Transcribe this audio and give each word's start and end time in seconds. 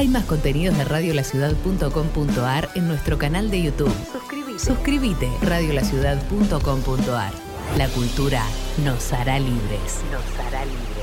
Hay 0.00 0.08
más 0.08 0.24
contenidos 0.24 0.78
de 0.78 0.84
radiolaciudad.com.ar 0.84 2.70
en 2.74 2.88
nuestro 2.88 3.18
canal 3.18 3.50
de 3.50 3.64
YouTube. 3.64 3.92
Suscríbete. 4.10 4.58
Suscríbete. 4.58 5.30
radiolaciudad.com.ar. 5.42 7.34
La 7.76 7.86
cultura 7.88 8.42
nos 8.82 9.12
hará 9.12 9.38
libres. 9.38 10.00
Nos 10.10 10.46
hará 10.46 10.64
libres. 10.64 10.99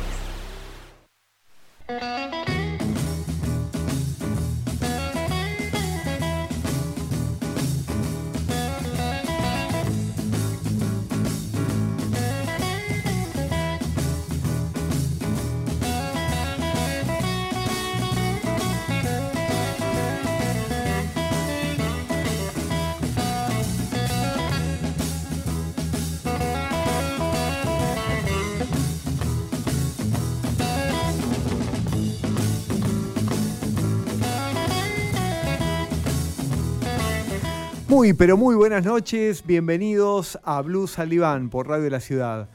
Muy, 38.08 38.14
pero 38.14 38.38
muy 38.38 38.56
buenas 38.56 38.86
noches. 38.86 39.44
Bienvenidos 39.46 40.40
a 40.46 40.62
Blue 40.62 40.88
Saliván 40.88 41.50
por 41.50 41.68
Radio 41.68 41.84
de 41.84 41.90
la 41.90 42.00
Ciudad. 42.00 42.48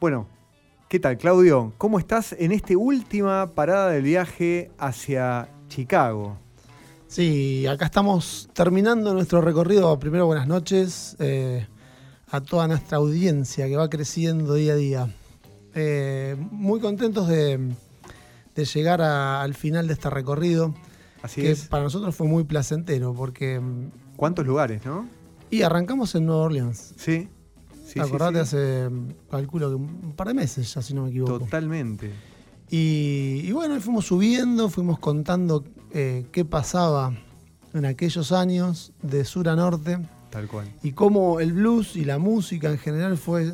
Bueno, 0.00 0.26
¿qué 0.88 0.98
tal, 0.98 1.18
Claudio? 1.18 1.74
¿Cómo 1.76 1.98
estás 1.98 2.32
en 2.38 2.52
esta 2.52 2.74
última 2.78 3.52
parada 3.54 3.90
del 3.90 4.02
viaje 4.02 4.70
hacia 4.78 5.50
Chicago? 5.68 6.38
Sí, 7.06 7.66
acá 7.66 7.84
estamos 7.84 8.48
terminando 8.54 9.12
nuestro 9.12 9.42
recorrido. 9.42 9.98
Primero, 9.98 10.24
buenas 10.24 10.46
noches 10.46 11.16
eh, 11.18 11.66
a 12.30 12.40
toda 12.40 12.66
nuestra 12.66 12.96
audiencia 12.96 13.66
que 13.68 13.76
va 13.76 13.90
creciendo 13.90 14.54
día 14.54 14.72
a 14.72 14.76
día. 14.76 15.14
Eh, 15.74 16.34
muy 16.50 16.80
contentos 16.80 17.28
de, 17.28 17.60
de 18.54 18.64
llegar 18.64 19.02
a- 19.02 19.42
al 19.42 19.52
final 19.52 19.86
de 19.86 19.92
este 19.92 20.08
recorrido, 20.08 20.74
Así 21.20 21.42
que 21.42 21.50
es. 21.50 21.66
para 21.66 21.82
nosotros 21.82 22.16
fue 22.16 22.26
muy 22.26 22.44
placentero 22.44 23.12
porque... 23.12 23.60
¿Cuántos 24.16 24.46
lugares, 24.46 24.84
no? 24.84 25.08
Y 25.50 25.62
arrancamos 25.62 26.14
en 26.14 26.26
Nueva 26.26 26.42
Orleans. 26.42 26.94
Sí. 26.96 27.28
sí 27.86 28.00
Acordate, 28.00 28.44
sí, 28.44 28.50
sí. 28.50 28.56
hace, 28.56 28.88
calculo 29.30 29.68
que 29.70 29.74
un 29.76 30.12
par 30.16 30.28
de 30.28 30.34
meses 30.34 30.72
ya, 30.72 30.82
si 30.82 30.94
no 30.94 31.02
me 31.04 31.10
equivoco. 31.10 31.38
Totalmente. 31.40 32.10
Y, 32.70 33.42
y 33.44 33.52
bueno, 33.52 33.80
fuimos 33.80 34.06
subiendo, 34.06 34.68
fuimos 34.68 34.98
contando 34.98 35.64
eh, 35.92 36.26
qué 36.32 36.44
pasaba 36.44 37.12
en 37.72 37.84
aquellos 37.84 38.32
años 38.32 38.92
de 39.02 39.24
sur 39.24 39.48
a 39.48 39.54
norte 39.56 39.98
Tal 40.30 40.48
cual. 40.48 40.72
y 40.82 40.92
cómo 40.92 41.40
el 41.40 41.52
blues 41.52 41.94
y 41.96 42.04
la 42.04 42.18
música 42.18 42.70
en 42.70 42.78
general 42.78 43.16
fue 43.16 43.52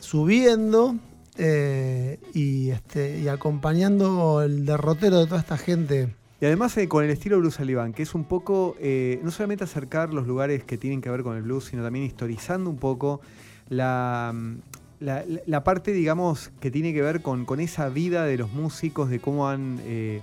subiendo 0.00 0.96
eh, 1.36 2.18
y, 2.34 2.70
este, 2.70 3.20
y 3.20 3.28
acompañando 3.28 4.42
el 4.42 4.64
derrotero 4.64 5.18
de 5.18 5.26
toda 5.26 5.40
esta 5.40 5.56
gente. 5.58 6.14
Y 6.40 6.44
además 6.44 6.76
eh, 6.76 6.86
con 6.88 7.04
el 7.04 7.10
estilo 7.10 7.38
Blues 7.38 7.54
Saliván, 7.54 7.92
que 7.92 8.02
es 8.02 8.14
un 8.14 8.24
poco, 8.24 8.76
eh, 8.78 9.20
no 9.22 9.30
solamente 9.30 9.64
acercar 9.64 10.12
los 10.12 10.26
lugares 10.26 10.64
que 10.64 10.76
tienen 10.76 11.00
que 11.00 11.08
ver 11.10 11.22
con 11.22 11.36
el 11.36 11.42
blues, 11.42 11.64
sino 11.64 11.82
también 11.82 12.04
historizando 12.04 12.68
un 12.68 12.76
poco 12.76 13.20
la, 13.70 14.32
mm, 14.34 14.56
la, 15.00 15.64
parte, 15.64 15.92
digamos, 15.92 16.50
que 16.60 16.70
tiene 16.70 16.92
que 16.92 17.00
ver 17.02 17.22
con, 17.22 17.44
con 17.46 17.58
esa 17.60 17.88
vida 17.88 18.24
de 18.26 18.36
los 18.36 18.52
músicos, 18.52 19.08
de 19.08 19.18
cómo 19.18 19.48
han, 19.48 19.80
eh, 19.84 20.20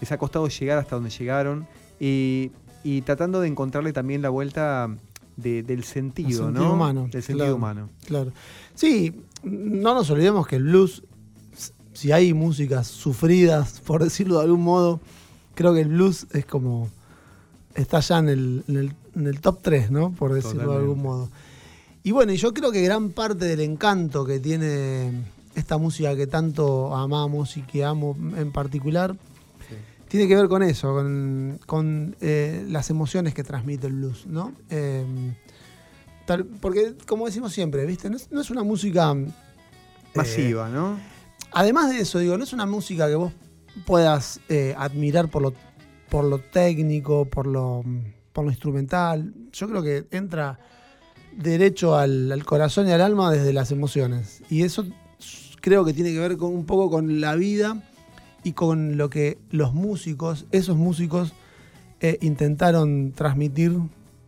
les 0.00 0.10
ha 0.12 0.16
costado 0.18 0.48
llegar 0.48 0.78
hasta 0.78 0.94
donde 0.96 1.10
llegaron, 1.10 1.66
y, 1.98 2.50
y 2.82 3.02
tratando 3.02 3.40
de 3.40 3.48
encontrarle 3.48 3.92
también 3.92 4.22
la 4.22 4.30
vuelta 4.30 4.88
de- 5.36 5.62
del 5.62 5.84
sentido, 5.84 6.46
sentido 6.46 6.72
humano, 6.72 7.02
Del 7.12 7.22
sentido 7.22 7.36
claro. 7.38 7.56
humano. 7.56 7.90
Claro. 8.06 8.32
Sí, 8.74 9.14
no 9.42 9.92
nos 9.94 10.08
olvidemos 10.10 10.46
que 10.46 10.56
el 10.56 10.64
blues, 10.64 11.02
si 11.92 12.12
hay 12.12 12.32
músicas 12.32 12.86
sufridas, 12.86 13.80
por 13.80 14.02
decirlo 14.02 14.38
de 14.38 14.44
algún 14.44 14.62
modo, 14.62 15.00
creo 15.60 15.74
que 15.74 15.80
el 15.82 15.88
blues 15.88 16.26
es 16.32 16.46
como. 16.46 16.88
está 17.74 18.00
ya 18.00 18.18
en 18.18 18.28
el, 18.30 18.64
en 18.68 18.76
el- 18.78 18.94
en 19.14 19.26
el 19.26 19.40
top 19.40 19.60
3, 19.62 19.90
¿no? 19.90 20.12
Por 20.12 20.32
decirlo 20.32 20.72
de 20.72 20.78
algún 20.78 21.02
modo. 21.02 21.28
Y 22.02 22.12
bueno, 22.12 22.32
yo 22.32 22.54
creo 22.54 22.72
que 22.72 22.80
gran 22.82 23.10
parte 23.10 23.44
del 23.44 23.60
encanto 23.60 24.24
que 24.24 24.40
tiene 24.40 25.22
esta 25.54 25.76
música 25.78 26.16
que 26.16 26.26
tanto 26.26 26.94
amamos 26.96 27.56
y 27.58 27.62
que 27.62 27.84
amo 27.84 28.16
en 28.36 28.50
particular, 28.52 29.16
Sí. 29.68 29.74
tiene 30.08 30.26
que 30.28 30.34
ver 30.36 30.48
con 30.48 30.62
eso, 30.62 30.94
con, 30.94 31.60
con, 31.66 32.16
eh, 32.20 32.64
las 32.68 32.88
emociones 32.88 33.34
que 33.34 33.44
transmite 33.44 33.86
el 33.88 33.92
blues, 33.94 34.26
¿no? 34.26 34.52
Eh, 34.70 35.04
tal- 36.26 36.44
porque, 36.46 36.94
como 37.06 37.26
decimos 37.26 37.52
siempre, 37.52 37.84
¿viste? 37.84 38.08
No 38.10 38.16
es, 38.16 38.30
no 38.32 38.40
es 38.40 38.50
una 38.50 38.62
música. 38.62 39.12
eh, 39.12 39.26
Masiva, 40.14 40.68
¿no? 40.70 40.98
además 41.52 41.90
de 41.90 42.00
eso, 42.00 42.18
digo, 42.20 42.38
no 42.38 42.44
es 42.44 42.52
una 42.52 42.64
música 42.66 43.08
que 43.08 43.16
vos 43.16 43.32
puedas 43.86 44.40
eh, 44.48 44.74
admirar 44.76 45.28
por 45.28 45.42
lo, 45.42 45.54
por 46.08 46.24
lo 46.24 46.38
técnico, 46.38 47.24
por 47.24 47.46
lo, 47.46 47.84
por 48.32 48.44
lo 48.44 48.50
instrumental. 48.50 49.34
Yo 49.52 49.68
creo 49.68 49.82
que 49.82 50.06
entra 50.10 50.58
derecho 51.36 51.96
al, 51.96 52.42
corazón 52.44 52.88
y 52.88 52.92
al 52.92 53.00
alma 53.00 53.30
desde 53.32 53.52
las 53.52 53.70
emociones. 53.70 54.42
Y 54.50 54.62
eso 54.62 54.86
creo 55.60 55.84
que 55.84 55.92
tiene 55.92 56.12
que 56.12 56.18
ver 56.18 56.36
con 56.36 56.54
un 56.54 56.64
poco 56.64 56.90
con 56.90 57.20
la 57.20 57.34
vida 57.36 57.82
y 58.42 58.52
con 58.52 58.96
lo 58.96 59.10
que 59.10 59.38
los 59.50 59.74
músicos, 59.74 60.46
esos 60.50 60.76
músicos, 60.76 61.32
eh, 62.00 62.18
intentaron 62.22 63.12
transmitir 63.12 63.76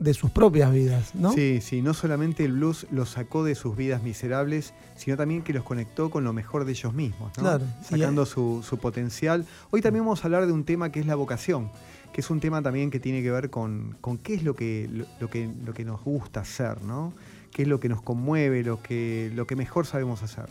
de 0.03 0.15
sus 0.15 0.31
propias 0.31 0.73
vidas, 0.73 1.15
¿no? 1.15 1.33
Sí, 1.33 1.61
sí, 1.61 1.83
no 1.83 1.95
solamente 1.95 2.45
el 2.45 2.53
blues 2.53 2.87
los 2.91 3.11
sacó 3.11 3.45
de 3.45 3.55
sus 3.55 3.77
vidas 3.77 4.03
miserables, 4.03 4.75
sino 4.97 5.17
también 5.17 5.43
que 5.43 5.53
los 5.53 5.65
conectó 5.65 6.11
con 6.11 6.25
lo 6.25 6.33
mejor 6.33 6.65
de 6.65 6.73
ellos 6.73 6.93
mismos, 6.93 7.33
¿no? 7.37 7.43
Claro, 7.43 7.65
y 7.81 7.85
sacando 7.85 8.27
su, 8.27 8.65
su 8.69 8.79
potencial. 8.79 9.47
Hoy 9.71 9.81
también 9.81 10.05
vamos 10.05 10.25
a 10.25 10.27
hablar 10.27 10.47
de 10.47 10.53
un 10.53 10.65
tema 10.65 10.91
que 10.91 11.01
es 11.01 11.07
la 11.07 11.15
vocación, 11.15 11.71
que 12.13 12.21
es 12.21 12.31
un 12.31 12.41
tema 12.41 12.63
también 12.63 12.91
que 12.91 13.01
tiene 13.01 13.23
que 13.23 13.31
ver 13.31 13.51
con, 13.51 13.97
con 14.01 14.19
qué 14.19 14.35
es 14.35 14.43
lo 14.43 14.57
que, 14.57 14.89
lo, 14.93 15.07
lo 15.21 15.31
que, 15.31 15.51
lo 15.65 15.73
que 15.73 15.85
nos 15.85 16.03
gusta 16.03 16.41
hacer, 16.41 16.83
¿no? 16.83 17.13
qué 17.53 17.63
es 17.63 17.69
lo 17.69 17.79
que 17.79 17.89
nos 17.89 18.03
conmueve, 18.03 18.65
lo 18.65 18.83
que, 18.83 19.31
lo 19.35 19.47
que 19.47 19.57
mejor 19.57 19.87
sabemos 19.87 20.23
hacer. 20.23 20.47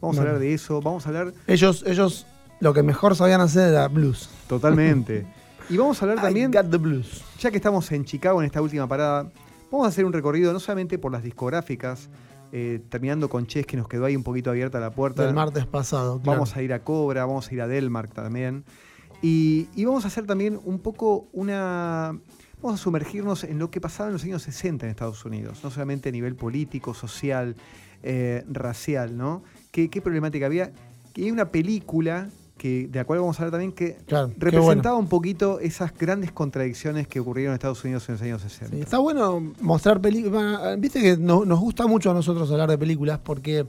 Vamos 0.00 0.16
a 0.18 0.22
hablar 0.22 0.38
de 0.38 0.54
eso, 0.54 0.80
vamos 0.80 1.06
a 1.06 1.08
hablar 1.10 1.32
Ellos, 1.46 1.84
ellos 1.86 2.26
lo 2.60 2.72
que 2.72 2.82
mejor 2.82 3.14
sabían 3.14 3.40
hacer 3.40 3.70
era 3.70 3.88
blues. 3.88 4.28
totalmente. 4.48 5.26
y 5.68 5.76
vamos 5.76 6.00
a 6.00 6.04
hablar 6.04 6.22
también 6.22 6.50
I 6.52 6.56
got 6.56 6.70
the 6.70 6.76
blues. 6.76 7.22
ya 7.38 7.50
que 7.50 7.56
estamos 7.56 7.90
en 7.92 8.04
Chicago 8.04 8.40
en 8.40 8.46
esta 8.46 8.62
última 8.62 8.86
parada, 8.86 9.30
vamos 9.70 9.86
a 9.86 9.88
hacer 9.88 10.04
un 10.04 10.12
recorrido 10.12 10.52
no 10.52 10.60
solamente 10.60 10.98
por 10.98 11.12
las 11.12 11.22
discográficas, 11.22 12.08
eh, 12.52 12.80
terminando 12.88 13.28
con 13.28 13.46
Chess, 13.46 13.66
que 13.66 13.76
nos 13.76 13.88
quedó 13.88 14.06
ahí 14.06 14.16
un 14.16 14.22
poquito 14.22 14.50
abierta 14.50 14.80
la 14.80 14.90
puerta. 14.90 15.24
Del 15.24 15.34
martes 15.34 15.66
pasado. 15.66 16.20
claro. 16.20 16.38
Vamos 16.38 16.56
a 16.56 16.62
ir 16.62 16.72
a 16.72 16.82
Cobra, 16.82 17.26
vamos 17.26 17.48
a 17.50 17.54
ir 17.54 17.60
a 17.60 17.68
Delmark 17.68 18.12
también. 18.14 18.64
Y, 19.20 19.68
y 19.74 19.84
vamos 19.84 20.04
a 20.04 20.08
hacer 20.08 20.26
también 20.26 20.58
un 20.64 20.78
poco 20.78 21.28
una. 21.32 22.18
Vamos 22.62 22.80
a 22.80 22.82
sumergirnos 22.82 23.44
en 23.44 23.58
lo 23.58 23.70
que 23.70 23.80
pasaba 23.80 24.08
en 24.08 24.14
los 24.14 24.24
años 24.24 24.42
60 24.42 24.86
en 24.86 24.90
Estados 24.90 25.24
Unidos, 25.24 25.60
no 25.62 25.70
solamente 25.70 26.08
a 26.08 26.12
nivel 26.12 26.34
político, 26.34 26.94
social, 26.94 27.54
eh, 28.02 28.44
racial, 28.48 29.16
¿no? 29.16 29.42
¿Qué, 29.70 29.90
qué 29.90 30.00
problemática 30.00 30.46
había? 30.46 30.72
Que 31.12 31.24
hay 31.24 31.30
una 31.30 31.50
película 31.50 32.30
que, 32.58 32.88
de 32.88 32.98
la 32.98 33.04
cual 33.06 33.20
vamos 33.20 33.38
a 33.38 33.42
hablar 33.44 33.52
también 33.52 33.72
que 33.72 33.96
Claro, 34.06 34.30
representaba 34.36 34.96
un 34.96 35.08
poquito 35.08 35.60
esas 35.60 35.96
grandes 35.96 36.32
contradicciones 36.32 37.08
que 37.08 37.20
ocurrieron 37.20 37.52
en 37.52 37.54
Estados 37.54 37.82
Unidos 37.84 38.06
en 38.08 38.16
los 38.16 38.22
años 38.22 38.42
60. 38.42 38.76
Sí, 38.76 38.82
está 38.82 38.98
bueno 38.98 39.54
mostrar 39.60 40.00
películas. 40.00 40.78
Viste 40.78 41.00
que 41.00 41.16
no- 41.16 41.44
nos 41.46 41.60
gusta 41.60 41.86
mucho 41.86 42.10
a 42.10 42.14
nosotros 42.14 42.50
hablar 42.50 42.68
de 42.68 42.76
películas 42.76 43.20
porque 43.22 43.64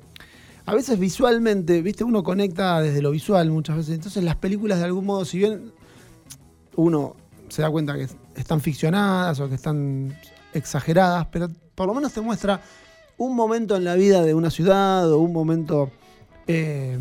a 0.66 0.74
veces 0.74 1.00
visualmente, 1.00 1.82
viste, 1.82 2.04
uno 2.04 2.24
conecta 2.24 2.82
desde 2.82 3.02
lo 3.02 3.12
visual 3.12 3.50
muchas 3.52 3.78
veces. 3.78 3.96
Entonces 3.96 4.24
las 4.24 4.36
películas 4.36 4.80
de 4.80 4.86
algún 4.86 5.06
modo, 5.06 5.24
si 5.24 5.38
bien 5.38 5.72
uno 6.76 7.16
se 7.48 7.62
da 7.62 7.70
cuenta 7.70 7.96
que 7.96 8.08
están 8.36 8.62
ficcionadas 8.62 9.40
o 9.40 9.50
que 9.50 9.56
están 9.56 10.16
exageradas, 10.54 11.28
pero 11.32 11.48
por 11.76 11.88
lo 11.88 11.94
menos 11.94 12.12
te 12.14 12.22
muestra 12.22 12.62
un 13.18 13.36
momento 13.36 13.76
en 13.76 13.84
la 13.84 13.96
vida 13.96 14.24
de 14.24 14.34
una 14.34 14.50
ciudad 14.50 15.12
o 15.12 15.20
un 15.20 15.34
momento 15.34 15.90
eh, 16.48 16.98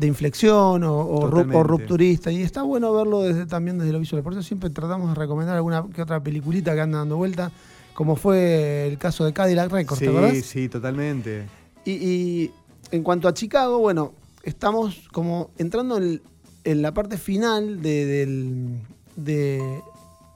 de 0.00 0.06
inflexión 0.06 0.82
o, 0.82 1.26
rupturista. 1.62 2.32
Y 2.32 2.40
está 2.42 2.62
bueno 2.62 2.92
verlo 2.94 3.20
desde, 3.22 3.44
también 3.46 3.76
desde 3.78 3.92
lo 3.92 4.00
visual. 4.00 4.22
Por 4.22 4.32
eso 4.32 4.42
siempre 4.42 4.70
tratamos 4.70 5.10
de 5.10 5.14
recomendar 5.14 5.56
alguna 5.56 5.84
que 5.94 6.00
otra 6.00 6.22
peliculita 6.22 6.74
que 6.74 6.80
anda 6.80 6.98
dando 6.98 7.18
vuelta, 7.18 7.52
como 7.92 8.16
fue 8.16 8.86
el 8.88 8.96
caso 8.96 9.26
de 9.26 9.34
Cadillac 9.34 9.70
Records, 9.70 9.98
¿te 9.98 10.06
Sí, 10.06 10.10
acordás? 10.10 10.36
sí, 10.38 10.68
totalmente. 10.70 11.46
Y, 11.84 11.90
y 11.92 12.50
en 12.90 13.02
cuanto 13.02 13.28
a 13.28 13.34
Chicago, 13.34 13.78
bueno, 13.78 14.12
estamos 14.42 15.06
como 15.12 15.50
entrando 15.58 15.98
en, 15.98 16.22
en 16.64 16.80
la 16.82 16.94
parte 16.94 17.18
final 17.18 17.82
de- 17.82 18.06
del, 18.06 18.68
de- 19.16 19.80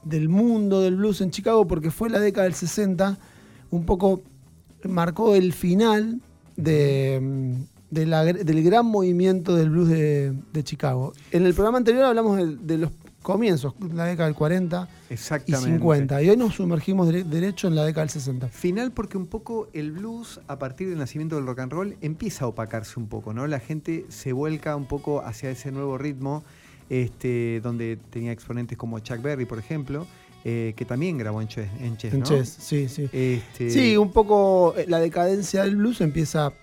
del 0.03 0.29
mundo 0.29 0.81
del 0.81 0.95
blues 0.95 1.21
en 1.21 1.31
Chicago, 1.31 1.65
porque 1.65 1.89
fue 1.89 2.11
la 2.11 2.19
década 2.19 2.43
del 2.43 2.53
60, 2.53 3.17
un 3.71 3.85
poco 3.87 4.21
marcó 4.87 5.33
el 5.33 5.51
final 5.53 6.21
de, 6.55 7.55
de 7.95 8.05
la 8.05 8.23
gr- 8.25 8.43
del 8.43 8.63
gran 8.63 8.85
movimiento 8.85 9.55
del 9.55 9.69
blues 9.71 9.89
de, 9.89 10.33
de 10.53 10.63
Chicago. 10.63 11.13
En 11.31 11.45
el 11.45 11.53
programa 11.55 11.79
anterior 11.79 12.03
hablamos 12.05 12.37
de, 12.37 12.55
de 12.57 12.77
los 12.77 12.91
comienzos, 13.23 13.73
la 13.93 14.05
década 14.05 14.27
del 14.27 14.35
40 14.35 14.87
y 15.09 15.13
Exactamente. 15.15 15.71
50. 15.77 16.21
Y 16.21 16.29
hoy 16.29 16.37
nos 16.37 16.53
sumergimos 16.53 17.07
dere- 17.07 17.23
derecho 17.23 17.67
en 17.67 17.73
la 17.75 17.83
década 17.83 18.01
del 18.03 18.11
60. 18.11 18.49
Final 18.49 18.91
porque 18.91 19.17
un 19.17 19.25
poco 19.25 19.67
el 19.73 19.91
blues, 19.93 20.39
a 20.47 20.59
partir 20.59 20.89
del 20.89 20.99
nacimiento 20.99 21.35
del 21.37 21.47
rock 21.47 21.59
and 21.59 21.71
roll, 21.71 21.97
empieza 22.01 22.45
a 22.45 22.47
opacarse 22.49 22.99
un 22.99 23.07
poco, 23.07 23.33
¿no? 23.33 23.47
La 23.47 23.59
gente 23.59 24.05
se 24.09 24.31
vuelca 24.31 24.75
un 24.75 24.85
poco 24.85 25.21
hacia 25.21 25.49
ese 25.49 25.71
nuevo 25.71 25.97
ritmo, 25.97 26.43
este, 26.89 27.61
donde 27.63 27.97
tenía 28.11 28.31
exponentes 28.31 28.77
como 28.77 28.99
Chuck 28.99 29.21
Berry, 29.21 29.45
por 29.45 29.57
ejemplo, 29.57 30.05
eh, 30.43 30.73
que 30.75 30.85
también 30.85 31.17
grabó 31.17 31.41
en 31.41 31.47
Chess, 31.47 31.67
en 31.81 31.97
Chess, 31.97 32.13
En 32.13 32.19
¿no? 32.19 32.25
Chess, 32.27 32.55
sí, 32.59 32.87
sí. 32.87 33.09
Este, 33.11 33.71
Sí, 33.71 33.97
un 33.97 34.11
poco 34.11 34.75
eh, 34.77 34.85
la 34.87 34.99
decadencia 34.99 35.63
del 35.63 35.77
blues 35.77 36.01
empieza. 36.01 36.53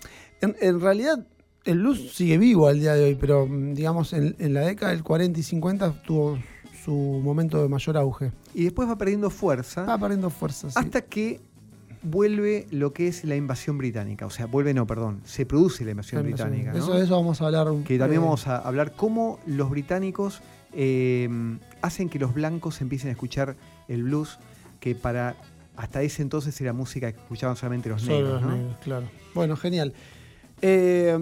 En, 0.43 0.55
en 0.61 0.79
realidad, 0.79 1.25
el 1.65 1.79
blues 1.79 2.11
sigue 2.13 2.37
vivo 2.37 2.67
al 2.67 2.79
día 2.79 2.93
de 2.93 3.05
hoy, 3.05 3.15
pero 3.15 3.47
mm, 3.47 3.73
digamos, 3.73 4.13
en, 4.13 4.35
en 4.39 4.53
la 4.53 4.61
década 4.61 4.91
del 4.91 5.03
40 5.03 5.39
y 5.39 5.43
50 5.43 6.03
tuvo 6.03 6.37
su 6.83 6.91
momento 6.93 7.61
de 7.61 7.69
mayor 7.69 7.97
auge. 7.97 8.31
Y 8.53 8.65
después 8.65 8.87
va 8.89 8.97
perdiendo 8.97 9.29
fuerza 9.29 9.83
Va 9.83 9.97
perdiendo 9.97 10.29
fuerza. 10.29 10.69
sí. 10.69 10.75
hasta 10.77 11.01
que 11.01 11.39
vuelve 12.01 12.67
lo 12.71 12.91
que 12.91 13.07
es 13.07 13.23
la 13.23 13.35
invasión 13.37 13.77
británica. 13.77 14.25
O 14.25 14.29
sea, 14.29 14.45
vuelve, 14.45 14.73
no, 14.73 14.85
perdón, 14.85 15.21
se 15.23 15.45
produce 15.45 15.85
la 15.85 15.91
invasión 15.91 16.23
británica. 16.23 16.73
¿no? 16.73 16.77
Eso, 16.79 16.97
eso 16.97 17.15
vamos 17.15 17.41
a 17.41 17.45
hablar. 17.45 17.69
un- 17.69 17.83
que 17.85 17.97
también 17.97 18.21
eh, 18.21 18.25
vamos 18.25 18.45
a 18.47 18.57
hablar 18.57 18.91
cómo 18.93 19.39
los 19.47 19.69
británicos 19.69 20.41
eh, 20.73 21.29
hacen 21.81 22.09
que 22.09 22.19
los 22.19 22.33
blancos 22.33 22.81
empiecen 22.81 23.09
a 23.09 23.11
escuchar 23.11 23.55
el 23.87 24.03
blues, 24.03 24.37
que 24.81 24.95
para 24.95 25.35
hasta 25.77 26.01
ese 26.01 26.21
entonces 26.21 26.59
era 26.61 26.73
música 26.73 27.11
que 27.11 27.19
escuchaban 27.19 27.55
solamente 27.55 27.87
los 27.89 28.01
Solo 28.01 28.15
negros, 28.17 28.33
los 28.33 28.41
¿no? 28.51 28.57
negros, 28.57 28.77
claro. 28.83 29.09
Bueno, 29.33 29.55
genial. 29.55 29.93
Eh, 30.65 31.19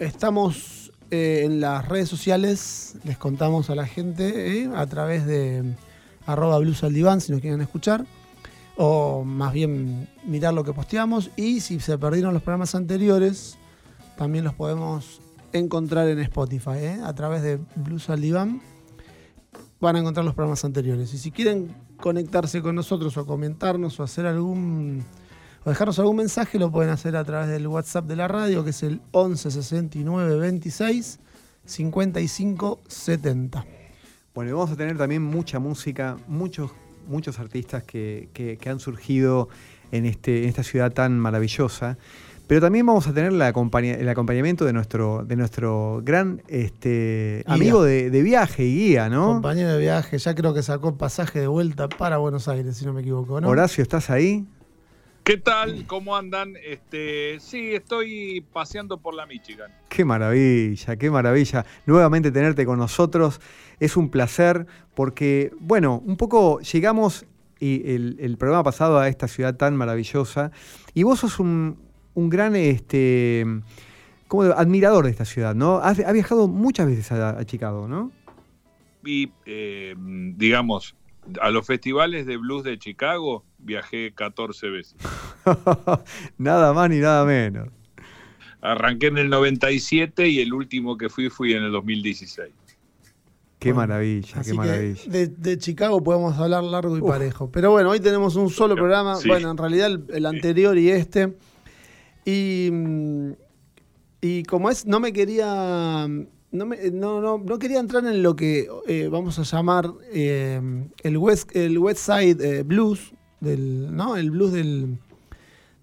estamos 0.00 0.90
eh, 1.12 1.42
en 1.44 1.60
las 1.60 1.86
redes 1.86 2.08
sociales, 2.08 2.96
les 3.04 3.16
contamos 3.16 3.70
a 3.70 3.76
la 3.76 3.86
gente 3.86 4.64
eh, 4.64 4.70
a 4.74 4.86
través 4.86 5.24
de 5.24 5.76
arroba 6.26 6.58
blues 6.58 6.82
al 6.82 6.92
diván 6.92 7.20
si 7.20 7.30
nos 7.30 7.40
quieren 7.40 7.60
escuchar, 7.60 8.06
o 8.76 9.22
más 9.22 9.52
bien 9.52 10.08
mirar 10.24 10.52
lo 10.52 10.64
que 10.64 10.72
posteamos, 10.72 11.30
y 11.36 11.60
si 11.60 11.78
se 11.78 11.96
perdieron 11.96 12.34
los 12.34 12.42
programas 12.42 12.74
anteriores, 12.74 13.56
también 14.18 14.42
los 14.42 14.54
podemos 14.54 15.20
encontrar 15.52 16.08
en 16.08 16.18
Spotify, 16.18 16.78
eh, 16.78 17.00
a 17.04 17.14
través 17.14 17.42
de 17.42 17.60
Blues 17.76 18.10
al 18.10 18.20
diván. 18.20 18.62
Van 19.80 19.94
a 19.94 20.00
encontrar 20.00 20.26
los 20.26 20.34
programas 20.34 20.64
anteriores. 20.64 21.14
Y 21.14 21.18
si 21.18 21.30
quieren 21.30 21.72
conectarse 21.98 22.62
con 22.62 22.74
nosotros 22.74 23.16
o 23.16 23.24
comentarnos 23.24 24.00
o 24.00 24.02
hacer 24.02 24.26
algún 24.26 25.04
o 25.64 25.68
dejarnos 25.70 25.98
algún 25.98 26.16
mensaje 26.16 26.58
lo 26.58 26.70
pueden 26.70 26.90
hacer 26.90 27.16
a 27.16 27.24
través 27.24 27.48
del 27.50 27.66
WhatsApp 27.66 28.06
de 28.06 28.16
la 28.16 28.28
radio, 28.28 28.64
que 28.64 28.70
es 28.70 28.82
el 28.82 29.00
11 29.12 29.50
69 29.50 30.38
26 30.38 31.18
55 31.64 32.80
70. 32.88 33.64
Bueno, 34.34 34.50
y 34.50 34.54
vamos 34.54 34.70
a 34.70 34.76
tener 34.76 34.96
también 34.96 35.22
mucha 35.22 35.58
música, 35.58 36.16
muchos, 36.28 36.70
muchos 37.08 37.38
artistas 37.38 37.82
que, 37.82 38.28
que- 38.32 38.56
que 38.56 38.70
han 38.70 38.80
surgido 38.80 39.48
en, 39.92 40.06
este, 40.06 40.42
en 40.44 40.48
esta 40.48 40.62
ciudad 40.62 40.92
tan 40.92 41.18
maravillosa. 41.18 41.98
Pero 42.46 42.60
también 42.60 42.84
vamos 42.86 43.06
a 43.06 43.12
tener 43.12 43.32
la 43.32 43.46
acompaña- 43.52 43.94
el 43.94 44.08
acompañamiento 44.08 44.64
de 44.64 44.72
nuestro, 44.72 45.24
de 45.24 45.36
nuestro 45.36 46.00
gran 46.04 46.42
este, 46.48 47.44
amigo 47.46 47.82
de, 47.84 48.10
de 48.10 48.22
viaje 48.22 48.64
y 48.64 48.74
guía, 48.74 49.08
¿no? 49.08 49.26
Compañero 49.26 49.72
de 49.72 49.78
viaje, 49.78 50.18
ya 50.18 50.34
creo 50.34 50.52
que 50.54 50.62
sacó 50.62 50.96
pasaje 50.96 51.40
de 51.40 51.46
vuelta 51.46 51.88
para 51.88 52.16
Buenos 52.18 52.48
Aires, 52.48 52.76
si 52.76 52.84
no 52.86 52.92
me 52.92 53.02
equivoco, 53.02 53.40
¿no? 53.40 53.48
Horacio, 53.48 53.82
¿estás 53.82 54.10
ahí? 54.10 54.46
¿Qué 55.30 55.36
tal? 55.36 55.86
¿Cómo 55.86 56.16
andan? 56.16 56.54
Este, 56.60 57.38
sí, 57.38 57.72
estoy 57.72 58.44
paseando 58.52 58.98
por 58.98 59.14
la 59.14 59.26
Michigan. 59.26 59.70
Qué 59.88 60.04
maravilla, 60.04 60.96
qué 60.96 61.08
maravilla. 61.08 61.64
Nuevamente 61.86 62.32
tenerte 62.32 62.66
con 62.66 62.80
nosotros. 62.80 63.40
Es 63.78 63.96
un 63.96 64.10
placer 64.10 64.66
porque, 64.92 65.52
bueno, 65.60 66.02
un 66.04 66.16
poco 66.16 66.58
llegamos 66.62 67.26
y 67.60 67.92
el, 67.92 68.16
el 68.18 68.38
programa 68.38 68.64
pasado 68.64 68.98
a 68.98 69.06
esta 69.06 69.28
ciudad 69.28 69.54
tan 69.54 69.76
maravillosa 69.76 70.50
y 70.94 71.04
vos 71.04 71.20
sos 71.20 71.38
un, 71.38 71.78
un 72.14 72.28
gran 72.28 72.56
este, 72.56 73.46
como 74.26 74.42
admirador 74.42 75.04
de 75.04 75.12
esta 75.12 75.26
ciudad, 75.26 75.54
¿no? 75.54 75.76
Has, 75.76 76.00
has 76.00 76.12
viajado 76.12 76.48
muchas 76.48 76.88
veces 76.88 77.12
a, 77.12 77.38
a 77.38 77.44
Chicago, 77.44 77.86
¿no? 77.86 78.10
Y, 79.04 79.30
eh, 79.46 79.94
digamos, 79.96 80.96
a 81.40 81.50
los 81.50 81.64
festivales 81.64 82.26
de 82.26 82.36
blues 82.36 82.64
de 82.64 82.76
Chicago 82.80 83.44
viajé 83.62 84.12
14 84.14 84.68
veces. 84.70 84.96
nada 86.38 86.72
más 86.72 86.90
ni 86.90 86.98
nada 86.98 87.24
menos. 87.24 87.68
Arranqué 88.60 89.06
en 89.06 89.18
el 89.18 89.30
97 89.30 90.28
y 90.28 90.40
el 90.40 90.52
último 90.52 90.96
que 90.98 91.08
fui 91.08 91.30
fui 91.30 91.54
en 91.54 91.62
el 91.64 91.72
2016. 91.72 92.52
Qué 93.58 93.72
Bueno, 93.72 93.88
maravilla, 93.88 94.40
Así 94.40 94.50
qué 94.50 94.50
que 94.52 94.56
maravilla. 94.56 95.02
de, 95.06 95.26
de 95.28 95.58
Chicago 95.58 96.02
podemos 96.02 96.36
hablar 96.38 96.64
largo 96.64 96.96
y 96.96 97.00
Uf. 97.00 97.08
parejo. 97.08 97.50
Pero 97.50 97.70
bueno, 97.70 97.90
hoy 97.90 98.00
tenemos 98.00 98.36
un 98.36 98.48
solo 98.50 98.74
programa. 98.74 99.16
Sí. 99.16 99.28
Bueno, 99.28 99.50
en 99.50 99.56
realidad 99.56 99.86
el, 99.88 100.04
el 100.12 100.26
anterior 100.26 100.76
y 100.78 100.90
este. 100.90 101.34
Y, 102.24 102.70
mm, 102.72 103.32
y 104.22 104.42
como 104.44 104.70
es, 104.70 104.86
no 104.86 105.00
me 105.00 105.12
quería. 105.12 106.06
No, 106.52 106.66
me- 106.66 106.90
no, 106.90 107.20
no, 107.20 107.38
no 107.38 107.58
quería 107.58 107.80
entrar 107.80 108.04
en 108.06 108.22
lo 108.22 108.34
que 108.34 108.66
eh, 108.88 109.08
vamos 109.10 109.38
a 109.38 109.42
llamar 109.42 109.90
eh, 110.12 110.60
el, 111.02 111.16
West, 111.16 111.54
el 111.54 111.78
West 111.78 112.00
Side 112.10 112.36
eh, 112.40 112.62
Blues, 112.64 113.12
del, 113.40 113.94
¿no? 113.94 114.16
el 114.16 114.30
blues 114.30 114.52
del, 114.52 114.98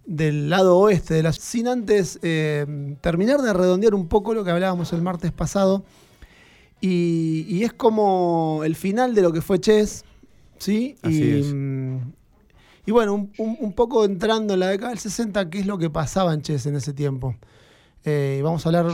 del 0.05 0.49
lado 0.49 0.77
oeste 0.77 1.13
de 1.15 1.23
la 1.23 1.33
sin 1.33 1.67
antes 1.67 2.19
eh, 2.21 2.95
terminar 3.01 3.41
de 3.41 3.53
redondear 3.53 3.93
un 3.95 4.07
poco 4.07 4.33
lo 4.33 4.43
que 4.43 4.51
hablábamos 4.51 4.93
el 4.93 5.01
martes 5.01 5.31
pasado. 5.31 5.83
Y, 6.79 7.45
y 7.49 7.63
es 7.63 7.73
como 7.73 8.61
el 8.63 8.75
final 8.75 9.15
de 9.15 9.21
lo 9.23 9.31
que 9.33 9.41
fue 9.41 9.59
Chess, 9.59 10.05
¿sí? 10.59 10.95
Así 11.01 11.23
y, 11.23 11.31
es. 11.39 11.47
y 12.85 12.91
bueno, 12.91 13.15
un, 13.15 13.31
un- 13.39 13.57
un 13.59 13.73
poco 13.73 14.05
entrando 14.05 14.53
en 14.53 14.59
la 14.59 14.67
década 14.67 14.89
del 14.89 14.99
60, 14.99 15.49
¿qué 15.49 15.59
es 15.59 15.65
lo 15.65 15.79
que 15.79 15.89
pasaba 15.89 16.33
en 16.35 16.41
Chess 16.43 16.67
en 16.67 16.75
ese 16.75 16.93
tiempo? 16.93 17.35
Eh, 18.05 18.41
vamos 18.43 18.63
a 18.65 18.69
hablar 18.69 18.85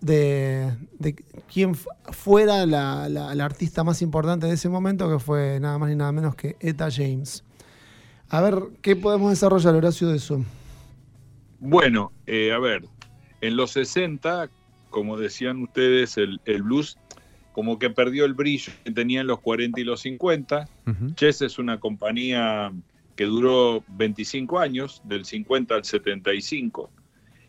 de, 0.00 0.72
de 1.00 1.14
quién 1.52 1.74
fu- 1.74 1.88
fuera 2.12 2.64
la, 2.64 3.08
la- 3.08 3.34
la 3.34 3.44
artista 3.44 3.82
más 3.82 4.02
importante 4.02 4.46
de 4.46 4.54
ese 4.54 4.68
momento, 4.68 5.10
que 5.10 5.18
fue 5.18 5.58
nada 5.60 5.78
más 5.78 5.90
ni 5.90 5.96
nada 5.96 6.12
menos 6.12 6.36
que 6.36 6.56
Etta 6.60 6.88
James. 6.92 7.42
A 8.32 8.40
ver, 8.40 8.62
¿qué 8.80 8.96
podemos 8.96 9.28
desarrollar, 9.28 9.74
Horacio, 9.74 10.08
de 10.08 10.16
eso? 10.16 10.42
Bueno, 11.60 12.12
eh, 12.26 12.50
a 12.50 12.58
ver, 12.58 12.82
en 13.42 13.56
los 13.56 13.72
60, 13.72 14.48
como 14.88 15.18
decían 15.18 15.62
ustedes, 15.62 16.16
el, 16.16 16.40
el 16.46 16.62
blues 16.62 16.96
como 17.52 17.78
que 17.78 17.90
perdió 17.90 18.24
el 18.24 18.32
brillo 18.32 18.72
que 18.84 18.90
tenía 18.90 19.20
en 19.20 19.26
los 19.26 19.40
40 19.40 19.78
y 19.78 19.84
los 19.84 20.00
50. 20.00 20.66
Ujú. 20.86 21.14
Chess 21.14 21.42
es 21.42 21.58
una 21.58 21.78
compañía 21.78 22.72
que 23.16 23.24
duró 23.24 23.84
25 23.88 24.58
años, 24.58 25.02
del 25.04 25.26
50 25.26 25.74
al 25.74 25.84
75, 25.84 26.90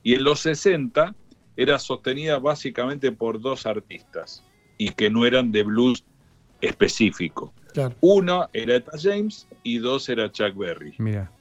y 0.04 0.16
en 0.16 0.26
los 0.26 0.42
60 0.42 1.16
era 1.56 1.80
sostenida 1.80 2.40
básicamente 2.40 3.14
por 3.14 3.40
dos 3.40 3.66
artistas, 3.66 4.44
y 4.78 4.90
que 4.90 5.10
no 5.10 5.26
eran 5.26 5.54
de 5.54 5.64
blues 5.64 6.04
específico. 6.60 7.54
Claro. 7.72 7.96
Uno 8.02 8.50
era 8.52 8.76
Etta 8.76 8.98
James 9.02 9.48
y 9.64 9.78
dos 9.78 10.10
era 10.10 10.32
Chuck 10.32 10.56
Berry. 10.56 10.94
Mira. 10.98 11.32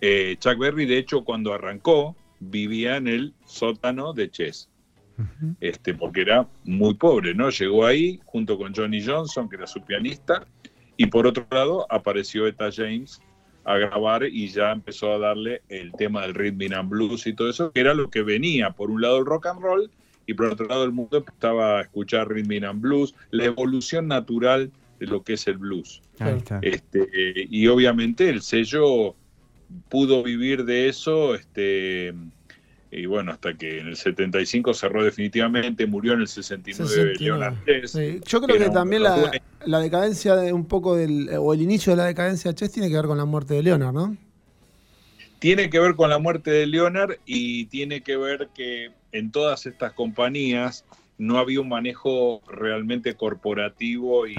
Eh, 0.00 0.36
Chuck 0.38 0.58
Berry, 0.58 0.86
de 0.86 0.98
hecho, 0.98 1.24
cuando 1.24 1.52
arrancó, 1.52 2.16
vivía 2.40 2.96
en 2.96 3.08
el 3.08 3.34
sótano 3.44 4.12
de 4.12 4.30
Chess, 4.30 4.68
este, 5.60 5.94
porque 5.94 6.20
era 6.20 6.46
muy 6.64 6.94
pobre, 6.94 7.34
¿no? 7.34 7.50
Llegó 7.50 7.84
ahí 7.84 8.20
junto 8.24 8.56
con 8.56 8.72
Johnny 8.72 9.04
Johnson, 9.04 9.48
que 9.48 9.56
era 9.56 9.66
su 9.66 9.82
pianista, 9.82 10.46
y 10.96 11.06
por 11.06 11.26
otro 11.26 11.46
lado 11.50 11.86
apareció 11.90 12.46
Etta 12.46 12.70
James 12.70 13.20
a 13.64 13.76
grabar 13.76 14.24
y 14.24 14.48
ya 14.48 14.72
empezó 14.72 15.12
a 15.12 15.18
darle 15.18 15.62
el 15.68 15.92
tema 15.92 16.22
del 16.22 16.34
rhythm 16.34 16.72
and 16.72 16.88
blues 16.88 17.26
y 17.26 17.32
todo 17.34 17.50
eso, 17.50 17.72
que 17.72 17.80
era 17.80 17.94
lo 17.94 18.08
que 18.08 18.22
venía, 18.22 18.70
por 18.70 18.90
un 18.90 19.02
lado 19.02 19.18
el 19.18 19.26
rock 19.26 19.46
and 19.46 19.60
roll 19.60 19.90
y 20.26 20.34
por 20.34 20.46
otro 20.46 20.66
lado 20.66 20.84
el 20.84 20.92
mundo 20.92 21.18
empezaba 21.18 21.78
a 21.78 21.82
escuchar 21.82 22.28
rhythm 22.28 22.64
and 22.64 22.80
blues, 22.80 23.14
la 23.30 23.44
evolución 23.44 24.08
natural 24.08 24.70
de 24.98 25.06
lo 25.06 25.22
que 25.22 25.34
es 25.34 25.46
el 25.46 25.58
blues. 25.58 26.02
Ahí 26.18 26.38
está. 26.38 26.58
Este, 26.62 27.06
y 27.48 27.66
obviamente 27.68 28.28
el 28.28 28.42
sello 28.42 29.14
pudo 29.88 30.22
vivir 30.22 30.64
de 30.64 30.88
eso, 30.88 31.34
este, 31.34 32.14
y 32.90 33.06
bueno, 33.06 33.32
hasta 33.32 33.54
que 33.54 33.80
en 33.80 33.88
el 33.88 33.96
75 33.96 34.74
cerró 34.74 35.04
definitivamente, 35.04 35.86
murió 35.86 36.14
en 36.14 36.20
el 36.20 36.28
69, 36.28 36.88
69. 36.88 37.16
Leonard 37.20 37.64
Chess. 37.64 37.90
Sí, 37.92 38.20
Yo 38.26 38.40
creo 38.40 38.58
que 38.58 38.68
un 38.68 38.72
también 38.72 39.02
la, 39.02 39.30
la 39.64 39.80
decadencia 39.80 40.36
de 40.36 40.52
un 40.52 40.66
poco 40.66 40.96
del, 40.96 41.28
o 41.38 41.52
el 41.52 41.62
inicio 41.62 41.92
de 41.92 41.98
la 41.98 42.06
decadencia 42.06 42.50
de 42.50 42.54
Chess 42.54 42.72
tiene 42.72 42.88
que 42.88 42.96
ver 42.96 43.06
con 43.06 43.18
la 43.18 43.24
muerte 43.24 43.54
de 43.54 43.62
Leonard, 43.62 43.92
¿no? 43.92 44.16
Tiene 45.38 45.70
que 45.70 45.78
ver 45.78 45.94
con 45.94 46.10
la 46.10 46.18
muerte 46.18 46.50
de 46.50 46.66
Leonard 46.66 47.16
y 47.24 47.66
tiene 47.66 48.00
que 48.02 48.16
ver 48.16 48.48
que 48.54 48.90
en 49.12 49.30
todas 49.30 49.66
estas 49.66 49.92
compañías 49.92 50.84
no 51.16 51.38
había 51.38 51.60
un 51.60 51.68
manejo 51.68 52.40
realmente 52.48 53.14
corporativo 53.14 54.26
y. 54.26 54.34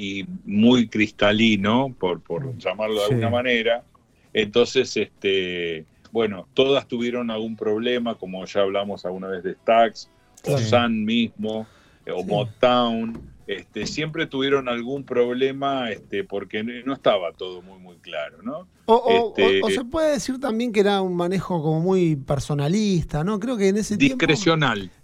y 0.00 0.26
muy 0.44 0.88
cristalino, 0.88 1.94
por, 1.98 2.20
por 2.22 2.56
llamarlo 2.56 2.94
de 3.00 3.06
Sí. 3.06 3.12
alguna 3.14 3.30
manera. 3.30 3.84
Entonces, 4.32 4.96
este, 4.96 5.84
bueno, 6.12 6.46
todas 6.54 6.86
tuvieron 6.88 7.30
algún 7.30 7.56
problema, 7.56 8.14
como 8.14 8.44
ya 8.46 8.62
hablamos 8.62 9.04
alguna 9.04 9.28
vez 9.28 9.42
de 9.42 9.54
Stax, 9.54 10.08
o. 10.46 10.56
Sun 10.58 11.04
mismo, 11.04 11.66
eh, 12.06 12.12
o 12.12 12.20
Sí. 12.20 12.26
Motown. 12.28 13.30
este, 13.46 13.84
siempre 13.84 14.26
tuvieron 14.28 14.68
algún 14.68 15.02
problema 15.02 15.90
este, 15.90 16.22
porque 16.22 16.62
no 16.62 16.92
estaba 16.94 17.32
todo 17.32 17.62
muy, 17.62 17.80
muy 17.80 17.96
claro, 17.96 18.40
¿no? 18.44 18.68
O, 18.86 18.94
o- 18.94 19.28
Este- 19.36 19.60
o- 19.60 19.66
o 19.66 19.70
se 19.70 19.84
puede 19.84 20.12
decir 20.12 20.38
también 20.38 20.70
que 20.70 20.78
era 20.78 21.02
un 21.02 21.16
manejo 21.16 21.60
como 21.60 21.80
muy 21.80 22.14
personalista, 22.14 23.24
¿no? 23.24 23.40
Creo 23.40 23.56
que 23.56 23.66
en 23.66 23.76
ese 23.78 23.96
tiempo... 23.96 24.18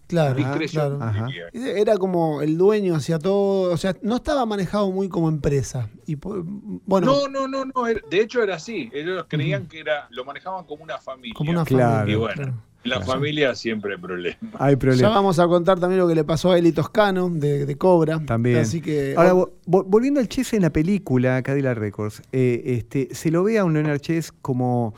Claro, 0.06 0.34
discrecional. 0.34 0.96
claro. 0.98 1.04
Ajá. 1.04 1.26
diría. 1.26 1.72
Era 1.76 1.96
como 1.96 2.40
el 2.42 2.56
dueño 2.56 2.94
hacia 2.94 3.18
todo, 3.18 3.72
o 3.72 3.76
sea, 3.76 3.96
no 4.02 4.16
estaba 4.16 4.46
manejado 4.46 4.90
muy 4.92 5.08
como 5.08 5.28
empresa. 5.28 5.88
Y 6.06 6.14
bueno, 6.16 7.06
No, 7.06 7.28
no, 7.28 7.48
no, 7.48 7.64
no. 7.64 7.72
De 7.84 8.20
hecho 8.20 8.42
era 8.42 8.56
así. 8.56 8.88
Ellos 8.92 9.24
creían 9.28 9.66
que 9.66 9.80
era, 9.80 10.06
lo 10.10 10.24
manejaban 10.24 10.64
como 10.64 10.84
una 10.84 10.98
familia. 10.98 11.34
como 11.36 11.50
una 11.50 11.64
Claro. 11.64 11.92
familia. 11.96 12.12
Y 12.14 12.18
bueno, 12.18 12.34
claro. 12.34 12.52
en 12.84 12.90
la 12.90 13.00
familia 13.00 13.54
siempre 13.56 13.94
hay 13.94 14.00
problemas. 14.00 14.38
Hay 14.60 14.74
Ya 14.74 14.78
problema. 14.78 15.08
vamos 15.08 15.38
a 15.40 15.48
contar 15.48 15.80
también 15.80 15.98
lo 16.00 16.06
que 16.06 16.14
le 16.14 16.22
pasó 16.22 16.52
a 16.52 16.58
Eli 16.58 16.70
Toscano 16.70 17.28
de, 17.28 17.66
de 17.66 17.76
Cobra. 17.76 18.20
También. 18.24 18.58
Así 18.58 18.80
que. 18.80 19.14
Ahora, 19.16 19.34
vo- 19.34 19.50
vo- 19.66 19.84
volviendo 19.88 20.20
al 20.20 20.28
Chess 20.28 20.52
en 20.52 20.62
la 20.62 20.70
película 20.70 21.42
Cadillac 21.42 21.76
Records, 21.78 22.22
eh, 22.30 22.62
este, 22.66 23.12
se 23.12 23.32
lo 23.32 23.42
ve 23.42 23.58
a 23.58 23.64
un 23.64 23.72
Leonard 23.74 23.98
Chess 23.98 24.30
como 24.40 24.94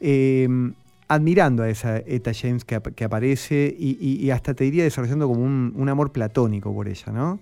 eh, 0.00 0.48
admirando 1.08 1.62
a 1.62 1.70
esa 1.70 1.98
Eta 1.98 2.32
James 2.34 2.64
que, 2.64 2.74
ap- 2.76 2.94
que 2.94 3.04
aparece 3.04 3.74
y, 3.78 3.96
y- 4.00 4.24
y 4.24 4.30
hasta 4.30 4.54
te 4.54 4.64
diría 4.64 4.84
desarrollando 4.84 5.26
como 5.26 5.40
un, 5.42 5.72
un 5.74 5.88
amor 5.88 6.12
platónico 6.12 6.72
por 6.74 6.86
ella, 6.88 7.12
¿no? 7.12 7.40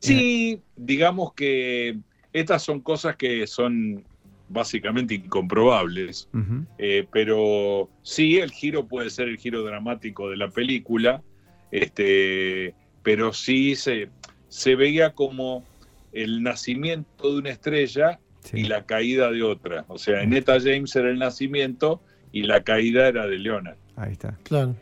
Sí, 0.00 0.60
digamos 0.76 1.32
que 1.34 1.98
estas 2.32 2.62
son 2.62 2.80
cosas 2.80 3.16
que 3.16 3.46
son 3.46 4.04
básicamente 4.48 5.14
incomprobables. 5.14 6.28
Eh, 6.78 7.06
pero 7.12 7.88
sí, 8.02 8.36
el 8.38 8.50
giro 8.52 8.86
puede 8.86 9.10
ser 9.10 9.28
el 9.28 9.38
giro 9.38 9.62
dramático 9.64 10.30
de 10.30 10.36
la 10.36 10.48
película, 10.50 11.22
este, 11.70 12.74
pero 13.02 13.32
sí 13.32 13.74
se, 13.76 14.08
se 14.48 14.74
veía 14.74 15.12
como 15.14 15.64
el 16.12 16.42
nacimiento 16.42 17.32
de 17.32 17.38
una 17.38 17.50
estrella 17.50 18.18
Sí. 18.40 18.60
y 18.60 18.64
la 18.64 18.86
caída 18.86 19.30
de 19.32 19.42
otra. 19.42 19.84
O 19.88 19.98
sea, 19.98 20.22
en 20.22 20.32
Eta 20.32 20.58
James 20.60 20.94
era 20.96 21.10
el 21.10 21.18
nacimiento 21.18 22.00
y 22.32 22.42
la 22.42 22.62
caída 22.62 23.08
era 23.08 23.26
de 23.26 23.38
Leonard. 23.38 23.76
Ahí 23.96 24.12
está. 24.12 24.36
Claro. 24.44 24.74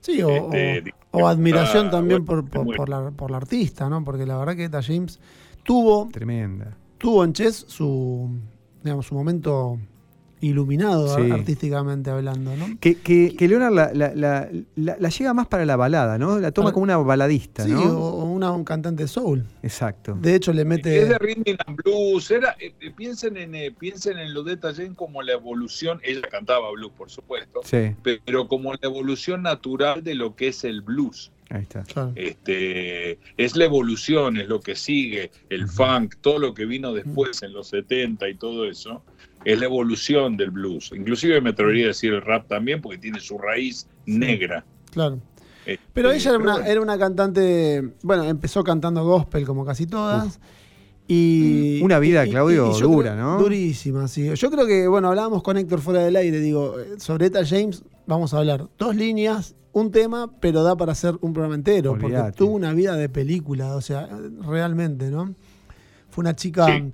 Sí, 0.00 0.22
o, 0.22 0.52
Este, 0.52 0.94
o- 1.10 1.18
o 1.20 1.26
admiración 1.28 1.88
ah, 1.88 1.90
también 1.90 2.24
bueno, 2.24 2.44
por, 2.48 2.64
por, 2.76 2.88
la, 2.88 3.10
por 3.10 3.30
la 3.30 3.36
artista, 3.38 3.88
¿no? 3.88 4.04
Porque 4.04 4.24
la 4.26 4.36
verdad 4.38 4.56
que 4.56 4.64
Eta 4.64 4.82
James 4.82 5.18
tuvo, 5.64 6.08
Tremenda. 6.12 6.76
tuvo 6.98 7.24
en 7.24 7.32
Chess 7.32 7.64
su, 7.68 8.30
digamos, 8.82 9.06
su 9.06 9.14
momento 9.14 9.78
iluminado 10.40 11.16
Sí. 11.16 11.30
artísticamente 11.32 12.10
hablando, 12.10 12.54
¿no? 12.56 12.66
Que, 12.78 12.94
que, 13.00 13.34
que 13.36 13.48
Leonard 13.48 13.72
la, 13.72 13.90
la- 13.92 14.14
la- 14.14 14.48
la- 14.76 14.96
la 14.98 15.08
llega 15.08 15.34
más 15.34 15.48
para 15.48 15.66
la 15.66 15.74
balada, 15.76 16.16
¿no? 16.16 16.38
La 16.38 16.52
toma 16.52 16.70
como 16.72 16.84
una 16.84 16.96
baladista, 16.96 17.64
Sí, 17.64 17.72
¿no? 17.72 17.82
o, 17.82 18.22
o 18.22 18.24
una, 18.38 18.52
un 18.52 18.64
cantante 18.64 19.02
de 19.02 19.08
soul. 19.08 19.44
Exacto. 19.62 20.16
De 20.20 20.34
hecho, 20.34 20.52
le 20.52 20.62
Es 20.62 20.66
mete. 20.66 21.04
de 21.04 21.18
rhythm 21.18 21.56
and 21.66 21.76
blues. 21.82 22.30
Era, 22.30 22.56
eh, 22.58 22.72
eh, 22.80 22.90
piensen, 22.96 23.36
en, 23.36 23.54
eh, 23.54 23.70
piensen 23.78 24.18
en 24.18 24.32
lo 24.32 24.42
de 24.42 24.54
Eta 24.54 24.72
James 24.74 24.94
como 24.96 25.22
la 25.22 25.32
evolución. 25.32 26.00
Ella 26.02 26.22
cantaba 26.30 26.70
blues, 26.72 26.92
por 26.96 27.10
supuesto. 27.10 27.60
Sí, 27.64 27.94
pero 28.24 28.48
como 28.48 28.72
la 28.72 28.78
evolución 28.82 29.42
natural 29.42 30.02
de 30.02 30.14
lo 30.14 30.34
que 30.34 30.48
es 30.48 30.64
el 30.64 30.80
blues. 30.82 31.30
ahí 31.50 31.62
está. 31.62 31.82
Claro. 31.84 32.12
Este, 32.14 33.18
es 33.36 33.56
la 33.56 33.64
evolución, 33.64 34.36
es 34.38 34.48
lo 34.48 34.60
que 34.60 34.74
sigue, 34.76 35.30
el 35.50 35.68
funk, 35.68 36.14
todo 36.20 36.38
lo 36.38 36.54
que 36.54 36.64
vino 36.66 36.92
después 36.92 37.42
en 37.42 37.52
los 37.52 37.68
70 37.68 38.28
y 38.28 38.34
todo 38.34 38.66
eso, 38.68 39.02
es 39.44 39.58
la 39.58 39.64
evolución 39.66 40.36
del 40.36 40.50
blues. 40.50 40.90
Inclusive 40.94 41.40
me 41.40 41.50
atrevería 41.50 41.84
a 41.84 41.88
decir 41.88 42.12
el 42.12 42.22
rap 42.22 42.48
también, 42.48 42.80
porque 42.82 42.98
tiene 42.98 43.20
su 43.20 43.38
raíz 43.38 43.88
negra. 44.06 44.64
Claro. 44.92 45.20
Pero 45.92 46.10
ella 46.10 46.30
era 46.30 46.38
una, 46.38 46.52
bueno, 46.54 46.66
era 46.66 46.80
una 46.80 46.98
cantante, 46.98 47.92
bueno, 48.02 48.24
empezó 48.24 48.62
cantando 48.64 49.04
gospel 49.04 49.44
como 49.46 49.64
casi 49.64 49.86
todas. 49.86 50.38
Y, 51.10 51.80
Una 51.82 51.98
vida, 51.98 52.24
y- 52.26 52.28
y- 52.28 52.32
Claudio, 52.32 52.66
dura, 52.80 53.12
creo- 53.14 53.22
¿no? 53.24 53.38
Durísima, 53.38 54.08
sí. 54.08 54.30
Yo 54.34 54.50
creo 54.50 54.66
que, 54.66 54.86
bueno, 54.88 55.08
hablábamos 55.08 55.42
con 55.42 55.56
Héctor 55.56 55.80
fuera 55.80 56.00
del 56.02 56.16
aire, 56.16 56.38
digo, 56.40 56.74
sobre 56.98 57.26
Eta 57.26 57.46
James 57.46 57.82
vamos 58.06 58.34
a 58.34 58.38
hablar 58.38 58.68
dos 58.78 58.94
líneas, 58.94 59.54
un 59.72 59.90
tema, 59.90 60.30
pero 60.40 60.62
da 60.62 60.76
para 60.76 60.92
hacer 60.92 61.14
un 61.22 61.32
programa 61.32 61.54
entero, 61.54 61.96
porque 61.98 62.16
tuvo 62.36 62.52
una 62.52 62.74
vida 62.74 62.94
de 62.96 63.08
película, 63.08 63.74
o 63.74 63.80
sea, 63.80 64.08
realmente, 64.46 65.10
¿no? 65.10 65.34
Fue 66.10 66.22
una 66.22 66.34
chica 66.36 66.66
Sí. 66.66 66.92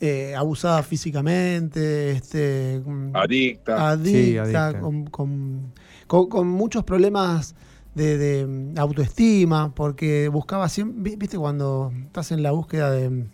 eh, 0.00 0.34
abusada 0.36 0.82
físicamente, 0.82 2.12
este, 2.12 2.80
mm, 2.84 3.10
adicta. 3.14 3.90
adicta, 3.90 4.10
Sí, 4.20 4.38
adicta. 4.38 4.80
Con, 4.80 5.06
con- 5.06 5.72
con- 6.08 6.48
muchos 6.48 6.82
problemas 6.84 7.54
de, 7.94 8.18
de 8.18 8.72
autoestima, 8.80 9.72
porque 9.74 10.28
buscaba 10.28 10.68
siempre, 10.68 11.16
viste, 11.16 11.38
cuando 11.38 11.92
estás 12.06 12.32
en 12.32 12.42
la 12.42 12.50
búsqueda 12.52 12.90
de, 12.90 13.24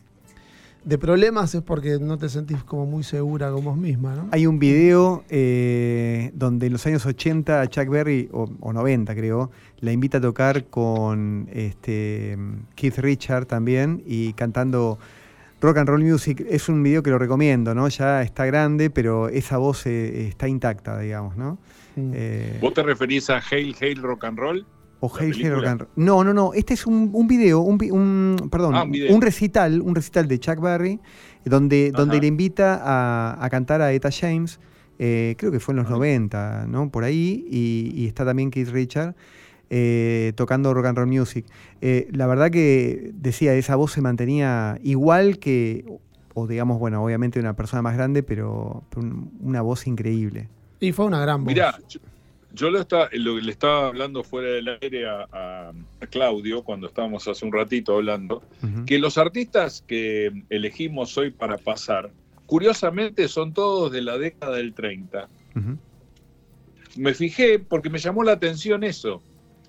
de 0.85 0.99
problemas 0.99 1.55
es 1.55 1.63
porque 1.63 1.99
no 2.01 2.19
te 2.19 2.29
sentís 2.29 2.63
como 2.65 2.85
muy 2.87 3.05
segura 3.05 3.51
con 3.51 3.65
vos 3.65 3.77
misma, 3.77 4.15
¿no? 4.15 4.29
Hay 4.33 4.47
un 4.47 4.59
video 4.59 5.25
eh, 5.31 6.31
donde 6.35 6.67
en 6.67 6.73
los 6.73 6.87
años 6.87 7.05
80 7.07 7.67
Chuck 7.69 7.89
Berry, 7.89 8.29
o, 8.33 8.49
o 8.61 8.73
90 8.73 9.15
creo, 9.15 9.51
la 9.81 9.93
invita 9.93 10.19
a 10.19 10.21
tocar 10.21 10.65
con 10.67 11.49
este, 11.53 12.37
Keith 12.75 12.99
Richard 12.99 13.47
también 13.47 14.03
y 14.07 14.33
cantando 14.35 14.99
rock 15.61 15.79
and 15.79 15.89
roll 15.89 16.03
music. 16.05 16.45
Es 16.49 16.69
un 16.69 16.83
video 16.83 17.03
que 17.03 17.11
lo 17.11 17.19
recomiendo, 17.19 17.75
¿no? 17.75 17.89
Ya 17.89 18.23
está 18.23 18.45
grande, 18.47 18.91
pero 18.91 19.29
esa 19.29 19.57
voz 19.59 19.87
eh, 19.87 20.29
está 20.29 20.49
intacta, 20.49 20.99
digamos, 20.99 21.37
¿no? 21.37 21.59
Eh, 21.97 22.59
¿Vos 22.61 22.75
te 22.75 22.83
referís 22.83 23.31
a 23.31 23.41
Hail 23.51 23.75
Hail 23.81 24.03
Rock 24.03 24.25
and 24.25 24.39
Roll? 24.39 24.67
o 25.01 25.13
Hail 25.19 25.35
Hail? 25.35 25.53
Rock 25.55 25.67
and 25.67 25.81
Roll. 25.83 25.91
No, 25.97 26.25
no, 26.25 26.33
no. 26.33 26.55
Este 26.55 26.75
es 26.75 26.87
un, 26.87 27.11
un 27.13 27.27
video, 27.29 27.61
un, 27.61 27.79
perdón, 28.51 28.75
Ah, 28.75 28.85
un 28.85 28.91
video. 28.91 29.15
un 29.15 29.21
recital, 29.21 29.81
un 29.83 29.95
recital 29.95 30.27
de 30.29 30.39
Chuck 30.39 30.61
Berry, 30.61 30.99
donde, 31.45 31.91
donde 31.91 32.21
le 32.21 32.27
invita 32.27 32.81
a, 32.83 33.45
a 33.45 33.51
cantar 33.51 33.83
a 33.83 33.93
Eta 33.93 34.11
James. 34.11 34.61
eh, 34.99 35.35
creo 35.39 35.51
que 35.53 35.61
fue 35.61 35.73
en 35.73 35.77
los 35.79 35.87
Ajá. 35.87 35.97
90, 35.97 36.67
¿no? 36.69 36.91
Por 36.91 37.05
ahí. 37.05 37.45
Y, 37.51 37.93
y 37.95 38.07
está 38.07 38.25
también 38.25 38.51
Keith 38.51 38.69
Richard 38.71 39.15
eh, 39.71 40.33
tocando 40.37 40.73
rock 40.73 40.87
and 40.87 40.97
roll 40.99 41.07
music. 41.09 41.45
Eh, 41.81 42.09
la 42.13 42.27
verdad 42.27 42.51
que 42.51 43.11
decía, 43.15 43.55
esa 43.55 43.77
voz 43.77 43.93
se 43.93 44.01
mantenía 44.01 44.79
igual 44.83 45.39
que, 45.39 45.85
o 46.33 46.47
digamos, 46.47 46.79
bueno, 46.79 47.05
obviamente 47.05 47.41
una 47.41 47.57
persona 47.57 47.83
más 47.83 47.95
grande, 47.95 48.23
pero, 48.23 48.85
pero 48.89 49.03
un- 49.03 49.33
una 49.41 49.61
voz 49.63 49.87
increíble. 49.87 50.49
Y 50.81 50.93
fue 50.93 51.07
una 51.07 51.21
gran 51.21 51.45
voz. 51.45 51.53
Mirá, 51.53 51.79
yo, 51.89 52.01
yo 52.53 52.71
lo, 52.71 52.81
está- 52.81 53.09
lo 53.13 53.37
que 53.37 53.43
le 53.43 53.53
estaba 53.53 53.89
hablando 53.89 54.23
fuera 54.23 54.49
del 54.51 54.69
aire 54.81 55.09
a, 55.09 55.27
a- 55.33 55.73
a 56.01 56.07
Claudio 56.07 56.63
cuando 56.63 56.87
estábamos 56.89 57.27
hace 57.29 57.45
un 57.45 57.53
ratito 57.53 57.95
hablando, 57.97 58.43
que 58.87 58.99
los 58.99 59.19
artistas 59.19 59.83
que 59.87 60.31
elegimos 60.51 61.17
hoy 61.19 61.31
para 61.31 61.57
pasar, 61.59 62.11
curiosamente 62.47 63.27
son 63.29 63.53
todos 63.55 63.91
de 63.93 64.03
la 64.03 64.19
década 64.19 64.57
del 64.57 64.73
30. 64.75 65.29
Ujú. 65.57 65.79
Me 66.97 67.15
fijé 67.15 67.59
porque 67.59 67.91
me 67.91 67.99
llamó 67.99 68.23
la 68.23 68.33
atención 68.33 68.85
eso. 68.85 69.21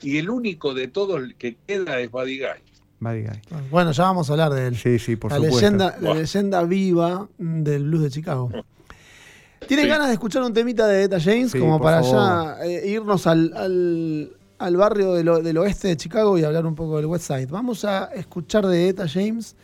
Y 0.02 0.18
el 0.18 0.30
único 0.30 0.74
de 0.74 0.88
todos 0.90 1.22
que 1.38 1.56
queda 1.66 2.00
es 2.00 2.12
Buddy 2.12 2.40
Guy. 2.40 2.48
Buddy 3.00 3.22
Guy. 3.24 3.40
Bueno, 3.72 3.92
ya 3.94 4.04
vamos 4.04 4.30
a 4.30 4.34
hablar 4.34 4.52
de 4.54 4.68
él. 4.68 4.76
Sí, 4.76 5.00
sí, 5.00 5.16
por 5.16 5.32
la, 5.32 5.38
supuesto. 5.38 5.58
leyenda, 5.62 5.98
la 6.02 6.14
leyenda 6.14 6.64
viva 6.64 7.28
del 7.40 7.84
blues 7.86 8.04
de 8.04 8.10
Chicago. 8.12 8.52
¿Tienes 9.68 9.86
Sí. 9.86 9.90
ganas 9.90 10.08
de 10.08 10.14
escuchar 10.14 10.44
un 10.44 10.54
temita 10.54 10.88
de 10.88 11.04
Eta 11.04 11.20
James? 11.20 11.52
Sí, 11.52 11.60
como 11.60 11.80
para 11.82 12.02
favor. 12.04 12.58
ya 12.60 12.66
eh, 12.66 12.88
irnos 12.90 13.26
al, 13.28 13.52
al- 13.56 14.32
al 14.58 14.78
barrio 14.78 15.14
del, 15.14 15.58
oeste 15.58 15.90
de 15.90 15.98
Chicago 15.98 16.38
y 16.38 16.44
hablar 16.44 16.66
un 16.66 16.76
poco 16.76 16.98
del 16.98 17.06
West 17.08 17.28
Side. 17.28 17.48
Vamos 17.48 17.84
a 17.86 18.06
escuchar 18.14 18.66
de 18.68 18.88
Eta 18.90 19.08
James, 19.08 19.56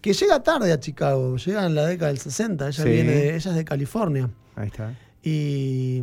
que 0.00 0.12
llega 0.14 0.42
tarde 0.42 0.72
a 0.72 0.80
Chicago, 0.80 1.36
llega 1.36 1.66
en 1.66 1.74
la 1.74 1.84
década 1.86 2.08
del 2.08 2.18
60. 2.18 2.68
Ella, 2.68 2.82
Sí. 2.84 2.88
viene 2.88 3.12
de, 3.12 3.28
ella 3.36 3.50
es 3.50 3.56
de 3.56 3.64
California. 3.64 4.30
Ahí 4.56 4.68
está. 4.68 4.94
Y, 5.22 6.02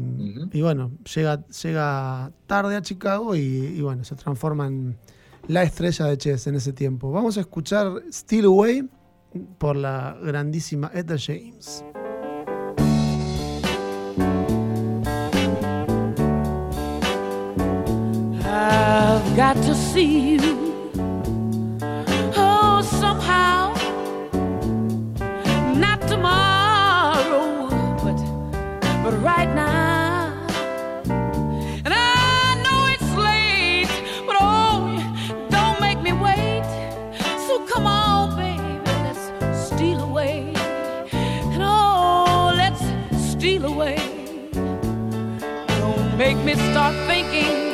y 0.54 0.62
bueno, 0.62 0.92
llega, 1.16 1.44
llega 1.48 2.32
tarde 2.46 2.75
a 2.75 2.82
Chicago 2.84 3.36
y, 3.36 3.39
y 3.39 3.82
bueno, 3.82 4.04
se 4.04 4.13
transforma 4.16 4.68
en 4.68 4.96
la 5.48 5.63
estrella 5.63 6.06
de 6.06 6.18
Chess 6.20 6.46
en 6.46 6.54
ese 6.56 6.74
tiempo. 6.74 7.12
Vamos 7.12 7.38
a 7.38 7.39
escuchar 7.39 8.04
Still 8.12 8.46
Away 8.46 8.88
por 9.58 9.75
la 9.75 10.16
grandísima 10.22 10.92
Etta 10.94 11.16
James. 11.18 11.84
I've 18.60 19.36
got 19.36 19.56
to 19.56 19.76
see 19.76 20.32
you. 20.32 20.40
Oh, 22.36 22.82
somehow. 22.82 23.76
Not 25.76 26.02
tomorrow, 26.08 27.70
but 28.04 28.18
but 29.04 29.14
right 29.22 29.52
now. 29.54 30.34
And 31.86 31.94
I 31.94 32.60
know 32.64 32.80
it's 32.96 33.12
late, 33.30 33.94
but 34.26 34.38
oh, 34.40 34.76
don't 35.52 35.80
make 35.80 36.02
me 36.02 36.14
wait. 36.14 36.66
So 37.46 37.64
come 37.68 37.86
on, 37.86 38.36
baby, 38.36 38.82
let's 39.06 39.68
steal 39.68 40.02
away. 40.02 40.52
And 41.54 41.62
oh, 41.62 42.54
let's 42.56 42.82
steal 43.34 43.66
away. 43.66 43.98
Don't 44.52 46.18
make 46.18 46.38
me 46.38 46.56
start 46.56 46.96
thinking. 47.06 47.66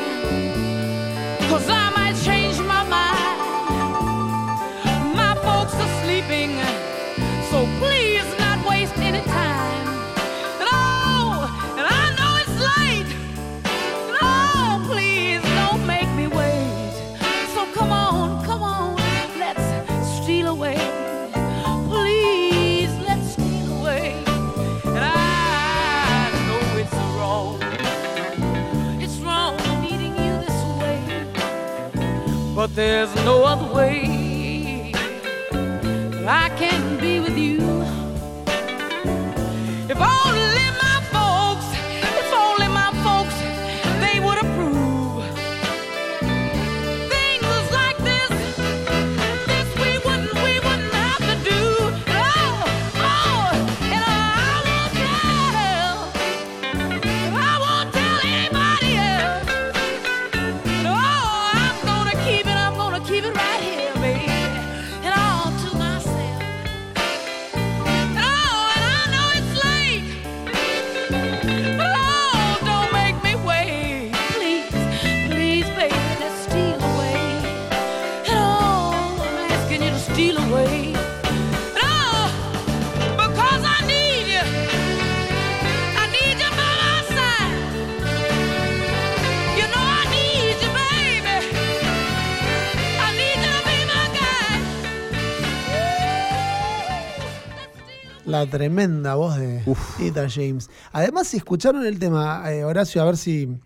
Tremenda 98.48 99.16
voz 99.16 99.38
de 99.38 99.62
Uf. 99.66 100.00
Ita 100.00 100.30
James. 100.30 100.70
Además, 100.92 101.28
si 101.28 101.38
escucharon 101.38 101.86
el 101.86 102.00
tema, 102.00 102.44
eh, 102.52 102.64
Horacio, 102.64 103.02
a 103.02 103.06
ver 103.06 103.18
si 103.18 103.58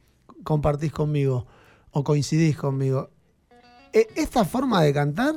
compartís 0.44 0.92
conmigo 0.92 1.46
o 1.92 2.04
coincidís 2.04 2.58
conmigo. 2.58 3.10
E- 3.94 4.08
esta 4.16 4.46
forma 4.46 4.82
de 4.84 4.94
cantar, 4.94 5.36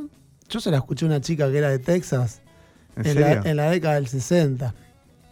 yo 0.49 0.61
se 0.61 0.71
la 0.71 0.79
escuché 0.79 1.05
a 1.05 1.09
una 1.09 1.21
chica 1.21 1.51
que 1.51 1.59
era 1.59 1.69
de 1.71 1.79
Texas 1.79 2.43
¿En 2.97 3.07
en, 3.07 3.21
la, 3.21 3.27
serio? 3.29 3.43
en 3.51 3.57
la 3.57 3.71
década 3.71 3.95
del 3.95 4.09
60. 4.09 4.75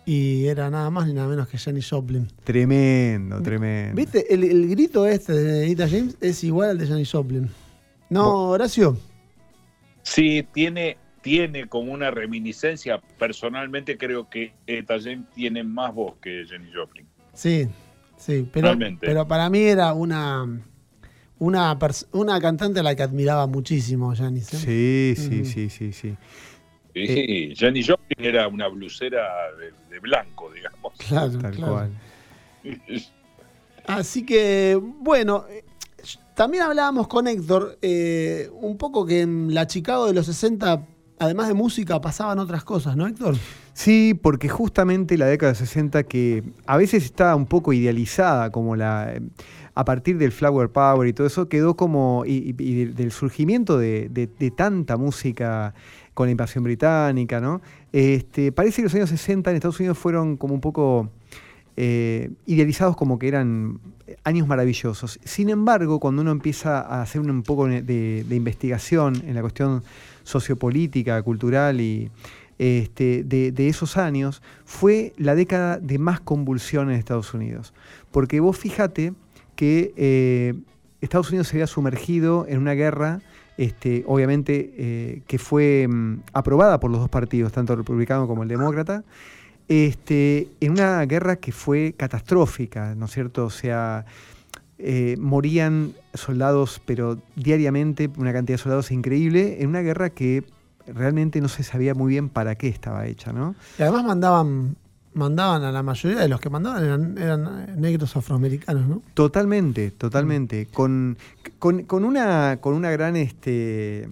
Y 0.07 0.47
era 0.47 0.71
nada 0.71 0.89
más 0.89 1.07
ni 1.07 1.13
nada 1.13 1.29
menos 1.29 1.49
que 1.49 1.59
Jenny 1.59 1.83
Joplin. 1.83 2.27
Tremendo, 2.45 3.43
tremendo. 3.43 3.95
¿Viste? 3.95 4.33
El, 4.33 4.43
el 4.45 4.67
grito 4.69 5.07
este 5.07 5.35
de 5.35 5.69
Ita 5.69 5.87
James 5.87 6.17
es 6.23 6.43
igual 6.45 6.71
al 6.71 6.79
de 6.79 6.87
Jenny 6.87 7.05
Joplin. 7.05 7.51
No, 8.09 8.49
Horacio. 8.49 8.97
Sí, 10.03 10.47
tiene, 10.55 10.97
tiene 11.29 11.69
como 11.69 11.93
una 11.93 12.11
reminiscencia. 12.11 13.01
Personalmente 13.19 13.99
creo 13.99 14.31
que 14.31 14.55
James 14.67 15.29
tiene 15.35 15.63
más 15.63 15.95
voz 15.95 16.15
que 16.23 16.47
Jenny 16.49 16.71
Joplin. 16.73 17.07
Sí, 17.35 17.69
sí, 18.17 18.49
pero, 18.51 18.69
Realmente. 18.69 19.07
pero 19.07 19.29
para 19.29 19.51
mí 19.51 19.61
era 19.61 19.93
una 19.93 20.47
una, 21.39 21.79
una 22.13 22.41
cantante 22.41 22.81
a 22.81 22.83
la 22.83 22.97
que 22.97 23.03
admiraba 23.03 23.47
muchísimo, 23.47 24.15
Janis. 24.17 24.55
¿eh? 24.55 25.15
Sí, 25.17 25.23
sí, 25.23 25.45
sí, 25.45 25.71
sí, 25.71 25.93
sí. 25.93 26.17
Sí, 26.95 27.55
Jenny 27.55 27.83
Joplin 27.85 28.27
era 28.27 28.49
una 28.49 28.67
blusera 28.69 29.23
de, 29.57 29.73
de 29.89 30.01
blanco, 30.01 30.51
digamos. 30.51 30.95
Claro, 31.09 31.39
Tal 31.39 31.55
claro. 31.55 31.73
cual. 31.73 31.93
Así 33.87 34.25
que, 34.25 34.81
bueno, 34.83 35.45
eh, 35.49 35.65
también 36.35 36.65
hablábamos 36.65 37.07
con 37.07 37.29
Héctor 37.29 37.79
eh, 37.83 38.49
un 38.53 38.79
poco 38.79 39.05
que 39.07 39.21
en 39.21 39.55
la 39.55 39.67
Chicago 39.67 40.07
de 40.07 40.15
los 40.15 40.27
60, 40.27 40.87
además 41.21 41.49
de 41.49 41.55
música, 41.55 42.01
pasaban 42.01 42.39
otras 42.39 42.65
cosas, 42.65 42.97
¿no, 42.97 43.07
Héctor? 43.07 43.37
Sí, 43.73 44.19
porque 44.21 44.49
justamente 44.49 45.17
la 45.17 45.27
década 45.27 45.53
de 45.53 45.59
60 45.59 46.03
que 46.05 46.43
a 46.67 46.77
veces 46.77 47.05
está 47.05 47.35
un 47.37 47.47
poco 47.47 47.73
idealizada 47.73 48.51
como 48.51 48.75
la 48.77 49.13
eh, 49.15 49.21
a 49.75 49.85
partir 49.85 50.19
del 50.19 50.33
Flower 50.33 50.71
Power 50.71 51.07
y 51.09 51.13
todo 51.13 51.27
eso 51.29 51.49
quedó 51.49 51.77
como 51.77 52.25
y, 52.27 52.53
del- 52.53 53.13
surgimiento 53.13 53.79
de, 53.79 54.09
de- 54.09 54.51
tanta 54.51 54.97
música 54.97 55.73
con 56.15 56.27
la 56.27 56.33
invasión 56.33 56.65
británica, 56.65 57.41
¿no? 57.41 57.61
Este, 57.93 58.51
parece 58.51 58.77
que 58.79 58.85
los 58.85 58.95
años 58.97 59.11
60 59.11 59.51
en 59.51 59.57
Estados 59.57 59.79
Unidos 59.79 59.97
fueron 59.97 60.37
como 60.37 60.55
un 60.55 60.61
poco 60.61 61.11
eh, 61.77 62.31
idealizados 62.47 62.97
como 62.97 63.21
que 63.21 63.29
eran 63.29 63.79
años 64.25 64.49
maravillosos. 64.49 65.21
Sin 65.25 65.49
embargo, 65.49 66.01
cuando 66.01 66.23
uno 66.23 66.33
empieza 66.33 66.81
a 66.81 67.03
hacer 67.03 67.21
un 67.21 67.43
poco 67.45 67.69
de 67.69 68.25
investigación 68.31 69.23
en 69.25 69.37
la 69.37 69.43
cuestión 69.43 69.85
sociopolítica, 70.29 71.23
cultural 71.23 71.81
y 71.81 72.11
este, 72.59 73.25
de, 73.25 73.69
esos 73.69 73.97
años, 73.97 74.43
fue 74.65 75.13
la 75.17 75.35
década 75.35 75.79
de 75.79 75.99
más 75.99 76.21
convulsión 76.21 76.91
en 76.91 76.97
Estados 76.97 77.33
Unidos. 77.33 77.73
Porque 78.11 78.41
vos 78.41 78.59
fíjate 78.59 79.15
que 79.57 79.95
eh, 79.97 80.55
Estados 81.01 81.31
Unidos 81.31 81.49
se 81.49 81.57
había 81.57 81.67
sumergido 81.67 82.47
en 82.49 82.59
una 82.59 82.75
guerra, 82.75 83.21
este, 83.57 84.05
obviamente, 84.07 84.75
eh, 84.77 85.23
que 85.27 85.39
fue 85.39 85.87
mm, 85.89 86.21
aprobada 86.33 86.79
por 86.79 86.91
los 86.91 87.01
dos 87.01 87.09
partidos, 87.09 87.53
tanto 87.53 87.73
el 87.73 87.79
republicano 87.79 88.27
como 88.27 88.43
el 88.43 88.49
demócrata, 88.49 89.05
este, 89.69 90.49
en 90.61 90.73
una 90.73 91.05
guerra 91.07 91.37
que 91.37 91.53
fue 91.53 91.95
catastrófica, 91.97 92.95
¿no 92.95 93.07
es 93.07 93.13
cierto? 93.13 93.47
O 93.47 93.51
sea, 93.51 94.05
eh, 94.79 95.17
morían 95.19 95.93
soldados, 96.15 96.81
pero 96.87 97.19
diariamente, 97.37 98.11
una 98.17 98.33
cantidad 98.33 98.59
de 98.59 98.63
soldados 98.63 98.91
increíble, 98.91 99.63
en 99.63 99.69
una 99.71 99.81
guerra 99.81 100.11
que 100.11 100.45
realmente 100.87 101.41
no 101.41 101.49
se 101.49 101.63
sabía 101.65 101.95
muy 101.95 102.11
bien 102.11 102.29
para 102.29 102.55
qué 102.55 102.69
estaba 102.69 103.07
hecha, 103.07 103.33
¿no? 103.33 103.55
Y 103.79 103.83
además 103.83 104.05
mandaban, 104.05 104.77
mandaban 105.15 105.63
a 105.65 105.73
la 105.73 105.83
mayoría 105.83 106.19
de 106.21 106.29
los 106.29 106.41
que 106.41 106.49
mandaban 106.49 106.85
eran, 106.85 107.19
eran 107.19 107.81
negros 107.81 108.17
afroamericanos, 108.17 108.87
¿no? 108.89 109.03
Totalmente, 109.15 109.91
totalmente. 109.91 110.67
Con, 110.73 111.19
con, 111.59 111.83
con 111.83 112.05
una, 112.05 112.59
con 112.61 112.75
una 112.75 112.91
gran, 112.91 113.17
este, 113.17 114.09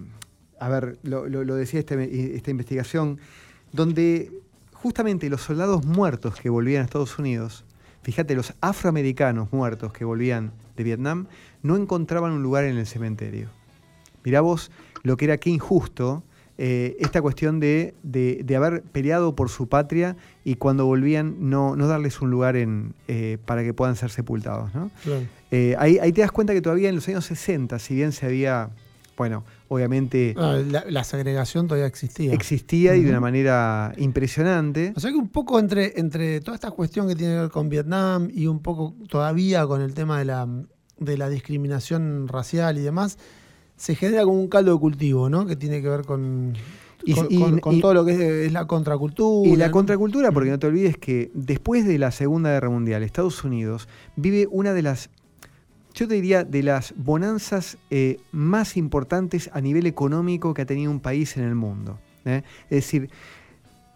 a 0.59 0.69
ver, 0.69 0.97
lo, 1.03 1.27
lo- 1.27 1.43
lo 1.43 1.55
decía 1.55 1.79
este- 1.79 2.35
esta 2.35 2.51
investigación, 2.51 3.19
donde 3.71 4.31
justamente 4.73 5.29
los 5.29 5.41
soldados 5.41 5.85
muertos 5.85 6.35
que 6.35 6.49
volvían 6.49 6.81
a 6.81 6.85
Estados 6.85 7.17
Unidos, 7.17 7.63
fíjate, 8.07 8.35
los 8.35 8.53
afroamericanos 8.61 9.51
muertos 9.51 9.91
que 9.91 10.05
volvían 10.05 10.53
de 10.77 10.83
Vietnam, 10.85 11.27
no 11.61 11.75
encontraban 11.75 12.31
un 12.31 12.41
lugar 12.41 12.63
en 12.63 12.77
el 12.77 12.87
cementerio. 12.87 13.49
Mirá 14.23 14.39
vos 14.39 14.71
lo 15.03 15.17
que 15.17 15.25
era 15.25 15.37
qué 15.37 15.49
injusto 15.49 16.23
eh, 16.57 16.95
esta 17.01 17.21
cuestión 17.21 17.59
de, 17.59 17.93
de- 18.03 18.39
de 18.45 18.55
haber 18.55 18.81
peleado 18.81 19.35
por 19.35 19.49
su 19.49 19.67
patria 19.67 20.15
y 20.45 20.55
cuando 20.55 20.85
volvían 20.85 21.49
no, 21.49 21.75
no 21.75 21.87
darles 21.87 22.21
un 22.21 22.31
lugar 22.31 22.55
en, 22.55 22.93
eh, 23.09 23.37
para 23.45 23.61
que 23.63 23.73
puedan 23.73 23.97
ser 23.97 24.09
sepultados. 24.09 24.73
¿no? 24.73 24.89
Eh, 25.51 25.75
ahí, 25.77 25.99
ahí 25.99 26.13
te 26.13 26.21
das 26.21 26.31
cuenta 26.31 26.53
que 26.53 26.61
todavía 26.61 26.87
en 26.87 26.95
los 26.95 27.07
años 27.09 27.25
60, 27.25 27.77
si 27.77 27.93
bien 27.93 28.13
se 28.13 28.25
había, 28.25 28.69
bueno, 29.17 29.43
obviamente 29.69 30.33
Ah, 30.37 30.59
la, 30.69 30.83
la 30.89 31.03
segregación 31.03 31.67
todavía 31.67 31.87
existía. 31.87 32.33
existía 32.33 32.95
y 32.95 33.03
de 33.03 33.09
una 33.09 33.19
manera 33.19 33.93
impresionante. 33.97 34.93
O 34.95 34.99
sea 34.99 35.11
que 35.11 35.17
un 35.17 35.29
poco 35.29 35.59
entre, 35.59 35.99
entre 35.99 36.41
toda 36.41 36.55
esta 36.55 36.71
cuestión 36.71 37.07
que 37.07 37.15
tiene 37.15 37.33
que 37.35 37.39
ver 37.41 37.49
con 37.51 37.69
Vietnam 37.69 38.29
y 38.33 38.47
un 38.47 38.59
poco 38.59 38.95
todavía 39.09 39.65
con 39.67 39.81
el 39.81 39.93
tema 39.93 40.19
de 40.19 40.25
la, 40.25 40.47
de 40.99 41.17
la 41.17 41.29
discriminación 41.29 42.27
racial 42.27 42.77
y 42.77 42.81
demás, 42.81 43.17
se 43.75 43.95
genera 43.95 44.23
como 44.23 44.39
un 44.39 44.47
caldo 44.47 44.73
de 44.73 44.79
cultivo, 44.79 45.29
¿no? 45.29 45.45
Que 45.45 45.55
tiene 45.55 45.81
que 45.81 45.89
ver 45.89 46.01
con, 46.01 46.53
Y- 47.05 47.13
con, 47.13 47.27
y- 47.29 47.39
con- 47.39 47.59
con 47.59 47.75
y- 47.75 47.81
todo 47.81 47.93
lo 47.93 48.05
que 48.05 48.13
es, 48.13 48.19
es 48.19 48.51
la 48.51 48.65
contracultura. 48.65 49.49
Y 49.51 49.55
la 49.55 49.67
¿no? 49.67 49.71
contracultura, 49.73 50.31
porque 50.31 50.49
no 50.49 50.57
te 50.59 50.67
olvides 50.67 50.97
que 50.97 51.29
después 51.35 51.85
de 51.85 51.99
la 51.99 52.11
Segunda 52.11 52.49
Guerra 52.51 52.69
Mundial, 52.69 53.03
Estados 53.03 53.43
Unidos 53.43 53.87
vive 54.15 54.47
una 54.49 54.73
de 54.73 54.81
las, 54.81 55.09
yo 55.97 56.07
te 56.07 56.13
diría, 56.15 56.43
de 56.43 56.63
las 56.63 56.93
bonanzas 56.95 57.77
eh, 57.89 58.19
más 58.31 58.77
importantes 58.77 59.49
a 59.53 59.61
nivel 59.61 59.85
económico 59.87 60.53
que 60.53 60.61
ha 60.61 60.65
tenido 60.65 60.91
un 60.91 60.99
país 60.99 61.35
en 61.37 61.43
el 61.43 61.55
mundo. 61.55 61.99
¿eh? 62.25 62.43
Es 62.69 62.85
decir, 62.85 63.09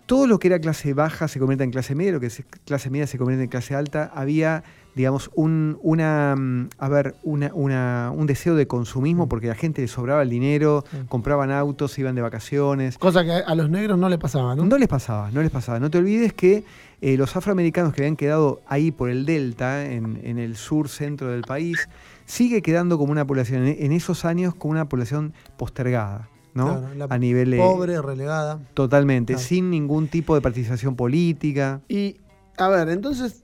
todo 0.06 0.28
lo 0.28 0.40
que 0.40 0.48
era 0.50 0.60
clase 0.60 0.94
baja 0.94 1.28
se 1.28 1.40
convierte 1.40 1.64
en 1.64 1.72
clase 1.72 1.96
media, 1.96 2.12
lo 2.14 2.20
que 2.20 2.26
es 2.28 2.44
clase 2.66 2.90
media 2.90 3.08
se 3.08 3.18
convierte 3.18 3.44
en 3.44 3.50
clase 3.50 3.76
alta. 3.76 4.12
Había 4.14 4.64
digamos, 4.94 5.32
un, 5.36 5.78
una, 5.84 6.36
mm, 6.38 6.68
a 6.78 6.90
ver, 6.90 7.16
una, 7.24 7.50
una- 7.54 8.12
un 8.14 8.28
deseo 8.28 8.56
de 8.56 8.68
consumismo 8.68 9.30
porque 9.30 9.46
a 9.48 9.52
la 9.52 9.56
gente 9.56 9.82
le 9.82 9.88
sobraba 9.88 10.22
el 10.22 10.30
dinero, 10.30 10.84
Sí. 10.92 10.98
compraban 11.08 11.50
autos, 11.50 11.98
iban 11.98 12.14
de 12.14 12.22
vacaciones. 12.22 12.98
Cosa 12.98 13.24
que 13.24 13.32
a 13.32 13.56
los 13.56 13.70
negros 13.70 13.98
no 13.98 14.10
le 14.10 14.18
pasaba, 14.18 14.54
¿no? 14.54 14.66
No 14.66 14.78
les 14.78 14.90
pasaba, 14.90 15.32
no 15.32 15.42
les 15.42 15.50
pasaba. 15.50 15.80
No 15.80 15.90
te 15.90 15.98
olvides 15.98 16.34
que 16.34 16.66
eh, 17.02 17.18
los 17.18 17.36
afroamericanos 17.36 17.94
que 17.94 18.02
habían 18.02 18.16
quedado 18.16 18.62
ahí 18.68 18.92
por 18.92 19.10
el 19.10 19.26
delta, 19.26 19.86
en, 19.86 20.20
en 20.24 20.38
el 20.38 20.56
sur 20.56 20.88
centro 20.88 21.30
del 21.30 21.42
país, 21.42 21.90
sigue 22.26 22.62
quedando 22.62 22.98
como 22.98 23.12
una 23.12 23.26
población, 23.26 23.66
en, 23.68 23.92
esos 23.92 24.24
años, 24.24 24.54
como 24.56 24.72
una 24.72 24.88
población 24.88 25.34
postergada, 25.58 26.30
¿no? 26.54 26.80
Claro, 26.80 26.96
la 26.96 27.06
a 27.10 27.18
nivel... 27.18 27.58
Pobre, 27.58 28.02
relegada. 28.02 28.60
Totalmente, 28.74 29.34
Claro. 29.34 29.48
sin 29.48 29.70
ningún 29.72 30.08
tipo 30.08 30.36
de 30.36 30.42
participación 30.42 30.96
política. 30.96 31.82
Y, 31.90 32.18
a 32.58 32.68
ver, 32.70 32.90
entonces, 32.90 33.44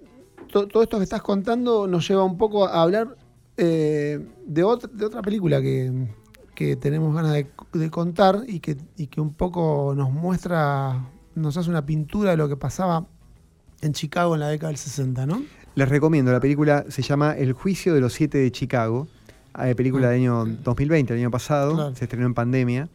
to- 0.52 0.68
todo 0.68 0.84
esto 0.84 0.98
que 0.98 1.04
estás 1.04 1.22
contando 1.24 1.88
nos 1.88 2.08
lleva 2.08 2.24
un 2.24 2.38
poco 2.38 2.68
a 2.68 2.82
hablar 2.84 3.16
eh, 3.58 4.24
de, 4.46 4.64
otra, 4.64 4.90
de 4.94 5.04
otra 5.06 5.22
película 5.24 5.60
que, 5.62 5.92
que 6.54 6.76
tenemos 6.76 7.16
ganas 7.16 7.34
de, 7.34 7.48
de 7.74 7.90
contar 7.90 8.44
y 8.48 8.60
que, 8.60 8.78
y 8.98 9.08
que 9.08 9.20
un 9.20 9.34
poco 9.34 9.94
nos 9.98 10.12
muestra, 10.12 11.10
nos 11.34 11.58
hace 11.58 11.70
una 11.72 11.84
pintura 11.86 12.32
de 12.32 12.38
lo 12.38 12.48
que 12.48 12.56
pasaba 12.56 13.08
en 13.82 13.94
Chicago 13.94 14.34
en 14.36 14.40
la 14.42 14.50
década 14.50 14.70
del 14.70 14.78
60, 14.78 15.26
¿no? 15.26 15.44
Les 15.76 15.88
recomiendo, 15.88 16.32
la 16.32 16.40
película 16.40 16.86
se 16.90 17.02
llama 17.02 17.34
El 17.38 17.54
juicio 17.54 17.94
de 17.94 18.02
los 18.02 18.14
siete 18.14 18.38
de 18.40 18.52
Chicago, 18.52 19.08
eh, 19.64 19.76
película 19.76 20.10
del 20.10 20.22
año 20.22 20.46
2020, 20.64 21.14
el 21.14 21.20
año 21.20 21.32
pasado, 21.32 21.76
Claro. 21.76 21.96
se 21.96 22.06
estrenó 22.06 22.26
en 22.26 22.34
pandemia, 22.34 22.90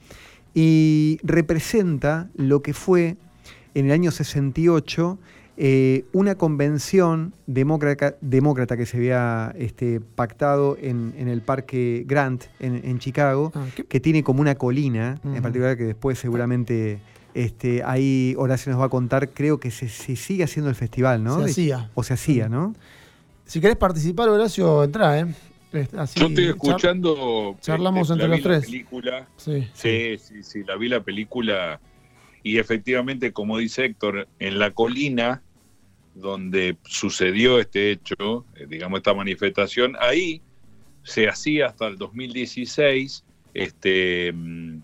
y 0.55 1.19
representa 1.23 2.29
lo 2.37 2.63
que 2.63 2.75
fue 2.75 3.17
en 3.75 3.87
el 3.87 3.93
año 3.93 4.11
68 4.11 5.19
eh, 5.59 6.07
una 6.13 6.35
convención 6.35 7.35
demócrata, 7.47 8.15
demócrata 8.21 8.77
que 8.77 8.87
se 8.87 8.97
había 8.97 9.55
este, 9.59 10.01
pactado 10.01 10.77
en, 10.81 11.15
en 11.19 11.29
el 11.29 11.43
Parque 11.43 12.05
Grant 12.07 12.45
en, 12.59 12.81
en 12.85 12.99
Chicago, 12.99 13.53
Ah, 13.55 13.67
¿qué- 13.77 13.85
que 13.85 14.01
tiene 14.01 14.23
como 14.25 14.41
una 14.41 14.55
colina, 14.55 15.21
en 15.25 15.43
particular 15.43 15.77
que 15.77 15.85
después 15.85 16.19
seguramente 16.19 17.01
este, 17.35 17.83
ahí 17.85 18.35
Horacio 18.39 18.73
nos 18.73 18.81
va 18.81 18.87
a 18.87 18.91
contar, 18.91 19.31
creo 19.31 19.59
que 19.61 19.71
se, 19.71 19.89
se 19.89 20.17
sigue 20.17 20.45
haciendo 20.45 20.69
el 20.71 20.77
festival, 20.77 21.23
¿no? 21.25 21.39
Se 21.45 21.51
hacía. 21.51 21.91
O 21.95 22.03
se 22.03 22.15
hacía, 22.15 22.49
¿no? 22.49 22.75
Si 23.45 23.61
querés 23.61 23.77
participar, 23.77 24.29
Horacio, 24.29 24.85
entra, 24.85 25.19
¿eh? 25.21 25.27
Este, 25.73 25.99
Así, 25.99 26.21
Yo 26.21 26.27
estoy 26.27 26.45
char- 26.45 26.51
escuchando. 26.55 27.57
charlamos 27.61 28.11
este, 28.11 28.13
entre 28.15 28.29
la 28.29 28.37
los 28.37 28.39
vi 28.39 28.43
la 28.45 28.51
tres. 28.61 28.65
película. 28.67 29.29
Sí. 29.39 29.69
Sí, 29.73 30.19
sí, 30.19 30.43
sí, 30.43 30.65
la 30.65 30.77
vi 30.77 30.89
la 30.89 31.01
película 31.03 31.81
y 32.43 32.59
efectivamente, 32.59 33.33
como 33.33 33.57
dice 33.59 33.85
Héctor, 33.87 34.29
en 34.39 34.59
la 34.59 34.73
colina 34.73 35.43
donde 36.15 36.77
sucedió 36.85 37.59
este 37.59 37.91
hecho, 37.93 38.45
eh, 38.57 38.67
digamos 38.69 38.99
esta 38.99 39.15
manifestación, 39.15 39.97
ahí 40.01 40.43
se 41.05 41.27
hacía 41.29 41.67
hasta 41.69 41.87
el 41.87 41.97
2016 41.97 43.25
este 43.55 44.33
mm, 44.33 44.79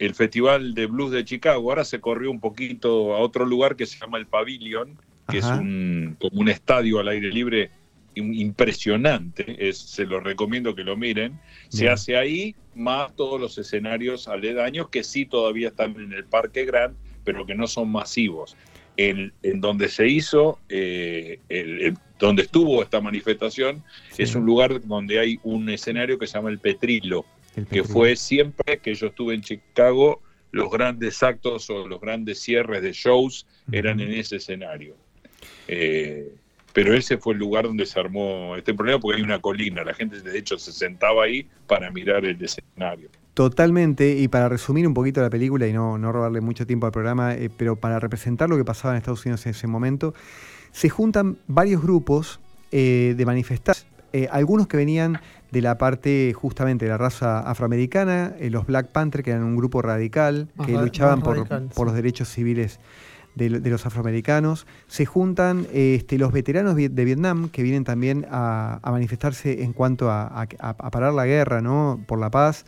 el 0.00 0.14
Festival 0.14 0.74
de 0.74 0.86
Blues 0.86 1.12
de 1.12 1.24
Chicago. 1.24 1.70
Ahora 1.70 1.84
se 1.84 2.00
corrió 2.00 2.30
un 2.30 2.40
poquito 2.40 3.14
a 3.14 3.18
otro 3.20 3.44
lugar 3.46 3.76
que 3.76 3.86
se 3.86 3.98
llama 3.98 4.18
el 4.18 4.26
Pavilion, 4.26 4.98
que 5.28 5.38
Ajá. 5.38 5.54
es 5.54 5.60
un, 5.60 6.16
como 6.18 6.40
un 6.40 6.48
estadio 6.48 6.98
al 6.98 7.08
aire 7.08 7.28
libre 7.30 7.70
im- 8.16 8.34
impresionante. 8.34 9.68
Es, 9.68 9.78
se 9.78 10.06
lo 10.06 10.18
recomiendo 10.20 10.74
que 10.74 10.84
lo 10.84 10.96
miren. 10.96 11.38
Se 11.68 11.82
Bien. 11.82 11.92
hace 11.92 12.16
ahí 12.16 12.54
más 12.74 13.14
todos 13.14 13.40
los 13.40 13.58
escenarios 13.58 14.26
aledaños 14.26 14.88
que 14.88 15.04
sí 15.04 15.26
todavía 15.26 15.68
están 15.68 15.94
en 16.00 16.12
el 16.12 16.24
Parque 16.24 16.64
Grand, 16.64 16.96
pero 17.24 17.44
que 17.46 17.54
no 17.54 17.66
son 17.66 17.90
masivos. 17.92 18.56
En, 18.96 19.32
en 19.42 19.60
donde 19.60 19.88
se 19.88 20.08
hizo, 20.08 20.58
eh, 20.68 21.38
el- 21.48 21.80
el- 21.82 21.98
donde 22.18 22.42
estuvo 22.42 22.82
esta 22.82 23.00
manifestación, 23.00 23.82
Sí. 24.10 24.22
es 24.24 24.34
un 24.34 24.44
lugar 24.44 24.80
donde 24.86 25.18
hay 25.20 25.38
un 25.42 25.68
escenario 25.70 26.18
que 26.18 26.26
se 26.26 26.34
llama 26.34 26.50
el 26.50 26.58
Petrilo, 26.58 27.24
que 27.70 27.84
fue 27.84 28.16
siempre 28.16 28.78
que 28.78 28.94
yo 28.94 29.08
estuve 29.08 29.34
en 29.34 29.40
Chicago, 29.42 30.20
los 30.52 30.70
grandes 30.70 31.22
actos 31.22 31.70
o 31.70 31.86
los 31.86 32.00
grandes 32.00 32.40
cierres 32.40 32.82
de 32.82 32.92
shows 32.92 33.46
eran 33.70 34.00
en 34.00 34.12
ese 34.12 34.36
escenario. 34.36 34.96
Eh, 35.68 36.34
pero 36.72 36.94
ese 36.94 37.18
fue 37.18 37.34
el 37.34 37.40
lugar 37.40 37.64
donde 37.64 37.86
se 37.86 37.98
armó 37.98 38.56
este 38.56 38.74
problema 38.74 39.00
porque 39.00 39.18
hay 39.18 39.22
una 39.22 39.40
colina, 39.40 39.82
la 39.84 39.94
gente 39.94 40.20
de 40.20 40.38
hecho 40.38 40.58
se 40.58 40.72
sentaba 40.72 41.24
ahí 41.24 41.48
para 41.66 41.90
mirar 41.90 42.24
el 42.24 42.42
escenario. 42.42 43.08
Totalmente, 43.34 44.16
y 44.16 44.28
para 44.28 44.48
resumir 44.48 44.86
un 44.86 44.94
poquito 44.94 45.20
la 45.20 45.30
película 45.30 45.66
y 45.66 45.72
no, 45.72 45.98
no 45.98 46.12
robarle 46.12 46.40
mucho 46.40 46.66
tiempo 46.66 46.86
al 46.86 46.92
programa, 46.92 47.34
eh, 47.34 47.50
pero 47.56 47.76
para 47.76 47.98
representar 47.98 48.48
lo 48.48 48.56
que 48.56 48.64
pasaba 48.64 48.94
en 48.94 48.98
Estados 48.98 49.24
Unidos 49.24 49.46
en 49.46 49.50
ese 49.50 49.66
momento, 49.66 50.14
se 50.72 50.88
juntan 50.88 51.38
varios 51.46 51.82
grupos 51.82 52.40
eh, 52.70 53.14
de 53.16 53.26
manifestantes, 53.26 53.86
algunos 54.30 54.66
que 54.66 54.76
venían 54.76 55.20
de 55.50 55.60
la 55.62 55.78
parte 55.78 56.32
justamente 56.34 56.84
de 56.84 56.90
la 56.90 56.98
raza 56.98 57.40
afroamericana, 57.40 58.34
eh, 58.38 58.50
los 58.50 58.66
Black 58.66 58.88
Panther, 58.88 59.22
que 59.22 59.30
eran 59.30 59.42
un 59.42 59.56
grupo 59.56 59.82
radical, 59.82 60.48
Más 60.56 60.66
que 60.66 60.72
luchaban 60.74 61.20
por, 61.22 61.36
radical, 61.36 61.68
por 61.74 61.86
los 61.86 61.94
derechos 61.96 62.28
civiles 62.28 62.78
de, 63.34 63.50
lo- 63.50 63.60
de 63.60 63.70
los 63.70 63.84
afroamericanos. 63.86 64.66
Se 64.86 65.06
juntan 65.06 65.66
este, 65.72 66.18
los 66.18 66.32
veteranos 66.32 66.76
de 66.76 67.04
Vietnam, 67.04 67.48
que 67.48 67.62
vienen 67.62 67.84
también 67.84 68.26
a, 68.30 68.78
a 68.82 68.90
manifestarse 68.92 69.62
en 69.62 69.72
cuanto 69.72 70.10
a, 70.10 70.22
a- 70.26 70.46
a 70.60 70.90
parar 70.90 71.12
la 71.14 71.26
guerra, 71.26 71.60
¿no? 71.60 72.00
por 72.06 72.18
la 72.20 72.30
paz 72.30 72.64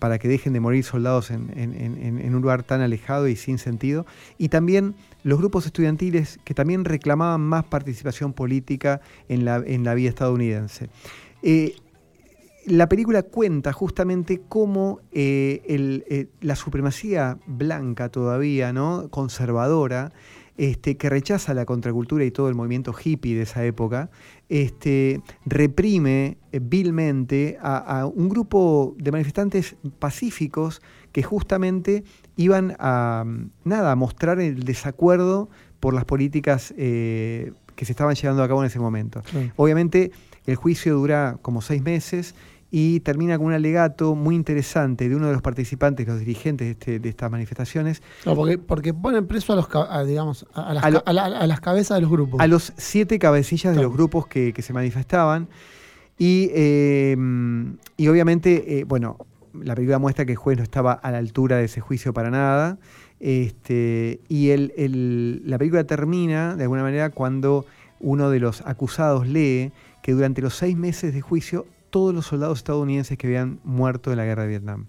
para 0.00 0.18
que 0.18 0.28
dejen 0.28 0.52
de 0.52 0.60
morir 0.60 0.84
soldados 0.84 1.30
en, 1.30 1.48
en- 1.56 1.72
en- 1.74 2.18
en 2.18 2.34
un 2.34 2.42
lugar 2.42 2.62
tan 2.64 2.82
alejado 2.82 3.28
y 3.28 3.36
sin 3.36 3.56
sentido. 3.58 4.04
Y 4.36 4.48
también 4.50 4.94
los 5.22 5.38
grupos 5.38 5.64
estudiantiles 5.64 6.38
que 6.44 6.52
también 6.54 6.84
reclamaban 6.84 7.40
más 7.40 7.64
participación 7.64 8.32
política 8.34 9.00
en 9.28 9.44
la, 9.46 9.62
en 9.64 9.84
la 9.84 9.94
vida 9.94 10.10
estadounidense. 10.10 10.88
Eh, 11.42 11.76
la 12.66 12.88
película 12.88 13.22
cuenta 13.22 13.72
justamente 13.72 14.42
cómo 14.48 15.00
eh, 15.12 15.62
el, 15.66 16.04
eh, 16.08 16.26
la 16.40 16.56
supremacía 16.56 17.38
blanca 17.46 18.08
todavía, 18.08 18.72
¿no? 18.72 19.08
conservadora, 19.08 20.12
este, 20.56 20.96
que 20.96 21.08
rechaza 21.10 21.54
la 21.54 21.64
contracultura 21.64 22.24
y 22.24 22.30
todo 22.30 22.48
el 22.48 22.54
movimiento 22.54 22.92
hippie 22.92 23.36
de 23.36 23.42
esa 23.42 23.64
época, 23.64 24.10
este, 24.48 25.20
reprime 25.44 26.38
eh, 26.50 26.60
vilmente 26.62 27.58
a, 27.60 28.00
a 28.00 28.06
un 28.06 28.28
grupo 28.28 28.94
de 28.98 29.12
manifestantes 29.12 29.76
pacíficos 29.98 30.82
que 31.12 31.22
justamente 31.22 32.04
iban 32.36 32.74
a, 32.78 33.24
nada, 33.64 33.92
a 33.92 33.96
mostrar 33.96 34.40
el 34.40 34.64
desacuerdo 34.64 35.48
por 35.78 35.94
las 35.94 36.04
políticas 36.04 36.74
que 36.76 37.52
se 37.84 37.92
estaban 37.92 38.14
llevando 38.14 38.42
a 38.42 38.48
cabo 38.48 38.62
en 38.62 38.66
ese 38.66 38.78
momento. 38.78 39.22
Sí. 39.30 39.50
Obviamente 39.56 40.10
el 40.46 40.56
juicio 40.56 40.94
dura 40.94 41.38
como 41.42 41.60
seis 41.60 41.82
meses 41.82 42.34
y 42.70 43.00
termina 43.00 43.38
con 43.38 43.46
un 43.46 43.52
alegato 43.52 44.14
muy 44.14 44.34
interesante 44.34 45.08
de 45.08 45.14
uno 45.16 45.26
de 45.28 45.32
los 45.32 45.42
participantes, 45.42 46.06
los 46.06 46.18
dirigentes 46.18 46.66
de, 46.66 46.70
este- 46.72 46.98
de 46.98 47.08
estas 47.08 47.30
manifestaciones, 47.30 48.02
No, 48.24 48.34
porque, 48.34 48.58
porque 48.58 48.92
ponen 48.92 49.26
preso 49.26 49.52
a 49.52 49.56
los 49.56 49.68
a, 49.74 50.02
digamos, 50.04 50.46
a, 50.52 50.74
las, 50.74 50.84
A 50.84 50.90
lo- 50.90 51.02
a 51.06 51.12
la- 51.12 51.24
a 51.26 51.46
las 51.46 51.60
cabezas 51.60 51.96
de 51.96 52.02
los 52.02 52.10
grupos. 52.10 52.40
a 52.40 52.46
los 52.46 52.72
siete 52.76 53.18
cabecillas 53.18 53.74
de 53.76 53.82
los 53.82 53.92
grupos 53.92 54.26
que, 54.26 54.52
que 54.52 54.62
se 54.62 54.72
manifestaban. 54.72 55.48
Y, 56.18 56.50
eh, 56.54 57.16
y 57.96 58.08
obviamente, 58.08 58.78
eh, 58.80 58.84
bueno, 58.84 59.18
la 59.54 59.74
película 59.74 59.98
muestra 59.98 60.24
que 60.24 60.32
el 60.32 60.38
juez 60.38 60.56
no 60.58 60.64
estaba 60.64 60.92
a 60.92 61.10
la 61.12 61.18
altura 61.18 61.56
de 61.58 61.64
ese 61.64 61.80
juicio 61.80 62.12
para 62.12 62.30
nada. 62.30 62.78
Este, 63.20 64.20
y 64.28 64.50
el- 64.50 64.72
el- 64.76 65.42
la 65.44 65.58
película 65.58 65.84
termina, 65.84 66.56
de 66.56 66.64
alguna 66.64 66.82
manera, 66.82 67.10
cuando 67.10 67.64
uno 68.00 68.28
de 68.30 68.40
los 68.40 68.60
acusados 68.62 69.26
lee 69.26 69.72
que 70.02 70.12
durante 70.12 70.42
los 70.42 70.54
seis 70.54 70.76
meses 70.76 71.12
de 71.14 71.20
juicio, 71.20 71.66
todos 71.96 72.14
los 72.14 72.26
soldados 72.26 72.58
estadounidenses 72.58 73.16
que 73.16 73.26
habían 73.26 73.58
muerto 73.64 74.10
en 74.10 74.18
la 74.18 74.26
guerra 74.26 74.42
de 74.42 74.48
Vietnam. 74.50 74.84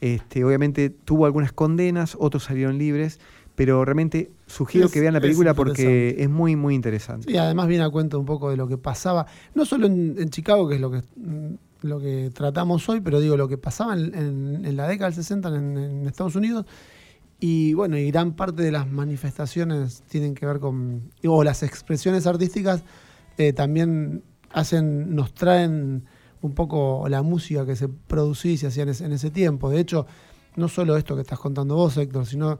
Este, 0.00 0.44
obviamente 0.44 0.90
tuvo 0.90 1.24
algunas 1.26 1.52
condenas, 1.52 2.16
otros 2.18 2.42
salieron 2.42 2.76
libres, 2.76 3.20
pero 3.54 3.84
realmente 3.84 4.32
sugiero 4.48 4.86
Es- 4.88 4.92
que 4.92 4.98
vean 5.00 5.12
la 5.12 5.18
es 5.18 5.22
película 5.22 5.54
porque 5.54 6.16
es 6.18 6.28
muy, 6.28 6.56
muy 6.56 6.74
interesante. 6.74 7.30
Y 7.30 7.36
además 7.36 7.68
viene 7.68 7.84
a 7.84 7.90
cuenta 7.90 8.18
un 8.18 8.24
poco 8.26 8.50
de 8.50 8.56
lo 8.56 8.66
que 8.66 8.78
pasaba, 8.78 9.26
no 9.54 9.64
solo 9.64 9.86
en, 9.86 10.16
en 10.18 10.28
Chicago, 10.30 10.68
que 10.68 10.74
es 10.74 10.80
lo 10.80 10.90
que, 10.90 11.02
lo 11.82 12.00
que 12.00 12.30
tratamos 12.34 12.88
hoy, 12.88 13.00
pero 13.00 13.20
digo, 13.20 13.36
lo 13.36 13.46
que 13.46 13.56
pasaba 13.56 13.94
en, 13.94 14.12
en- 14.12 14.64
en 14.66 14.76
la 14.76 14.88
década 14.88 15.08
del 15.10 15.14
60 15.14 15.48
en, 15.56 15.78
en 15.78 16.06
Estados 16.08 16.34
Unidos. 16.34 16.66
Y 17.38 17.74
bueno, 17.74 17.96
y 17.96 18.10
gran 18.10 18.32
parte 18.32 18.62
de 18.64 18.72
las 18.72 18.90
manifestaciones 18.90 20.02
tienen 20.08 20.34
que 20.34 20.46
ver 20.46 20.58
con, 20.58 21.02
o 21.24 21.44
las 21.44 21.62
expresiones 21.62 22.26
artísticas 22.26 22.82
eh, 23.38 23.52
también 23.52 24.24
hacen, 24.52 25.14
nos 25.14 25.32
traen 25.32 26.02
un 26.42 26.54
poco 26.54 27.06
la 27.08 27.22
música 27.22 27.66
que 27.66 27.76
se 27.76 27.88
producía 27.88 28.52
y 28.52 28.56
se 28.56 28.66
hacía 28.68 28.84
en 28.84 28.88
ese, 28.90 29.04
en 29.04 29.12
ese 29.12 29.30
tiempo. 29.30 29.70
De 29.70 29.80
hecho, 29.80 30.06
no 30.56 30.68
solo 30.68 30.96
esto 30.96 31.14
que 31.14 31.22
estás 31.22 31.38
contando 31.38 31.74
vos, 31.76 31.96
Héctor, 31.96 32.26
sino 32.26 32.58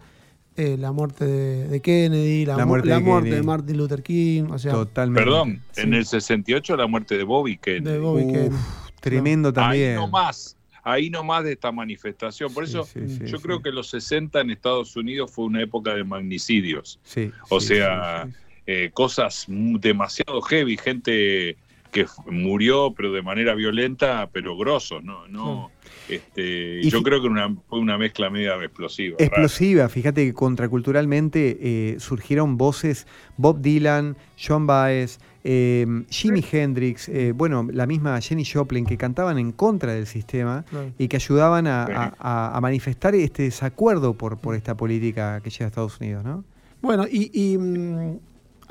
eh, 0.57 0.77
la 0.79 0.93
muerte 0.93 1.25
de, 1.25 1.69
de 1.69 1.81
Kennedy, 1.81 2.45
la, 2.45 2.57
La 2.57 2.65
mu- 2.67 2.71
muerte 2.71 2.89
la 2.89 2.97
de 2.97 3.01
muerte 3.03 3.31
de. 3.31 3.43
Martin 3.43 3.77
Luther 3.77 4.03
King, 4.03 4.45
o 4.51 4.59
sea, 4.59 4.73
Totalmente. 4.73 5.23
Perdón, 5.25 5.63
Sí. 5.73 5.81
en 5.83 5.95
el 5.95 6.05
68 6.05 6.77
la 6.77 6.87
muerte 6.87 7.17
de 7.17 7.25
Bobby 7.25 7.57
Kennedy. 7.57 7.93
de 7.93 7.99
Bobby 7.99 8.23
Uf, 8.25 8.33
Kennedy. 8.33 8.57
Tremendo 9.01 9.53
también. 9.53 9.91
Ahí 9.93 9.97
nomás, 9.97 10.57
ahí 10.83 11.09
nomás 11.11 11.45
de 11.45 11.53
esta 11.53 11.73
manifestación. 11.73 12.53
Por 12.53 12.67
Sí, 12.67 12.73
eso 12.73 12.85
sí, 12.85 13.01
yo 13.27 13.39
sí. 13.39 13.43
creo 13.43 13.63
que 13.63 13.71
los 13.71 13.89
60 13.89 14.41
en 14.41 14.51
Estados 14.51 14.95
Unidos 14.97 15.31
fue 15.31 15.47
una 15.47 15.63
época 15.63 15.95
de 15.95 16.05
magnicidios. 16.05 17.01
Sí, 17.05 17.31
O 17.49 17.61
sí, 17.61 17.69
sea, 17.69 18.25
sí, 18.27 18.33
sí. 18.33 18.37
eh, 18.67 18.91
cosas 18.93 19.47
demasiado 19.49 20.43
heavy, 20.43 20.77
gente 20.77 21.57
que 21.91 22.07
murió 22.27 22.93
pero 22.97 23.13
de 23.13 23.23
manera 23.23 23.55
violenta, 23.55 24.29
pero 24.33 24.57
grosos, 24.57 25.03
¿no? 25.03 25.27
no 25.29 25.71
este, 26.09 26.81
Y 26.83 26.91
yo 26.91 27.03
creo 27.03 27.21
que 27.21 27.29
una, 27.29 27.55
fue 27.69 27.79
una 27.79 27.97
mezcla 27.99 28.31
media 28.31 28.55
explosiva. 28.63 29.17
rara. 29.19 29.27
Explosiva, 29.27 29.89
fíjate 29.89 30.25
que 30.27 30.33
contraculturalmente 30.35 31.59
eh, 31.61 31.97
surgieron 32.01 32.57
voces 32.57 33.07
Bob 33.37 33.61
Dylan, 33.61 34.17
John 34.43 34.67
Baez, 34.67 35.19
eh, 35.45 35.87
Jimi 36.11 36.45
Hendrix, 36.51 37.09
eh, 37.09 37.33
bueno, 37.35 37.67
la 37.73 37.87
misma 37.87 38.21
Jenny 38.21 38.45
Joplin, 38.45 38.85
que 38.85 38.97
cantaban 38.97 39.39
en 39.39 39.53
contra 39.53 39.93
del 39.95 40.07
sistema 40.07 40.65
y 40.99 41.09
que 41.09 41.17
ayudaban 41.17 41.67
a, 41.67 41.87
Sí. 41.87 41.93
a- 41.95 42.15
a- 42.19 42.57
a 42.57 42.61
manifestar 42.61 43.15
este 43.15 43.45
desacuerdo 43.45 44.15
por, 44.15 44.39
por 44.39 44.55
esta 44.55 44.77
política 44.77 45.41
que 45.43 45.51
llega 45.51 45.65
a 45.67 45.69
Estados 45.69 45.99
Unidos, 46.01 46.25
¿no? 46.25 46.45
Bueno, 46.83 47.07
y, 47.11 47.31
y, 47.33 47.59
mm, 47.59 48.19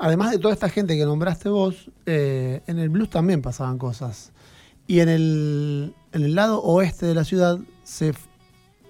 además 0.00 0.30
de 0.30 0.38
toda 0.38 0.54
esta 0.54 0.68
gente 0.68 0.96
que 0.96 1.04
nombraste 1.04 1.50
vos, 1.50 1.90
eh, 2.06 2.62
en 2.66 2.78
el 2.78 2.88
blues 2.88 3.10
también 3.10 3.42
pasaban 3.42 3.78
cosas. 3.78 4.32
Y 4.86 5.00
en 5.00 5.08
el, 5.08 5.94
lado 6.12 6.60
oeste 6.62 7.06
de 7.06 7.14
la 7.14 7.22
ciudad 7.22 7.58
se 7.84 8.14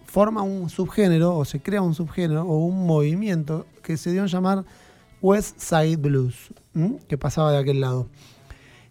forma 0.07 0.42
un 0.42 0.70
subgénero, 0.70 1.37
o 1.37 1.44
se 1.44 1.61
crea 1.61 1.83
un 1.83 1.94
subgénero, 1.94 2.44
o 2.44 2.64
un 2.64 2.87
movimiento 2.87 3.66
que 3.83 3.96
se 3.96 4.12
dio 4.12 4.23
a 4.23 4.27
llamar 4.27 4.64
West 5.20 5.59
Side 5.59 5.96
Blues, 5.96 6.55
que 7.09 7.18
pasaba 7.18 7.53
de 7.53 7.59
aquel 7.59 7.81
lado. 7.81 8.09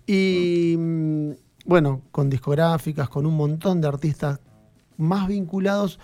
Y 0.05 0.75
mm, 0.77 1.31
bueno, 1.65 2.01
con 2.11 2.29
discográficas, 2.29 3.09
con 3.09 3.25
un 3.25 3.35
montón 3.35 3.79
de 3.79 3.87
artistas 3.87 4.39
más 4.97 5.27
vinculados, 5.27 5.99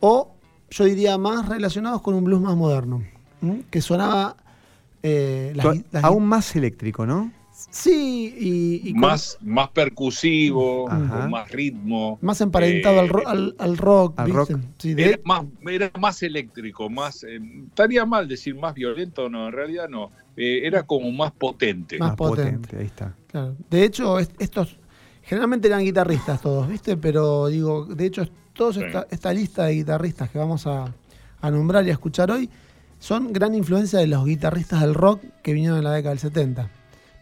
o 0.00 0.34
yo 0.68 0.84
diría 0.84 1.16
más 1.16 1.48
relacionados 1.48 2.02
con 2.02 2.14
un 2.14 2.24
blues 2.24 2.42
más 2.42 2.56
moderno, 2.56 3.02
que 3.70 3.80
sonaba... 3.80 4.36
eh, 5.08 5.52
las 5.54 5.78
las 5.92 6.04
Aún 6.04 6.26
más 6.26 6.54
eléctrico, 6.56 7.06
¿no? 7.06 7.30
Sí, 7.70 8.34
y, 8.38 8.88
y 8.88 8.92
con- 8.92 9.00
más, 9.00 9.38
más 9.40 9.68
percusivo, 9.70 10.90
Ajá. 10.90 11.20
con 11.20 11.30
más 11.30 11.50
ritmo. 11.50 12.18
más 12.20 12.40
emparentado 12.40 13.00
al, 13.00 13.06
eh, 13.06 13.08
ro- 13.08 13.26
al, 13.28 13.54
al 13.58 13.76
rock. 13.78 14.14
al 14.18 14.26
¿viste? 14.26 14.38
rock. 14.54 14.60
Sí, 14.78 14.94
de- 14.94 15.04
Era 15.08 15.18
más, 15.24 15.44
era 15.70 15.90
más 15.98 16.22
eléctrico, 16.22 16.90
más. 16.90 17.24
eh, 17.24 17.38
estaría 17.68 18.04
mal 18.04 18.28
decir 18.28 18.54
más 18.54 18.74
violento, 18.74 19.28
no, 19.28 19.46
en 19.46 19.52
realidad 19.52 19.88
no. 19.88 20.10
Eh, 20.36 20.60
era 20.64 20.82
como 20.82 21.10
más 21.12 21.32
potente. 21.32 21.98
Más 21.98 22.14
potente. 22.14 22.76
ahí 22.78 22.86
está. 22.86 23.14
claro. 23.26 23.56
De 23.70 23.84
hecho, 23.84 24.18
es- 24.18 24.30
estos 24.38 24.78
generalmente 25.22 25.68
eran 25.68 25.82
guitarristas 25.82 26.40
todos, 26.42 26.68
¿viste? 26.68 26.96
Pero 26.96 27.46
digo, 27.48 27.86
de 27.86 28.06
hecho, 28.06 28.26
toda 28.52 28.72
Sí. 28.74 28.80
esta, 28.84 29.06
esta 29.10 29.32
lista 29.32 29.64
de 29.64 29.74
guitarristas 29.74 30.30
que 30.30 30.38
vamos 30.38 30.66
a, 30.66 30.92
a 31.40 31.50
nombrar 31.50 31.84
y 31.86 31.90
a 31.90 31.92
escuchar 31.92 32.30
hoy 32.30 32.48
son 32.98 33.32
gran 33.32 33.54
influencia 33.54 33.98
de 33.98 34.06
los 34.06 34.24
guitarristas 34.24 34.80
del 34.80 34.94
rock 34.94 35.22
que 35.42 35.52
vinieron 35.52 35.78
en 35.78 35.84
la 35.84 35.92
década 35.92 36.10
del 36.10 36.18
70. 36.18 36.70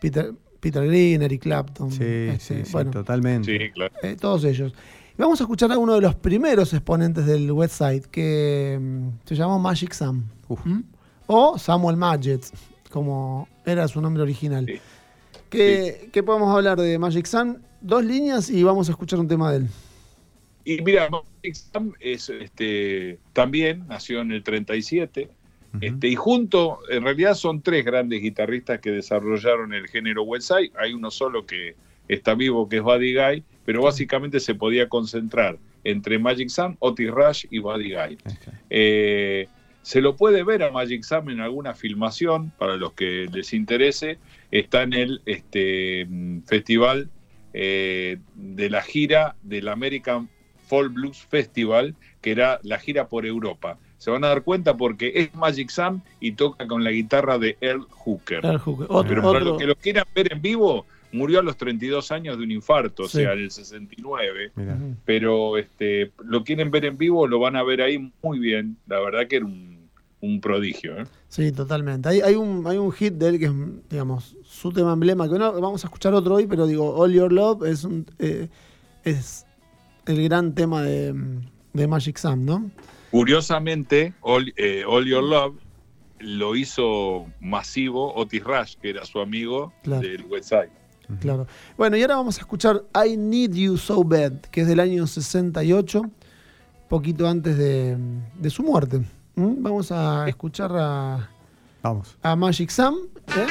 Peter, 0.00 0.32
Peter 0.60 0.86
Green, 0.86 1.22
Eric 1.22 1.42
Clapton. 1.42 1.90
Sí, 1.90 2.02
este, 2.02 2.38
sí, 2.38 2.64
sí, 2.64 2.72
bueno, 2.72 2.90
totalmente. 2.90 3.58
Sí, 3.58 3.70
claro. 3.70 3.94
eh, 4.02 4.16
todos 4.18 4.44
ellos. 4.44 4.72
Y 5.16 5.22
Vamos 5.22 5.40
a 5.40 5.44
escuchar 5.44 5.70
a 5.72 5.78
uno 5.78 5.94
de 5.94 6.00
los 6.00 6.14
primeros 6.14 6.72
exponentes 6.72 7.26
del 7.26 7.50
West 7.52 7.76
Side, 7.78 8.02
que 8.10 8.78
mm, 8.80 9.08
se 9.24 9.34
llamó 9.34 9.58
Magic 9.58 9.92
Sam. 9.92 10.24
¿Mm? 10.48 10.80
O 11.26 11.58
Samuel 11.58 11.96
Madget, 11.96 12.44
como 12.90 13.48
era 13.64 13.86
su 13.88 14.00
nombre 14.00 14.22
original. 14.22 14.66
Sí. 14.66 14.80
¿Qué, 15.48 16.10
qué 16.12 16.22
podemos 16.22 16.54
hablar 16.54 16.80
de 16.80 16.98
Magic 16.98 17.26
Sam? 17.26 17.58
Dos 17.80 18.04
líneas 18.04 18.50
y 18.50 18.62
vamos 18.62 18.88
a 18.88 18.92
escuchar 18.92 19.20
un 19.20 19.28
tema 19.28 19.50
de 19.52 19.58
él. 19.58 19.68
Y 20.64 20.80
mira, 20.82 21.08
Magic 21.10 21.54
Sam 21.54 21.92
es, 22.00 22.28
este, 22.30 23.18
también 23.32 23.86
nació 23.86 24.20
en 24.20 24.32
el 24.32 24.42
37. 24.42 25.30
Este, 25.80 26.08
y 26.08 26.14
junto, 26.14 26.78
en 26.88 27.02
realidad 27.02 27.34
son 27.34 27.62
tres 27.62 27.84
grandes 27.84 28.22
guitarristas 28.22 28.80
que 28.80 28.90
desarrollaron 28.90 29.74
el 29.74 29.88
género 29.88 30.22
Westside. 30.22 30.72
Hay 30.78 30.92
uno 30.92 31.10
solo 31.10 31.46
que 31.46 31.74
está 32.08 32.34
vivo, 32.34 32.68
que 32.68 32.76
es 32.76 32.82
Buddy 32.82 33.14
Guy, 33.14 33.44
pero 33.64 33.82
básicamente 33.82 34.40
se 34.40 34.54
podía 34.54 34.88
concentrar 34.88 35.58
entre 35.84 36.18
Magic 36.18 36.48
Sam, 36.48 36.76
Otis 36.78 37.10
Rush 37.10 37.46
y 37.50 37.58
Buddy 37.58 37.94
Guy. 37.94 38.18
Eh, 38.70 39.48
se 39.82 40.00
lo 40.00 40.16
puede 40.16 40.42
ver 40.44 40.62
a 40.62 40.70
Magic 40.70 41.02
Sam 41.02 41.28
en 41.28 41.40
alguna 41.40 41.74
filmación, 41.74 42.52
para 42.58 42.76
los 42.76 42.92
que 42.92 43.28
les 43.32 43.52
interese. 43.52 44.18
Está 44.50 44.82
en 44.82 44.94
el 44.94 45.22
este, 45.26 46.08
festival 46.46 47.10
eh, 47.52 48.18
de 48.34 48.70
la 48.70 48.82
gira 48.82 49.36
del 49.42 49.68
American 49.68 50.30
Folk 50.66 50.94
Blues 50.94 51.18
Festival, 51.28 51.94
que 52.22 52.30
era 52.30 52.60
la 52.62 52.78
gira 52.78 53.08
por 53.08 53.26
Europa. 53.26 53.78
Se 54.04 54.10
van 54.10 54.22
a 54.22 54.28
dar 54.28 54.42
cuenta 54.42 54.76
porque 54.76 55.12
es 55.14 55.34
Magic 55.34 55.70
Sam 55.70 56.02
y 56.20 56.32
toca 56.32 56.66
con 56.66 56.84
la 56.84 56.90
guitarra 56.90 57.38
de 57.38 57.56
Earl 57.62 57.86
Hooker. 57.88 58.44
Earl 58.44 58.58
Hooker. 58.58 58.86
Otro, 58.90 59.08
Pero 59.08 59.22
para 59.22 59.38
otro- 59.38 59.44
los 59.52 59.58
que 59.58 59.66
lo 59.66 59.76
quieran 59.76 60.04
ver 60.14 60.30
en 60.30 60.42
vivo, 60.42 60.84
murió 61.10 61.38
a 61.38 61.42
los 61.42 61.56
32 61.56 62.12
años 62.12 62.36
de 62.36 62.44
un 62.44 62.50
infarto, 62.50 63.04
o 63.04 63.08
Sí. 63.08 63.18
sea, 63.18 63.32
en 63.32 63.38
el 63.38 63.50
69 63.50 64.52
Mirá. 64.56 64.76
Pero 65.06 65.56
este, 65.56 66.12
lo 66.22 66.44
quieren 66.44 66.70
ver 66.70 66.84
en 66.84 66.98
vivo, 66.98 67.26
lo 67.26 67.38
van 67.38 67.56
a 67.56 67.62
ver 67.62 67.80
ahí 67.80 68.12
muy 68.22 68.38
bien. 68.38 68.76
La 68.86 69.00
verdad 69.00 69.26
que 69.26 69.36
era 69.36 69.46
un, 69.46 69.88
un 70.20 70.40
prodigio. 70.42 70.98
¿eh? 71.00 71.04
Sí, 71.28 71.50
totalmente. 71.52 72.06
Hay, 72.10 72.20
hay, 72.20 72.34
un, 72.34 72.66
hay 72.66 72.76
un 72.76 72.92
hit 72.92 73.14
de 73.14 73.28
él 73.30 73.38
que 73.38 73.46
es, 73.46 73.52
digamos, 73.88 74.36
su 74.44 74.70
tema 74.70 74.92
emblema, 74.92 75.30
que 75.30 75.38
no 75.38 75.58
vamos 75.62 75.82
a 75.82 75.86
escuchar 75.86 76.12
otro 76.12 76.34
hoy, 76.34 76.46
pero 76.46 76.66
digo, 76.66 76.94
All 76.94 77.10
Your 77.10 77.32
Love 77.32 77.64
es, 77.68 77.84
un, 77.84 78.04
eh, 78.18 78.48
es 79.02 79.46
el 80.04 80.22
gran 80.24 80.54
tema 80.54 80.82
de, 80.82 81.14
de 81.72 81.86
Magic 81.88 82.18
Sam, 82.18 82.44
¿no? 82.44 82.70
Curiosamente, 83.14 84.12
All, 84.22 84.52
eh, 84.56 84.82
All 84.84 85.04
Your 85.06 85.22
Love 85.22 85.54
lo 86.18 86.56
hizo 86.56 87.26
masivo 87.40 88.12
Otis 88.12 88.42
Rush, 88.42 88.74
que 88.82 88.90
era 88.90 89.04
su 89.04 89.20
amigo 89.20 89.72
Claro. 89.84 90.02
del 90.02 90.24
West 90.26 90.48
Side. 90.48 90.70
Claro. 91.20 91.46
Bueno, 91.76 91.96
y 91.96 92.02
ahora 92.02 92.16
vamos 92.16 92.38
a 92.38 92.40
escuchar 92.40 92.82
I 93.06 93.16
Need 93.16 93.52
You 93.52 93.76
So 93.76 94.02
Bad, 94.02 94.40
que 94.50 94.62
es 94.62 94.66
del 94.66 94.80
año 94.80 95.06
68, 95.06 96.02
poquito 96.88 97.28
antes 97.28 97.56
de, 97.56 97.96
de 98.36 98.50
su 98.50 98.64
muerte. 98.64 98.98
¿Mm? 99.36 99.62
Vamos 99.62 99.92
a 99.92 100.28
escuchar 100.28 100.72
a, 100.74 101.30
Vamos. 101.82 102.16
a 102.20 102.34
Magic 102.34 102.70
Sam. 102.70 102.96
¿eh? 103.28 103.46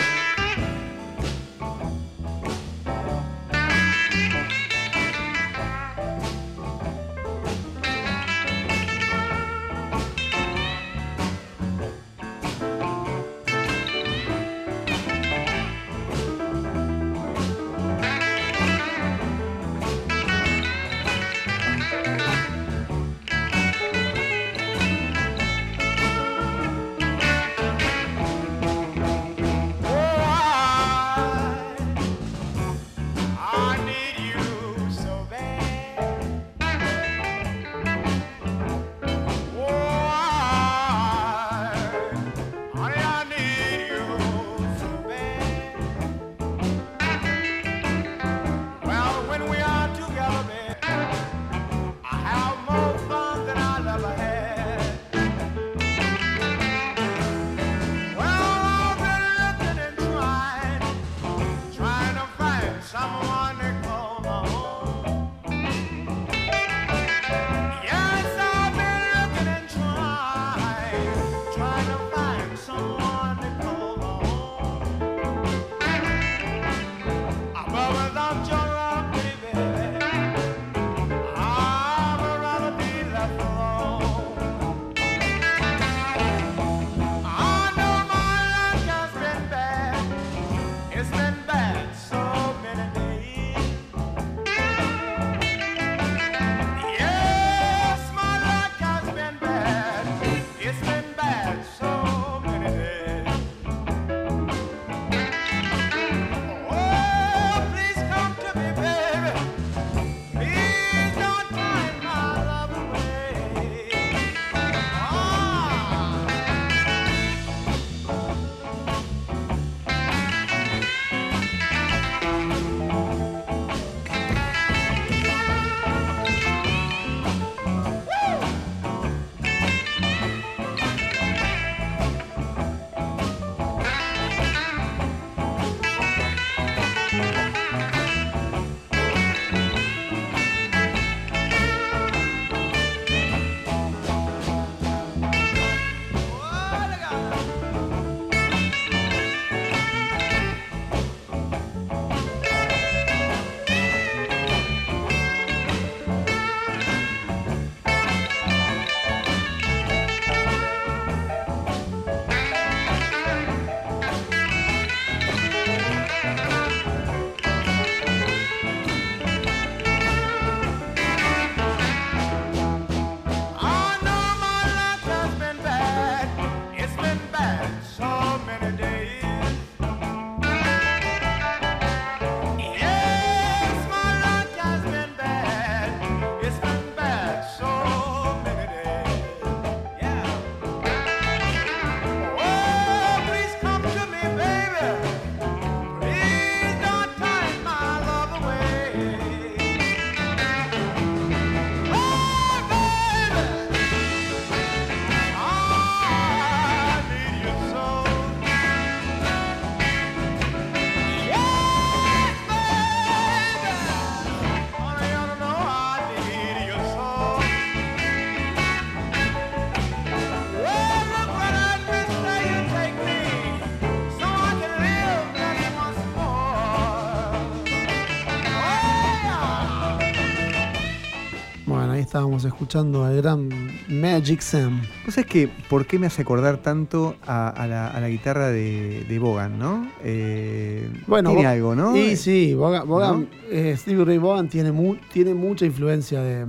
Estábamos 232.14 232.46
escuchando 232.46 233.04
al 233.06 233.18
gran 233.24 233.50
Magic 233.88 234.40
Sam. 234.42 234.84
Vos 235.04 235.16
sabés 235.16 235.26
que, 235.28 235.50
¿por 235.68 235.88
qué 235.88 235.98
me 235.98 236.06
hace 236.06 236.22
acordar 236.22 236.58
tanto 236.58 237.16
a, 237.26 237.48
a 237.50 237.66
la, 237.66 237.88
a 237.88 238.00
la 238.00 238.08
guitarra 238.08 238.50
de, 238.50 239.04
de 239.10 239.18
Bogan, 239.18 239.58
no? 239.58 239.90
Eh, 240.04 240.88
Bueno, 241.08 241.32
tiene 241.32 241.48
algo, 241.48 241.74
¿no? 241.74 241.98
Y 241.98 242.12
Eh, 242.12 242.16
sí, 242.16 242.54
Bogan, 242.54 242.88
Bogan, 242.88 243.22
¿no? 243.22 243.28
eh, 243.50 243.76
Stevie 243.76 244.06
Ray 244.06 244.20
Vaughan 244.20 244.48
tiene, 244.48 244.72
mu- 244.72 244.96
tiene 245.12 245.34
mucha 245.34 245.66
influencia 245.66 246.22
de. 246.22 246.46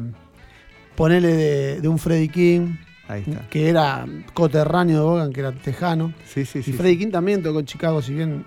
Ponerle 0.96 1.32
de, 1.34 1.80
de 1.80 1.88
un 1.88 1.98
Freddie 1.98 2.28
King, 2.28 2.74
Ahí 3.08 3.24
está. 3.26 3.48
que 3.48 3.70
era 3.70 4.04
coterráneo 4.34 4.98
de 4.98 5.02
Bogan, 5.06 5.32
que 5.32 5.40
era 5.40 5.52
tejano. 5.52 6.12
Sí, 6.26 6.44
sí, 6.44 6.62
sí. 6.62 6.70
y 6.70 6.72
sí. 6.72 6.72
Freddie 6.74 6.98
King 6.98 7.10
también 7.10 7.42
tocó 7.42 7.60
en 7.60 7.64
Chicago, 7.64 8.02
si 8.02 8.12
bien 8.12 8.44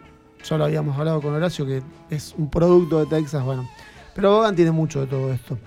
ya 0.48 0.56
lo 0.56 0.66
habíamos 0.66 0.96
hablado 0.96 1.20
con 1.20 1.34
Horacio, 1.34 1.66
que 1.66 1.82
es 2.12 2.36
un 2.38 2.48
producto 2.52 3.00
de 3.00 3.08
Texas, 3.08 3.44
bueno. 3.44 3.68
Pero 4.14 4.36
Bogan 4.36 4.56
tiene 4.56 4.70
mucho 4.70 5.02
de 5.02 5.08
todo 5.08 5.34
esto. 5.34 5.58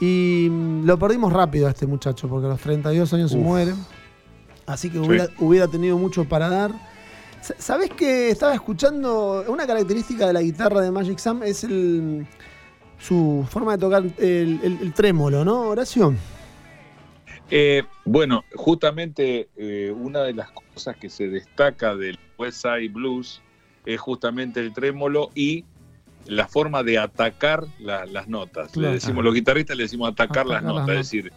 Y 0.00 0.48
mm, 0.50 0.84
lo 0.86 0.98
perdimos 0.98 1.32
rápido 1.32 1.66
a 1.66 1.70
este 1.70 1.86
muchacho, 1.86 2.28
porque 2.28 2.46
a 2.46 2.50
los 2.50 2.60
32 2.60 3.12
años 3.14 3.30
se 3.32 3.36
muere. 3.38 3.72
Así 4.66 4.90
que 4.90 4.98
Sí. 4.98 5.32
hubiera, 5.38 5.66
tenido 5.68 5.96
mucho 5.98 6.24
para 6.26 6.48
dar. 6.48 6.72
Sa- 7.40 7.54
¿Sabés 7.58 7.90
que 7.90 8.30
estaba 8.30 8.54
escuchando? 8.54 9.44
Una 9.48 9.66
característica 9.66 10.26
de 10.26 10.32
la 10.32 10.42
guitarra 10.42 10.80
de 10.82 10.90
Magic 10.90 11.18
Sam 11.18 11.42
es 11.42 11.64
el, 11.64 12.26
su 12.98 13.46
forma 13.48 13.72
de 13.72 13.78
tocar 13.78 14.02
el, 14.18 14.60
el- 14.62 14.78
el 14.82 14.92
trémolo, 14.92 15.44
¿no, 15.44 15.62
Horacio? 15.68 16.14
Eh, 17.50 17.82
bueno, 18.04 18.44
justamente 18.54 19.48
eh, 19.56 19.92
una 19.96 20.20
de 20.20 20.34
las 20.34 20.50
cosas 20.50 20.96
que 20.96 21.08
se 21.08 21.28
destaca 21.28 21.96
del 21.96 22.18
West 22.38 22.60
Side 22.62 22.88
Blues 22.90 23.40
es 23.86 23.98
justamente 24.00 24.60
el 24.60 24.74
trémolo 24.74 25.30
y 25.34 25.64
la 26.28 26.46
forma 26.46 26.82
de 26.82 26.98
atacar 26.98 27.64
la- 27.78 28.06
las 28.06 28.28
notas. 28.28 28.70
Claro. 28.72 28.88
Le 28.90 28.94
decimos, 28.94 29.24
los 29.24 29.34
guitarristas 29.34 29.76
le 29.76 29.82
decimos 29.84 30.10
atacar, 30.10 30.46
las 30.46 30.58
Atacar 30.58 30.62
las 30.62 30.62
notas, 30.82 30.86
notas. 30.88 31.00
es 31.00 31.10
decir, 31.10 31.32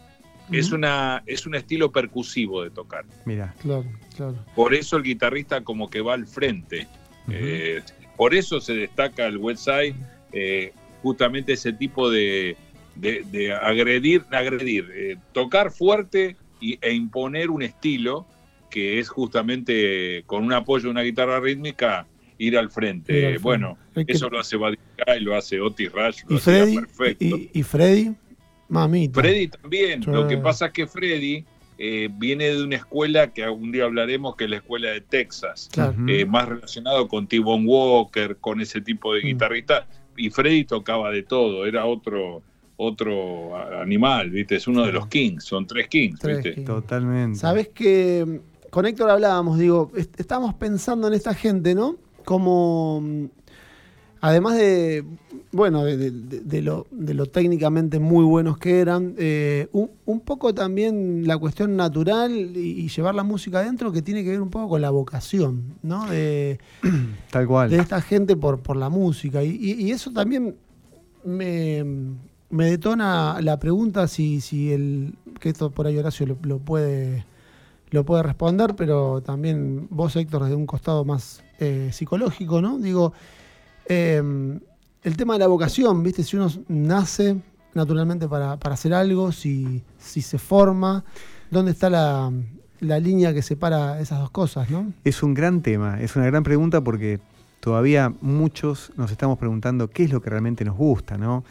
es, 0.51 0.71
una, 0.71 1.23
es 1.25 1.45
un 1.45 1.55
estilo 1.55 1.91
percusivo 1.91 2.61
de 2.63 2.69
tocar. 2.71 3.05
Mira. 3.25 3.55
Claro, 3.61 3.85
claro. 4.15 4.35
Por 4.55 4.73
eso 4.73 4.97
el 4.97 5.03
guitarrista 5.03 5.63
como 5.63 5.89
que 5.89 6.01
va 6.01 6.13
al 6.13 6.27
frente. 6.27 6.87
Eh, 7.29 7.81
por 8.17 8.33
eso 8.35 8.59
se 8.59 8.73
destaca 8.73 9.25
el 9.27 9.37
West 9.37 9.63
Side, 9.63 9.95
eh, 10.33 10.73
justamente 11.01 11.53
ese 11.53 11.71
tipo 11.73 12.09
de, 12.09 12.57
de- 12.95 13.23
de 13.31 13.53
agredir, 13.53 14.25
agredir 14.31 14.89
eh, 14.93 15.17
tocar 15.31 15.71
fuerte 15.71 16.35
y, 16.59 16.77
e 16.81 16.93
imponer 16.93 17.49
un 17.49 17.61
estilo 17.61 18.27
que 18.69 18.99
es 18.99 19.09
justamente 19.09 20.23
con 20.25 20.43
un 20.43 20.53
apoyo 20.53 20.83
de 20.85 20.89
una 20.89 21.01
guitarra 21.01 21.39
rítmica 21.39 22.05
ir 22.45 22.57
al 22.57 22.69
frente. 22.69 23.11
Ir 23.13 23.17
al 23.25 23.31
frente. 23.31 23.43
Bueno, 23.43 23.77
Es 23.95 24.05
que- 24.05 24.11
eso 24.13 24.29
lo 24.29 24.39
hace 24.39 24.57
Buddy 24.57 24.77
Guy, 25.07 25.19
lo 25.21 25.35
hace 25.35 25.59
Otis 25.61 25.91
Rush, 25.91 26.23
lo 26.27 26.35
¿Y 26.35 26.37
hacía 26.39 26.53
Freddy? 26.53 26.75
perfecto. 26.75 27.25
¿Y, 27.25 27.49
y 27.53 27.63
Freddy? 27.63 28.11
Mamita. 28.69 29.19
Freddy 29.21 29.47
también. 29.49 30.01
Lo 30.07 30.27
que 30.27 30.37
pasa 30.37 30.67
es 30.67 30.71
que 30.71 30.87
Freddy 30.87 31.43
eh, 31.83 32.09
viene 32.13 32.45
de 32.45 32.63
una 32.63 32.75
escuela 32.75 33.33
que 33.33 33.43
algún 33.43 33.71
día 33.71 33.85
hablaremos, 33.85 34.35
que 34.35 34.43
es 34.43 34.49
la 34.51 34.57
escuela 34.57 34.89
de 34.91 35.01
Texas. 35.01 35.67
Claro. 35.71 35.95
Eh, 36.07 36.25
más 36.25 36.47
relacionado 36.47 37.07
con 37.07 37.25
T-Bone 37.27 37.65
Walker, 37.65 38.37
con 38.37 38.61
ese 38.61 38.81
tipo 38.81 39.13
de 39.15 39.21
Mm. 39.21 39.25
guitarrista. 39.25 39.87
Y 40.15 40.29
Freddy 40.29 40.63
tocaba 40.65 41.09
de 41.09 41.23
todo, 41.23 41.65
era 41.65 41.85
otro 41.85 42.43
otro 42.83 43.55
animal, 43.79 44.31
¿viste? 44.31 44.55
Es 44.55 44.67
uno 44.67 44.83
de 44.85 44.91
los 44.91 45.05
Kings, 45.07 45.43
son 45.43 45.67
tres 45.67 45.87
Kings, 45.87 46.19
Tres 46.19 46.37
¿viste? 46.37 46.53
Kings. 46.55 46.65
Totalmente. 46.67 47.37
Sabes 47.37 47.69
que 47.69 48.25
mm, 48.25 48.69
con 48.71 48.85
Héctor 48.87 49.09
hablábamos, 49.11 49.59
digo, 49.59 49.91
est- 49.95 50.19
estábamos 50.19 50.55
pensando 50.55 51.07
en 51.07 51.13
esta 51.13 51.33
gente, 51.35 51.75
¿no? 51.75 51.97
Como, 52.25 53.03
además 54.21 54.55
de, 54.57 55.03
bueno, 55.51 55.83
de, 55.83 55.97
de- 55.97 56.11
de- 56.11 56.39
de 56.41 56.61
lo, 56.61 56.87
de 56.91 57.13
lo 57.13 57.25
técnicamente 57.25 57.99
muy 57.99 58.23
buenos 58.23 58.57
que 58.57 58.79
eran, 58.79 59.15
eh, 59.17 59.67
un, 59.71 59.89
un 60.05 60.19
poco 60.21 60.53
también 60.53 61.27
la 61.27 61.37
cuestión 61.37 61.75
natural 61.75 62.31
y, 62.55 62.59
y 62.81 62.87
llevar 62.89 63.15
la 63.15 63.23
música 63.23 63.59
adentro 63.59 63.91
que 63.91 64.01
tiene 64.01 64.23
que 64.23 64.29
ver 64.29 64.41
un 64.41 64.49
poco 64.49 64.69
con 64.69 64.81
la 64.81 64.89
vocación, 64.91 65.75
¿no? 65.83 66.07
De, 66.09 66.59
Tal 67.31 67.47
cual. 67.47 67.69
de 67.69 67.79
esta 67.79 68.01
gente 68.01 68.35
por, 68.35 68.59
por 68.59 68.77
la 68.77 68.89
música. 68.89 69.43
Y, 69.43 69.49
y- 69.59 69.73
y 69.87 69.91
eso 69.91 70.11
también 70.11 70.55
me, 71.25 71.83
me 72.49 72.65
detona 72.65 73.39
la 73.41 73.59
pregunta 73.59 74.07
si, 74.07 74.41
si 74.41 74.71
el. 74.71 75.13
que 75.39 75.49
esto 75.49 75.71
por 75.71 75.87
ahí 75.87 75.97
Horacio 75.97 76.25
lo, 76.27 76.37
lo 76.43 76.59
puede. 76.59 77.25
Lo 77.91 78.05
puede 78.05 78.23
responder, 78.23 78.75
pero 78.75 79.21
también 79.21 79.87
vos, 79.89 80.15
Héctor, 80.15 80.43
desde 80.43 80.55
un 80.55 80.65
costado 80.65 81.05
más 81.05 81.43
eh, 81.59 81.89
psicológico, 81.91 82.61
¿no? 82.61 82.79
Digo, 82.79 83.13
eh, 83.85 84.21
el 85.03 85.17
tema 85.17 85.33
de 85.33 85.39
la 85.39 85.47
vocación, 85.47 86.03
¿viste? 86.03 86.23
Si 86.23 86.37
uno 86.37 86.47
nace 86.67 87.37
naturalmente 87.73 88.27
para, 88.27 88.57
para 88.57 88.75
hacer 88.75 88.93
algo, 88.93 89.31
si, 89.31 89.83
si 89.97 90.21
se 90.21 90.37
forma, 90.37 91.03
¿dónde 91.49 91.71
está 91.71 91.89
la, 91.89 92.31
la 92.79 92.99
línea 92.99 93.33
que 93.33 93.41
separa 93.41 93.99
esas 93.99 94.19
dos 94.19 94.31
cosas, 94.31 94.69
¿no? 94.69 94.91
Es 95.03 95.23
un 95.23 95.33
gran 95.33 95.61
tema, 95.61 96.01
es 96.01 96.15
una 96.15 96.25
gran 96.25 96.43
pregunta 96.43 96.81
porque 96.81 97.19
todavía 97.59 98.13
muchos 98.21 98.91
nos 98.97 99.11
estamos 99.11 99.37
preguntando 99.37 99.87
qué 99.89 100.03
es 100.03 100.11
lo 100.11 100.21
que 100.21 100.29
realmente 100.29 100.65
nos 100.65 100.75
gusta, 100.75 101.17
¿no? 101.17 101.43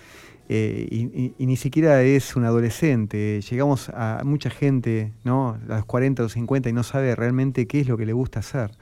Eh, 0.53 1.33
y, 1.39 1.47
ni 1.47 1.57
siquiera 1.57 2.03
es 2.03 2.35
un 2.35 2.45
adolescente. 2.45 3.41
Llegamos 3.41 3.89
a 3.91 4.23
mucha 4.25 4.51
gente, 4.51 5.13
¿no? 5.23 5.57
A 5.69 5.77
los 5.77 5.85
40 5.85 6.25
o 6.25 6.29
50 6.29 6.69
y 6.69 6.73
no 6.73 6.83
sabe 6.83 7.15
realmente 7.15 7.69
qué 7.69 7.79
es 7.79 7.87
lo 7.87 7.97
que 7.97 8.05
le 8.05 8.13
gusta 8.13 8.41
hacer. 8.41 8.73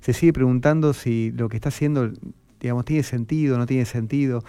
Se 0.00 0.12
sigue 0.12 0.32
preguntando 0.32 0.92
si 0.92 1.32
lo 1.32 1.48
que 1.48 1.56
está 1.56 1.70
haciendo, 1.70 2.12
digamos, 2.60 2.84
tiene 2.84 3.02
sentido, 3.02 3.58
no 3.58 3.66
tiene 3.66 3.86
sentido. 3.86 4.44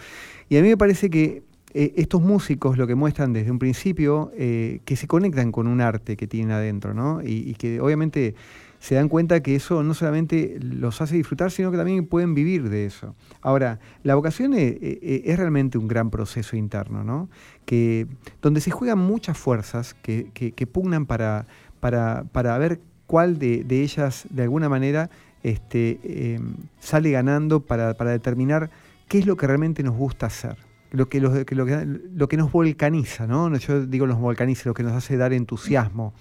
Y 0.49 0.57
a 0.57 0.61
mí 0.61 0.67
me 0.67 0.77
parece 0.77 1.09
que 1.09 1.41
eh, 1.73 1.93
estos 1.95 2.21
músicos 2.21 2.77
lo 2.77 2.85
que 2.85 2.93
muestran 2.93 3.33
desde 3.33 3.49
un 3.49 3.57
principio, 3.57 4.31
eh, 4.35 4.81
que 4.85 4.95
se 4.95 5.07
conectan 5.07 5.51
con 5.51 5.65
un 5.65 5.81
arte 5.81 6.15
que 6.15 6.27
tienen 6.27 6.51
adentro, 6.51 6.93
¿no? 6.93 7.21
Y 7.23 7.55
que 7.55 7.81
obviamente 7.81 8.35
se 8.79 8.95
dan 8.95 9.09
cuenta 9.09 9.41
que 9.41 9.55
eso 9.55 9.83
no 9.83 9.93
solamente 9.93 10.57
los 10.61 11.01
hace 11.01 11.15
disfrutar, 11.15 11.51
sino 11.51 11.71
que 11.71 11.77
también 11.77 12.05
pueden 12.05 12.33
vivir 12.35 12.69
de 12.69 12.85
eso. 12.85 13.15
Ahora, 13.41 13.79
la 14.03 14.15
vocación 14.15 14.53
eh, 14.53 14.77
eh, 14.81 15.21
es, 15.25 15.37
realmente 15.37 15.77
un 15.77 15.87
gran 15.87 16.09
proceso 16.09 16.55
interno, 16.55 17.03
¿no? 17.03 17.29
Que, 17.65 18.07
donde 18.41 18.61
se 18.61 18.71
juegan 18.71 18.99
muchas 18.99 19.37
fuerzas 19.37 19.95
que, 19.95 20.69
pugnan 20.71 21.05
para, 21.05 21.47
para, 21.79 22.25
para 22.31 22.57
ver 22.57 22.79
cuál 23.07 23.39
de, 23.39 23.65
ellas, 23.69 24.27
de 24.29 24.43
alguna 24.43 24.69
manera, 24.69 25.09
este, 25.43 25.99
eh, 26.03 26.39
sale 26.79 27.11
ganando 27.11 27.61
para, 27.61 27.95
para 27.95 28.11
determinar 28.11 28.69
qué 29.07 29.19
es 29.19 29.25
lo 29.25 29.37
que 29.37 29.47
realmente 29.47 29.81
nos 29.83 29.95
gusta 29.95 30.27
hacer. 30.27 30.57
Lo 30.91 31.09
que, 31.09 31.19
los- 31.19 31.43
que 31.43 31.53
lo, 31.55 31.65
que, 31.65 31.85
lo 31.85 32.29
que 32.29 32.37
nos 32.37 32.51
volcaniza, 32.51 33.27
¿no? 33.27 33.53
Yo 33.57 33.85
digo 33.85 34.07
nos 34.07 34.19
volcaniza, 34.19 34.69
lo 34.69 34.73
que 34.73 34.83
nos 34.83 34.93
hace 34.93 35.17
dar 35.17 35.33
entusiasmo. 35.33 36.13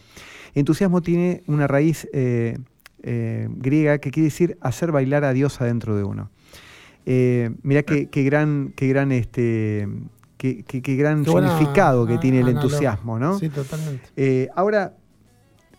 Entusiasmo 0.56 1.02
tiene 1.02 1.42
una 1.46 1.66
raíz 1.66 2.08
eh, 2.12 2.58
eh, 3.02 3.48
griega 3.50 3.98
que 3.98 4.10
quiere 4.10 4.24
decir 4.24 4.58
hacer 4.60 4.90
bailar 4.90 5.24
a 5.24 5.32
Dios 5.32 5.60
adentro 5.60 5.96
de 5.96 6.02
uno. 6.02 6.30
Eh, 7.04 7.50
mirá 7.62 7.82
qué, 7.84 8.08
qué 8.08 8.24
gran, 8.24 8.72
qué 8.74 8.88
gran, 8.88 9.12
este, 9.12 9.86
qué, 10.38 10.64
qué- 10.64 10.82
qué 10.82 10.96
gran 10.96 11.22
buena 11.22 11.50
significado 11.56 12.06
que 12.06 12.14
a- 12.14 12.20
tiene 12.20 12.40
el 12.40 12.48
entusiasmo, 12.48 13.18
¿no? 13.18 13.38
Sí, 13.38 13.48
totalmente. 13.48 14.08
Eh, 14.16 14.48
ahora, 14.56 14.96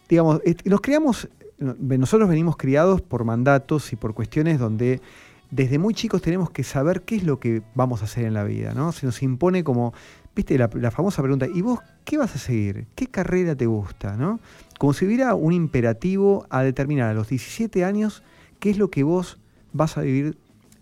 digamos, 0.07 0.41
nos 0.63 0.79
criamos, 0.81 1.27
no, 1.59 1.75
nosotros 1.97 2.29
venimos 2.29 2.55
criados 2.55 3.01
por 3.01 3.25
mandatos 3.25 3.91
y 3.91 3.95
por 3.97 4.13
cuestiones 4.13 4.57
donde 4.59 5.01
desde 5.49 5.79
muy 5.79 5.93
chicos 5.93 6.21
tenemos 6.21 6.49
que 6.51 6.63
saber 6.63 7.01
qué 7.01 7.15
es 7.15 7.23
lo 7.23 7.39
que 7.39 7.61
vamos 7.73 8.01
a 8.01 8.05
hacer 8.05 8.25
en 8.25 8.33
la 8.33 8.43
vida, 8.43 8.73
¿no? 8.73 8.91
Se 8.91 9.05
nos 9.05 9.21
impone 9.23 9.63
como, 9.63 9.93
viste, 10.37 10.57
la, 10.57 10.91
famosa 10.91 11.21
pregunta, 11.21 11.47
¿y 11.51 11.61
vos 11.61 11.79
qué 12.05 12.17
vas 12.17 12.35
a 12.35 12.37
seguir? 12.37 12.87
¿Qué 12.95 13.07
carrera 13.07 13.55
te 13.55 13.65
gusta? 13.65 14.15
¿no? 14.15 14.39
Como 14.77 14.93
si 14.93 15.05
hubiera 15.05 15.33
un 15.33 15.51
imperativo 15.51 16.45
a 16.49 16.61
determinar 16.61 17.09
a 17.09 17.13
los 17.13 17.27
17 17.27 17.83
años 17.83 18.23
qué 18.59 18.69
es 18.69 18.77
lo 18.77 18.89
que 18.89 19.03
vos 19.03 19.39
vas 19.73 19.97
a 19.97 20.01
vivir 20.01 20.37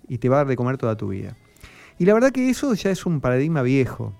y 0.07 0.17
te 0.17 0.29
va 0.29 0.35
a 0.35 0.39
dar 0.39 0.47
de 0.47 0.57
comer 0.57 0.77
toda 0.77 0.97
tu 0.97 1.07
vida. 1.07 1.37
Y 1.97 2.05
la 2.05 2.13
verdad 2.13 2.31
que 2.31 2.49
eso 2.49 2.73
ya 2.73 2.91
es 2.91 3.05
un 3.05 3.21
paradigma 3.21 3.61
viejo. 3.61 4.13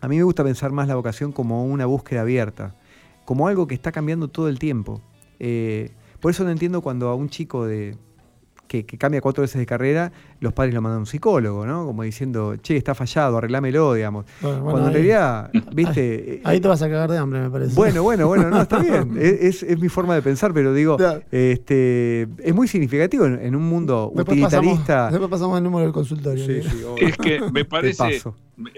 A 0.00 0.06
mí 0.06 0.16
me 0.16 0.22
gusta 0.22 0.44
pensar 0.44 0.70
más 0.70 0.86
la 0.86 0.94
vocación 0.94 1.32
como 1.32 1.64
una 1.64 1.86
búsqueda 1.86 2.20
abierta, 2.20 2.76
como 3.24 3.48
algo 3.48 3.66
que 3.66 3.74
está 3.74 3.90
cambiando 3.90 4.28
todo 4.28 4.48
el 4.48 4.60
tiempo. 4.60 5.02
Eh, 5.40 5.90
por 6.20 6.30
eso 6.30 6.44
no 6.44 6.50
entiendo 6.50 6.82
cuando 6.82 7.08
a 7.08 7.16
un 7.16 7.28
chico 7.28 7.66
de, 7.66 7.96
que, 8.68 8.86
que 8.86 8.96
cambia 8.96 9.20
cuatro 9.20 9.42
veces 9.42 9.58
de 9.58 9.66
carrera, 9.66 10.10
los 10.40 10.54
padres 10.54 10.72
lo 10.74 10.80
mandan 10.80 10.96
a 10.96 11.00
un 11.00 11.06
psicólogo, 11.06 11.66
¿no? 11.66 11.84
Como 11.84 12.02
diciendo, 12.04 12.56
che, 12.56 12.76
está 12.76 12.94
fallado, 12.94 13.36
arreglámelo, 13.36 13.92
digamos. 13.92 14.24
Bueno, 14.40 14.56
bueno, 14.62 14.70
cuando 14.70 14.88
en 14.88 14.94
realidad, 14.94 15.50
viste... 15.74 16.40
Ahí 16.44 16.58
te 16.60 16.68
vas 16.68 16.80
a 16.80 16.88
cagar 16.88 17.10
de 17.10 17.18
hambre, 17.18 17.40
me 17.40 17.50
parece. 17.50 17.74
Bueno, 17.74 18.02
bueno, 18.02 18.26
bueno, 18.28 18.48
no, 18.48 18.62
está 18.62 18.78
bien. 18.78 19.14
Es, 19.20 19.32
es- 19.42 19.62
es 19.64 19.78
mi 19.78 19.88
forma 19.90 20.14
de 20.14 20.22
pensar, 20.22 20.54
pero 20.54 20.72
digo, 20.72 20.96
este, 21.30 22.22
es 22.38 22.54
muy 22.54 22.66
significativo 22.68 23.26
en, 23.26 23.38
en 23.44 23.54
un 23.56 23.62
mundo 23.62 24.10
Después 24.14 24.40
pasamos, 24.40 24.72
utilitarista. 24.74 25.10
después 25.10 25.30
pasamos 25.30 25.58
el 25.58 25.64
número 25.64 25.84
del 25.84 25.92
consultorio. 25.92 26.44
Sí, 26.46 26.62
sí. 26.62 26.82
Es 26.98 27.16
que 27.16 27.40
me 27.52 27.64
parece, 27.64 28.22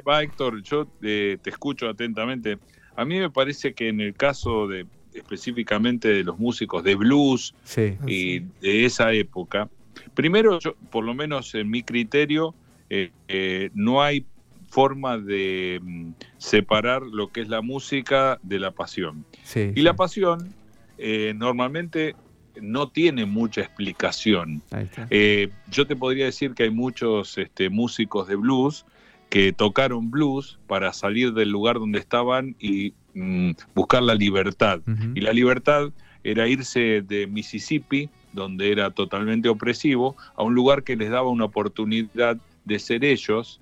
va 0.08 0.22
Héctor, 0.22 0.62
yo 0.62 0.86
eh, 1.02 1.38
te 1.42 1.50
escucho 1.50 1.88
atentamente. 1.88 2.58
A 2.96 3.04
mí 3.04 3.18
me 3.18 3.30
parece 3.30 3.74
que 3.74 3.88
en 3.90 4.00
el 4.00 4.14
caso 4.14 4.66
de 4.66 4.86
específicamente 5.14 6.08
de 6.08 6.24
los 6.24 6.38
músicos 6.38 6.84
de 6.84 6.94
blues 6.94 7.54
Sí. 7.64 7.96
Ah, 8.00 8.04
y 8.10 8.38
sí. 8.38 8.46
de 8.60 8.84
esa 8.84 9.12
época, 9.12 9.68
primero, 10.14 10.58
yo, 10.58 10.74
por 10.90 11.04
lo 11.04 11.14
menos 11.14 11.54
en 11.54 11.70
mi 11.70 11.82
criterio, 11.82 12.54
eh, 12.90 13.10
eh, 13.28 13.70
no 13.74 14.02
hay 14.02 14.26
forma 14.68 15.18
de 15.18 15.80
mm, 15.82 16.10
separar 16.38 17.02
lo 17.02 17.28
que 17.28 17.40
es 17.42 17.48
la 17.48 17.62
música 17.62 18.38
de 18.42 18.58
la 18.58 18.72
pasión. 18.72 19.24
Sí, 19.44 19.70
Y 19.72 19.74
sí. 19.76 19.82
la 19.82 19.94
pasión 19.94 20.52
eh, 20.98 21.32
normalmente 21.36 22.16
no 22.60 22.88
tiene 22.88 23.24
mucha 23.24 23.60
explicación. 23.62 24.62
Eh, 25.10 25.48
yo 25.70 25.86
te 25.86 25.96
podría 25.96 26.26
decir 26.26 26.54
que 26.54 26.64
hay 26.64 26.70
muchos 26.70 27.36
este, 27.38 27.68
músicos 27.68 28.28
de 28.28 28.36
blues 28.36 28.84
que 29.28 29.52
tocaron 29.52 30.10
blues 30.10 30.58
para 30.68 30.92
salir 30.92 31.32
del 31.32 31.48
lugar 31.50 31.78
donde 31.80 31.98
estaban 31.98 32.54
y 32.60 32.94
mm, 33.14 33.50
buscar 33.74 34.02
la 34.02 34.14
libertad. 34.14 34.80
Y 35.14 35.20
la 35.20 35.32
libertad 35.32 35.90
era 36.22 36.48
irse 36.48 37.02
de 37.02 37.26
Mississippi, 37.26 38.08
donde 38.32 38.72
era 38.72 38.90
totalmente 38.90 39.48
opresivo, 39.48 40.16
a 40.36 40.42
un 40.42 40.54
lugar 40.54 40.82
que 40.82 40.96
les 40.96 41.10
daba 41.10 41.28
una 41.28 41.44
oportunidad 41.44 42.36
de 42.64 42.78
ser 42.78 43.04
ellos, 43.04 43.60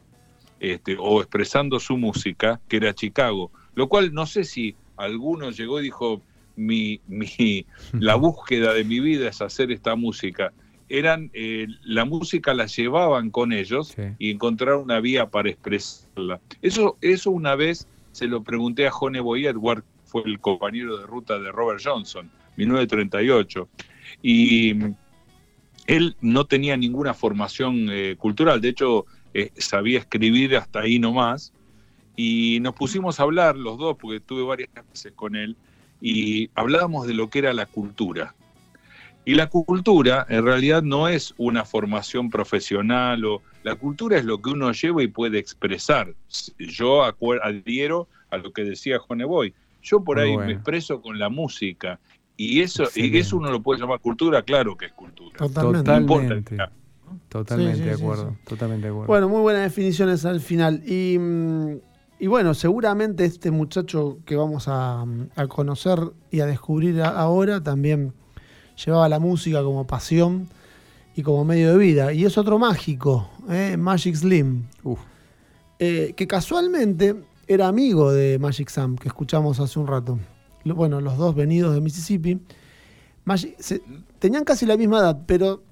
este, 0.61 0.97
o 0.99 1.21
expresando 1.21 1.81
su 1.81 1.97
música, 1.97 2.61
que 2.69 2.77
era 2.77 2.95
Chicago. 2.95 3.51
Lo 3.75 3.89
cual 3.89 4.13
no 4.15 4.27
sé 4.27 4.45
si 4.45 4.75
alguno 4.97 5.51
llegó 5.51 5.81
y 5.81 5.85
dijo, 5.85 6.23
mi, 6.57 7.01
mi, 7.09 7.67
la 7.93 8.15
búsqueda 8.15 8.73
de 8.73 8.85
mi 8.85 9.01
vida 9.01 9.29
es 9.29 9.43
hacer 9.43 9.73
esta 9.73 9.97
música. 9.97 10.53
Eran, 10.89 11.31
eh, 11.33 11.67
la 11.85 12.05
música 12.05 12.53
la 12.55 12.67
llevaban 12.67 13.31
con 13.31 13.53
ellos 13.53 13.89
Sí. 13.97 14.03
y 14.19 14.31
encontraron 14.31 14.83
una 14.83 15.01
vía 15.01 15.27
para 15.31 15.49
expresarla. 15.51 16.41
Eso, 16.61 16.97
eso 17.01 17.31
una 17.31 17.55
vez 17.57 17.89
se 18.13 18.27
lo 18.27 18.43
pregunté 18.43 18.87
a 18.87 18.93
Honey 18.93 19.47
Edward, 19.47 19.85
fue 20.05 20.23
el 20.25 20.39
compañero 20.39 20.99
de 20.99 21.07
ruta 21.07 21.39
de 21.39 21.51
Robert 21.51 21.81
Johnson, 21.83 22.31
1938. 22.57 23.69
Y 24.23 24.75
él 25.87 26.17
no 26.21 26.45
tenía 26.45 26.77
ninguna 26.77 27.15
formación 27.15 27.89
eh, 27.91 28.17
cultural, 28.19 28.61
de 28.61 28.69
hecho 28.69 29.07
eh, 29.35 29.51
sabía 29.57 29.99
escribir 29.99 30.57
hasta 30.57 30.81
ahí 30.81 30.99
nomás. 30.99 31.53
Y 32.15 32.59
nos 32.61 32.75
pusimos 32.75 33.19
a 33.19 33.23
hablar 33.23 33.57
los 33.57 33.79
dos, 33.79 33.97
porque 33.99 34.21
tuve 34.21 34.43
varias 34.43 34.69
veces 34.91 35.13
con 35.17 35.35
él, 35.35 35.57
y 36.01 36.51
hablábamos 36.55 37.07
de 37.07 37.15
lo 37.15 37.31
que 37.31 37.39
era 37.39 37.55
la 37.55 37.65
cultura. 37.65 38.35
Y 39.25 39.35
la 39.35 39.49
cultura 39.49 40.27
en 40.29 40.45
realidad 40.45 40.83
no 40.83 41.07
es 41.09 41.33
una 41.39 41.65
formación 41.65 42.29
profesional, 42.29 43.25
o 43.25 43.41
la 43.63 43.77
cultura 43.77 44.19
es 44.19 44.25
lo 44.25 44.43
que 44.43 44.51
uno 44.51 44.73
lleva 44.73 45.03
y 45.03 45.07
puede 45.07 45.39
expresar. 45.39 46.15
Yo 46.59 47.05
adhiero 47.05 48.09
a 48.31 48.37
lo 48.39 48.53
que 48.53 48.65
decía 48.65 48.99
Joneboy. 48.99 49.55
Yo 49.83 50.03
por 50.03 50.17
Muy 50.17 50.27
ahí 50.27 50.35
bueno. 50.35 50.47
me 50.49 50.53
expreso 50.55 51.01
con 51.01 51.19
la 51.19 51.29
música. 51.29 52.01
Y 52.37 52.61
eso, 52.63 52.83
y 52.83 52.87
Excelente. 52.87 53.19
eso 53.19 53.37
uno 53.37 53.51
lo 53.53 53.63
puede 53.63 53.81
llamar 53.81 54.01
cultura, 54.01 54.43
claro 54.43 54.77
que 54.77 54.87
es 54.87 54.93
cultura. 54.93 55.37
Totalmente. 55.39 55.91
No 55.91 55.97
importa. 55.99 56.29
Totalmente. 56.35 56.57
Totalmente 57.29 57.77
Sí, 57.77 57.83
sí, 57.83 57.89
de 57.89 57.95
acuerdo. 57.95 58.31
sí. 58.31 58.37
Totalmente 58.49 58.87
de 58.87 58.91
acuerdo. 58.91 59.07
Bueno, 59.07 59.29
muy 59.29 59.41
buenas 59.41 59.63
definiciones 59.63 60.25
al 60.25 60.41
final. 60.41 60.83
Y, 60.85 61.19
mm, 61.19 61.77
y 62.19 62.27
bueno, 62.27 62.55
seguramente 62.55 63.25
este 63.25 63.51
muchacho 63.51 64.19
que 64.25 64.35
vamos 64.35 64.67
a, 64.67 65.05
a 65.37 65.47
conocer 65.47 65.99
y 66.31 66.41
a 66.41 66.47
descubrir 66.47 67.03
a- 67.03 67.11
ahora 67.11 67.63
también 67.63 68.15
llevaba 68.85 69.09
la 69.09 69.19
música 69.19 69.63
como 69.63 69.87
pasión 69.87 70.49
y 71.15 71.23
como 71.23 71.45
medio 71.45 71.73
de 71.73 71.79
vida. 71.79 72.13
Y 72.13 72.25
es 72.25 72.39
otro 72.39 72.59
mágico, 72.59 73.29
¿eh? 73.51 73.77
Magic 73.77 74.15
Slim, 74.15 74.65
Uf, 74.83 74.99
eh, 75.79 76.15
que 76.17 76.27
casualmente 76.27 77.17
era 77.47 77.69
amigo 77.69 78.13
de 78.13 78.39
Magic 78.39 78.69
Sam, 78.71 78.97
que 78.97 79.09
escuchamos 79.09 79.61
hace 79.61 79.79
un 79.79 79.87
rato. 79.87 80.19
Bueno, 80.65 81.01
los 81.01 81.17
dos 81.19 81.35
venidos 81.35 81.75
de 81.75 81.81
Mississippi. 81.81 82.41
Magic- 83.25 83.57
se- 83.59 83.83
tenían 84.19 84.45
casi 84.45 84.65
la 84.67 84.77
misma 84.77 84.99
edad, 84.99 85.23
pero 85.27 85.63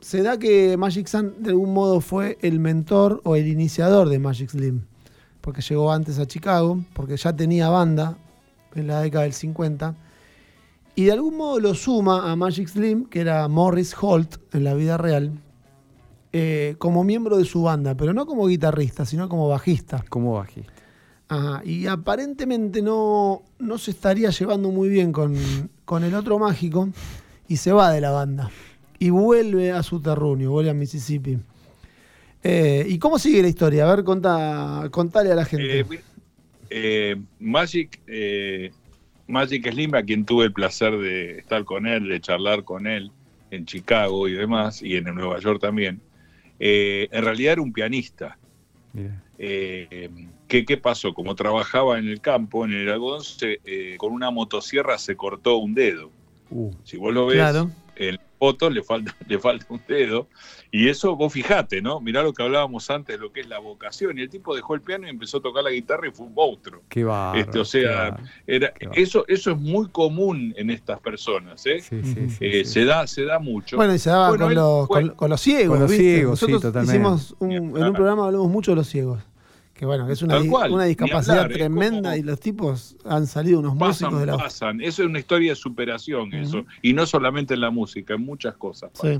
se 0.00 0.22
da 0.22 0.38
que 0.38 0.76
Magic 0.76 1.06
Sam 1.06 1.32
de 1.38 1.50
algún 1.50 1.72
modo 1.72 2.00
fue 2.00 2.36
el 2.42 2.58
mentor 2.60 3.20
o 3.24 3.36
el 3.36 3.46
iniciador 3.46 4.08
de 4.08 4.18
Magic 4.18 4.50
Slim, 4.50 4.82
porque 5.40 5.62
llegó 5.62 5.92
antes 5.92 6.18
a 6.18 6.26
Chicago, 6.26 6.80
porque 6.94 7.16
ya 7.16 7.34
tenía 7.34 7.68
banda 7.68 8.16
en 8.74 8.86
la 8.86 9.00
década 9.00 9.24
del 9.24 9.32
50, 9.32 9.94
y 10.94 11.04
de 11.04 11.12
algún 11.12 11.36
modo 11.36 11.60
lo 11.60 11.74
suma 11.74 12.30
a 12.30 12.36
Magic 12.36 12.68
Slim, 12.68 13.06
que 13.06 13.20
era 13.20 13.46
Morris 13.48 13.94
Holt 13.98 14.36
en 14.54 14.64
la 14.64 14.74
vida 14.74 14.96
real, 14.96 15.32
eh, 16.32 16.74
como 16.78 17.04
miembro 17.04 17.38
de 17.38 17.44
su 17.44 17.62
banda, 17.62 17.96
pero 17.96 18.12
no 18.12 18.26
como 18.26 18.46
guitarrista, 18.46 19.04
sino 19.04 19.28
como 19.28 19.48
bajista. 19.48 20.04
como 20.08 20.34
bajista. 20.34 20.72
Ajá, 21.28 21.62
y 21.64 21.86
aparentemente 21.86 22.82
no, 22.82 23.42
no 23.58 23.78
se 23.78 23.92
estaría 23.92 24.30
llevando 24.30 24.70
muy 24.70 24.88
bien 24.88 25.12
con, 25.12 25.36
con 25.84 26.02
el 26.02 26.14
otro 26.14 26.40
mágico 26.40 26.88
y 27.46 27.56
se 27.56 27.72
va 27.72 27.92
de 27.92 28.00
la 28.00 28.10
banda. 28.10 28.50
Y 28.98 29.10
vuelve 29.10 29.70
a 29.70 29.82
su 29.82 30.00
terruño, 30.00 30.50
vuelve 30.50 30.70
a 30.70 30.74
Mississippi. 30.74 31.38
Eh, 32.42 32.84
¿Y 32.88 32.98
cómo 32.98 33.18
sigue 33.18 33.42
la 33.42 33.48
historia? 33.48 33.84
A 33.88 33.94
ver, 33.94 34.04
contá, 34.04 34.88
contale 34.90 35.30
a 35.30 35.34
la 35.34 35.44
gente. 35.44 35.80
Eh, 35.80 35.86
eh, 36.70 37.16
Magic, 37.38 38.00
eh, 38.06 38.72
Magic 39.30 39.70
Slim, 39.70 39.94
a 39.94 40.02
quien 40.02 40.24
tuve 40.24 40.44
el 40.46 40.52
placer 40.52 40.96
de 40.98 41.38
estar 41.38 41.64
con 41.64 41.86
él, 41.86 42.08
de 42.08 42.20
charlar 42.20 42.64
con 42.64 42.86
él 42.86 43.10
en 43.50 43.64
Chicago 43.66 44.28
y 44.28 44.32
demás, 44.32 44.82
y 44.82 44.96
en 44.96 45.04
Nueva 45.04 45.38
York 45.40 45.60
también, 45.60 46.00
eh, 46.58 47.08
en 47.10 47.24
realidad 47.24 47.54
era 47.54 47.62
un 47.62 47.72
pianista. 47.72 48.38
Eh, 49.38 50.10
¿qué, 50.48 50.64
qué 50.64 50.76
pasó? 50.76 51.14
Como 51.14 51.34
trabajaba 51.34 51.98
en 51.98 52.08
el 52.08 52.20
campo, 52.20 52.64
en 52.64 52.72
el 52.72 52.90
algodón, 52.90 53.24
se, 53.24 53.60
eh, 53.64 53.96
con 53.96 54.12
una 54.12 54.30
motosierra 54.30 54.98
se 54.98 55.16
cortó 55.16 55.56
un 55.56 55.74
dedo. 55.74 56.10
Uh, 56.50 56.72
Si 56.84 56.96
vos 56.96 57.14
lo 57.14 57.26
ves 57.26 57.36
Claro. 57.38 57.70
en 57.96 58.18
la 58.40 58.46
foto, 58.46 58.70
le 58.70 58.82
falta, 58.82 59.14
le 59.28 59.38
falta 59.38 59.66
un 59.68 59.82
dedo. 59.86 60.28
Y 60.72 60.88
eso, 60.88 61.16
vos 61.16 61.32
fijate, 61.32 61.82
¿no? 61.82 62.00
Mirá 62.00 62.22
lo 62.22 62.32
que 62.32 62.42
hablábamos 62.42 62.88
antes, 62.90 63.18
lo 63.18 63.32
que 63.32 63.40
es 63.40 63.48
la 63.48 63.58
vocación. 63.58 64.18
Y 64.18 64.22
el 64.22 64.30
tipo 64.30 64.54
dejó 64.54 64.74
el 64.74 64.80
piano 64.82 65.06
y 65.06 65.10
empezó 65.10 65.38
a 65.38 65.42
tocar 65.42 65.64
la 65.64 65.70
guitarra 65.70 66.08
y 66.08 66.10
fue 66.12 66.26
un 66.26 66.34
monstruo. 66.34 66.82
qué 66.88 67.04
bárbaro. 67.04 67.38
Este, 67.40 67.58
o 67.58 67.64
sea. 67.64 68.16
Era, 68.46 68.72
Qué 68.72 68.88
eso, 69.02 69.24
eso 69.28 69.50
es 69.50 69.58
muy 69.58 69.88
común 69.88 70.54
en 70.56 70.70
estas 70.70 71.00
personas, 71.00 71.64
¿eh? 71.66 71.80
Sí, 71.80 72.00
sí, 72.02 72.14
sí, 72.30 72.36
Eh, 72.40 72.64
sí. 72.64 72.72
Se, 72.72 72.84
da, 72.84 73.06
se 73.06 73.24
da 73.24 73.38
mucho. 73.38 73.76
Bueno, 73.76 73.94
y 73.94 73.98
se 73.98 74.10
daba 74.10 74.28
Bueno, 74.30 74.44
con, 74.44 74.52
él 74.52 74.56
los, 74.56 74.88
con, 74.88 75.08
con 75.10 75.30
los 75.30 75.40
ciegos. 75.40 75.68
Con 75.74 75.80
los 75.80 75.90
¿viste? 75.90 76.04
ciegos, 76.04 76.38
sí, 76.38 76.46
Nosotros 76.46 76.62
totalmente. 76.72 76.96
hicimos 76.96 77.36
un, 77.40 77.52
en 77.52 77.84
un 77.84 77.92
programa 77.92 78.26
hablamos 78.26 78.48
mucho 78.48 78.72
de 78.72 78.76
los 78.76 78.88
ciegos. 78.88 79.20
Que 79.80 79.86
bueno, 79.86 80.06
es 80.10 80.20
una, 80.20 80.38
cual, 80.46 80.72
una 80.72 80.84
discapacidad 80.84 81.38
hablar, 81.44 81.56
tremenda 81.56 82.10
como- 82.10 82.16
y 82.16 82.22
los 82.22 82.38
tipos 82.38 82.96
han 83.06 83.26
salido 83.26 83.60
unos 83.60 83.74
músicos 83.74 84.12
pasan, 84.12 84.20
de 84.20 84.26
la. 84.26 84.36
pasan. 84.36 84.80
Eso 84.82 85.02
es 85.02 85.08
una 85.08 85.18
historia 85.18 85.52
de 85.52 85.56
superación, 85.56 86.34
eso. 86.34 86.66
Y 86.82 86.92
no 86.92 87.06
solamente 87.06 87.54
en 87.54 87.62
la 87.62 87.70
música, 87.70 88.12
en 88.12 88.20
muchas 88.20 88.56
cosas. 88.56 88.90
Sí, 88.92 89.18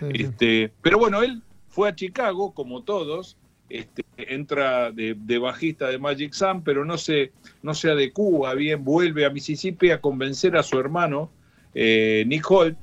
sí, 0.00 0.06
sí. 0.06 0.22
Este, 0.24 0.72
pero 0.82 0.98
bueno, 0.98 1.22
él 1.22 1.40
fue 1.68 1.90
a 1.90 1.94
Chicago, 1.94 2.50
como 2.50 2.82
todos, 2.82 3.36
este, 3.68 4.04
entra 4.16 4.90
de, 4.90 5.14
de 5.16 5.38
bajista 5.38 5.86
de 5.86 5.98
Magic 6.00 6.32
Sam, 6.32 6.64
pero 6.64 6.84
no 6.84 6.98
se, 6.98 7.30
no 7.62 7.72
se 7.72 7.88
adecúa 7.88 8.54
bien, 8.54 8.82
vuelve 8.82 9.24
a 9.24 9.30
Mississippi 9.30 9.92
a 9.92 10.00
convencer 10.00 10.56
a 10.56 10.64
su 10.64 10.76
hermano, 10.80 11.30
eh, 11.72 12.24
Nick 12.26 12.50
Holt, 12.50 12.76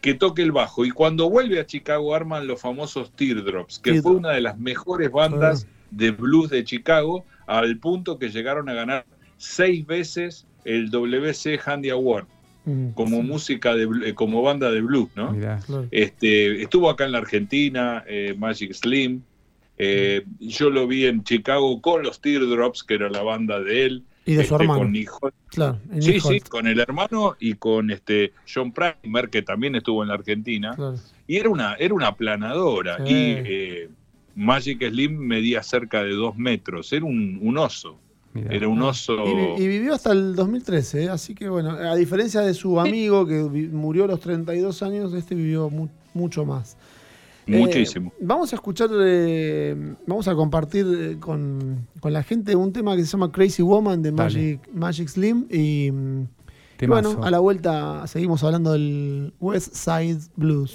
que 0.00 0.14
toque 0.14 0.42
el 0.42 0.52
bajo. 0.52 0.84
Y 0.84 0.92
cuando 0.92 1.28
vuelve 1.28 1.58
a 1.58 1.66
Chicago 1.66 2.14
arman 2.14 2.46
los 2.46 2.60
famosos 2.60 3.10
Teardrops, 3.16 3.80
que 3.80 4.00
fue 4.00 4.12
una 4.12 4.30
de 4.30 4.42
las 4.42 4.56
mejores 4.60 5.10
bandas 5.10 5.66
de 5.96 6.10
blues 6.10 6.50
de 6.50 6.64
Chicago, 6.64 7.24
al 7.46 7.78
punto 7.78 8.18
que 8.18 8.30
llegaron 8.30 8.68
a 8.68 8.74
ganar 8.74 9.06
seis 9.36 9.86
veces 9.86 10.46
el 10.64 10.90
WC 10.90 11.60
Handy 11.64 11.90
Award 11.90 12.26
Mm, 12.64 12.90
como 12.90 13.16
sí, 13.20 13.22
música 13.22 13.74
de 13.74 13.88
eh, 14.08 14.14
como 14.14 14.42
banda 14.42 14.70
de 14.70 14.80
blues, 14.80 15.10
¿no? 15.14 15.32
Mirá. 15.32 15.60
claro. 15.66 15.86
Este, 15.90 16.62
estuvo 16.62 16.88
acá 16.88 17.04
en 17.04 17.12
la 17.12 17.18
Argentina, 17.18 18.02
eh, 18.06 18.34
Magic 18.38 18.72
Slim. 18.72 19.22
eh, 19.76 20.24
yo 20.40 20.70
lo 20.70 20.86
vi 20.86 21.04
en 21.06 21.24
Chicago 21.24 21.80
con 21.82 22.02
los 22.02 22.20
Teardrops, 22.20 22.82
que 22.82 22.94
era 22.94 23.10
la 23.10 23.22
banda 23.22 23.60
de 23.60 23.84
él. 23.84 24.04
Y 24.24 24.34
de 24.34 24.44
su 24.44 24.54
este, 24.54 24.64
hermano. 24.64 24.78
Con 24.80 24.92
Nick 24.92 25.10
Holt. 25.20 25.34
Claro, 25.48 25.78
y 25.94 26.00
Sí, 26.00 26.20
sí, 26.20 26.40
con 26.40 26.66
el 26.66 26.80
hermano 26.80 27.36
y 27.38 27.54
con 27.54 27.90
este 27.90 28.32
John 28.52 28.72
Primer, 28.72 29.28
que 29.28 29.42
también 29.42 29.74
estuvo 29.74 30.02
en 30.02 30.08
la 30.08 30.14
Argentina. 30.14 30.72
claro. 30.74 30.94
Y 31.26 31.36
era 31.36 31.50
una, 31.50 31.74
era 31.74 31.92
una 31.92 32.14
planadora. 32.16 32.96
Sí. 32.98 33.12
Y 33.12 33.34
eh, 33.44 33.88
Magic 34.36 34.86
Slim 34.88 35.16
medía 35.18 35.62
cerca 35.62 36.02
de 36.02 36.12
dos 36.12 36.36
metros. 36.36 36.92
Era 36.92 37.04
un, 37.04 37.38
un 37.42 37.56
oso. 37.58 37.96
mirá. 38.32 38.52
Era 38.52 38.68
un 38.68 38.82
oso. 38.82 39.14
Y, 39.26 39.34
vi- 39.34 39.64
y 39.64 39.68
vivió 39.68 39.94
hasta 39.94 40.12
el 40.12 40.34
2013, 40.34 41.04
¿eh? 41.04 41.08
así 41.08 41.34
que 41.34 41.48
bueno, 41.48 41.70
a 41.70 41.94
diferencia 41.94 42.40
de 42.40 42.52
su 42.54 42.80
amigo 42.80 43.26
que 43.26 43.42
murió 43.42 44.04
a 44.04 44.08
los 44.08 44.20
32 44.20 44.82
años, 44.82 45.12
este 45.14 45.34
vivió 45.34 45.70
mu- 45.70 45.88
mucho 46.14 46.44
más. 46.44 46.76
Eh, 47.46 47.58
Muchísimo. 47.58 48.10
vamos 48.22 48.52
a 48.54 48.56
escuchar, 48.56 48.88
eh, 49.02 49.76
vamos 50.06 50.26
a 50.28 50.34
compartir 50.34 51.18
con, 51.20 51.86
con 52.00 52.12
la 52.12 52.22
gente 52.22 52.56
un 52.56 52.72
tema 52.72 52.96
que 52.96 53.02
se 53.04 53.08
llama 53.12 53.30
Crazy 53.30 53.60
Woman 53.62 54.00
de. 54.00 54.12
Magic, 54.12 54.60
Magic 54.72 55.08
Slim 55.08 55.46
y, 55.50 55.88
y 56.80 56.86
bueno, 56.86 57.20
a 57.22 57.30
la 57.30 57.40
vuelta 57.40 58.06
seguimos 58.06 58.42
hablando 58.42 58.72
del 58.72 59.34
West 59.40 59.74
Side 59.74 60.20
Blues. 60.36 60.74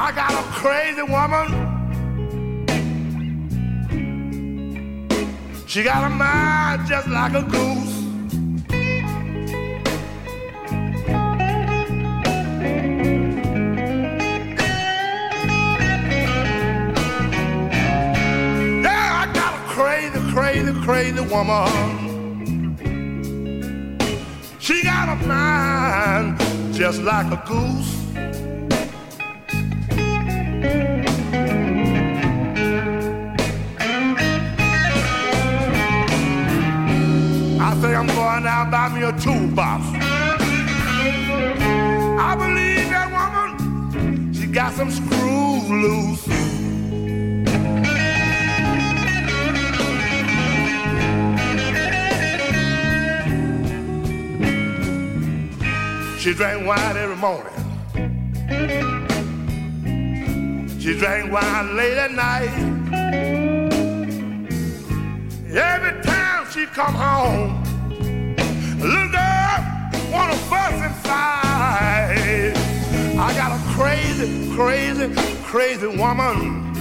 I 0.00 0.12
got 0.12 0.32
a 0.32 0.44
crazy 0.52 1.02
woman. 1.02 1.48
She 5.66 5.82
got 5.82 6.04
a 6.04 6.08
mind 6.08 6.86
just 6.86 7.08
like 7.08 7.32
a 7.32 7.42
goose. 7.42 7.96
Yeah, 18.84 19.22
I 19.22 19.32
got 19.34 19.52
a 19.52 19.62
crazy, 19.66 20.20
crazy, 20.32 20.72
crazy 20.84 21.20
woman. 21.22 22.76
She 24.60 24.80
got 24.84 25.08
a 25.08 25.16
mind 25.26 26.38
just 26.72 27.02
like 27.02 27.32
a 27.32 27.42
goose. 27.48 27.97
Down 38.48 38.70
buy 38.70 38.88
me 38.88 39.02
a 39.02 39.12
toolbox. 39.20 39.84
I 42.28 42.34
believe 42.42 42.88
that 42.94 43.08
woman, 43.12 44.32
she 44.32 44.46
got 44.46 44.72
some 44.72 44.90
screws 44.90 45.68
loose. 45.68 46.24
She 56.18 56.32
drank 56.32 56.66
wine 56.66 56.96
every 56.96 57.16
morning. 57.16 57.58
She 60.80 60.96
drank 60.98 61.30
wine 61.30 61.76
late 61.76 61.98
at 61.98 62.12
night. 62.12 62.54
Every 65.50 66.02
time 66.02 66.46
she 66.50 66.64
come 66.64 66.94
home, 66.94 67.67
little 68.86 69.08
girl 69.08 69.58
wanna 70.12 70.36
fuss 70.48 71.06
fight. 71.06 72.52
I 73.18 73.34
got 73.34 73.52
a 73.52 73.60
crazy, 73.74 74.54
crazy, 74.54 75.12
crazy 75.42 75.86
woman. 75.86 76.72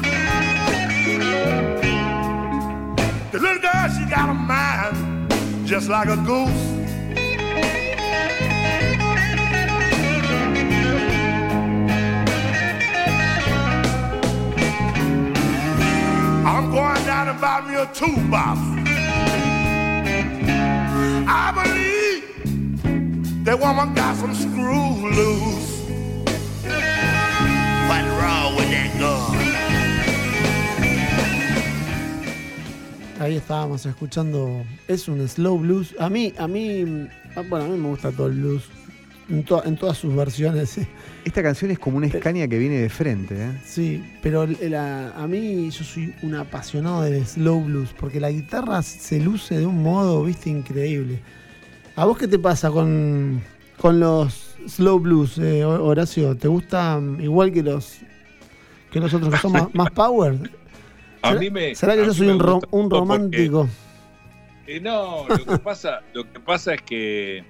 The 3.31 3.39
little 3.39 3.61
girl, 3.61 3.89
she 3.89 4.05
got 4.09 4.29
a 4.29 4.33
mind 4.33 5.67
just 5.67 5.89
like 5.89 6.07
a 6.07 6.17
goose. 6.17 6.77
I'm 16.45 16.71
going 16.71 17.05
down 17.05 17.27
and 17.29 17.41
buy 17.41 17.61
me 17.67 17.75
a 17.75 17.85
toolbox. 17.93 18.76
I 21.29 21.51
believe 21.51 22.23
that 23.43 23.59
woman 23.59 23.93
got 23.93 24.15
some 24.15 24.33
screws 24.33 25.03
loose. 25.03 25.83
What's 27.89 28.07
wrong 28.15 28.55
with 28.55 28.69
that 28.71 28.97
girl? 28.97 29.35
Ahí 33.19 33.35
estábamos 33.35 33.85
escuchando. 33.85 34.63
Es 34.87 35.09
un 35.09 35.27
slow 35.27 35.57
blues. 35.57 35.93
A 35.99 36.09
mí, 36.09 36.33
a 36.37 36.47
mí, 36.47 37.09
ah, 37.35 37.43
bueno, 37.49 37.65
a 37.65 37.67
mí 37.67 37.77
me 37.77 37.89
gusta 37.89 38.11
todo 38.11 38.27
el 38.27 38.33
blues. 38.33 38.63
En, 39.29 39.43
to- 39.43 39.63
en 39.65 39.75
todas 39.75 39.97
sus 39.97 40.15
versiones. 40.15 40.79
Esta 41.25 41.43
canción 41.43 41.69
es 41.71 41.79
como 41.79 41.97
una 41.97 42.07
Scania 42.09 42.47
que 42.47 42.57
viene 42.57 42.79
de 42.79 42.87
frente, 42.89 43.35
¿eh? 43.35 43.51
Sí, 43.65 44.01
pero 44.21 44.47
la- 44.47 45.09
a 45.11 45.27
mí 45.27 45.69
yo 45.69 45.83
soy 45.83 46.13
un 46.21 46.35
apasionado 46.35 47.01
del 47.01 47.25
slow 47.25 47.61
blues, 47.65 47.89
porque 47.99 48.21
la 48.21 48.31
guitarra 48.31 48.81
se 48.81 49.19
luce 49.19 49.57
de 49.59 49.65
un 49.65 49.83
modo, 49.83 50.23
viste, 50.23 50.49
increíble. 50.49 51.19
¿A 51.97 52.05
vos 52.05 52.17
qué 52.17 52.27
te 52.29 52.39
pasa 52.39 52.71
con, 52.71 53.41
con 53.77 53.99
los 53.99 54.55
slow 54.65 54.99
blues, 54.99 55.37
eh, 55.39 55.65
Horacio? 55.65 56.33
¿Te 56.37 56.47
gusta 56.47 56.97
mm, 56.97 57.19
igual 57.21 57.51
que 57.51 57.63
los 57.63 57.97
que 58.91 59.01
los 59.01 59.13
otros 59.13 59.29
que 59.33 59.37
son 59.39 59.51
más, 59.51 59.67
más 59.75 59.91
power? 59.91 60.37
A 61.21 61.29
¿Será- 61.29 61.39
mí 61.41 61.49
me. 61.49 61.75
¿Será 61.75 61.95
que 61.95 62.01
a 62.01 62.05
yo 62.05 62.11
mí 62.11 62.17
soy 62.17 62.27
un, 62.29 62.39
ro- 62.39 62.53
gusta 62.55 62.67
un 62.71 62.83
mucho 62.83 62.89
porque- 62.89 62.99
romántico? 63.17 63.67
Eh, 64.67 64.79
no, 64.79 65.27
lo 65.27 65.45
que 65.45 65.57
pasa, 65.59 66.01
lo 66.13 66.31
que 66.31 66.39
pasa 66.39 66.75
es 66.75 66.81
que, 66.83 67.43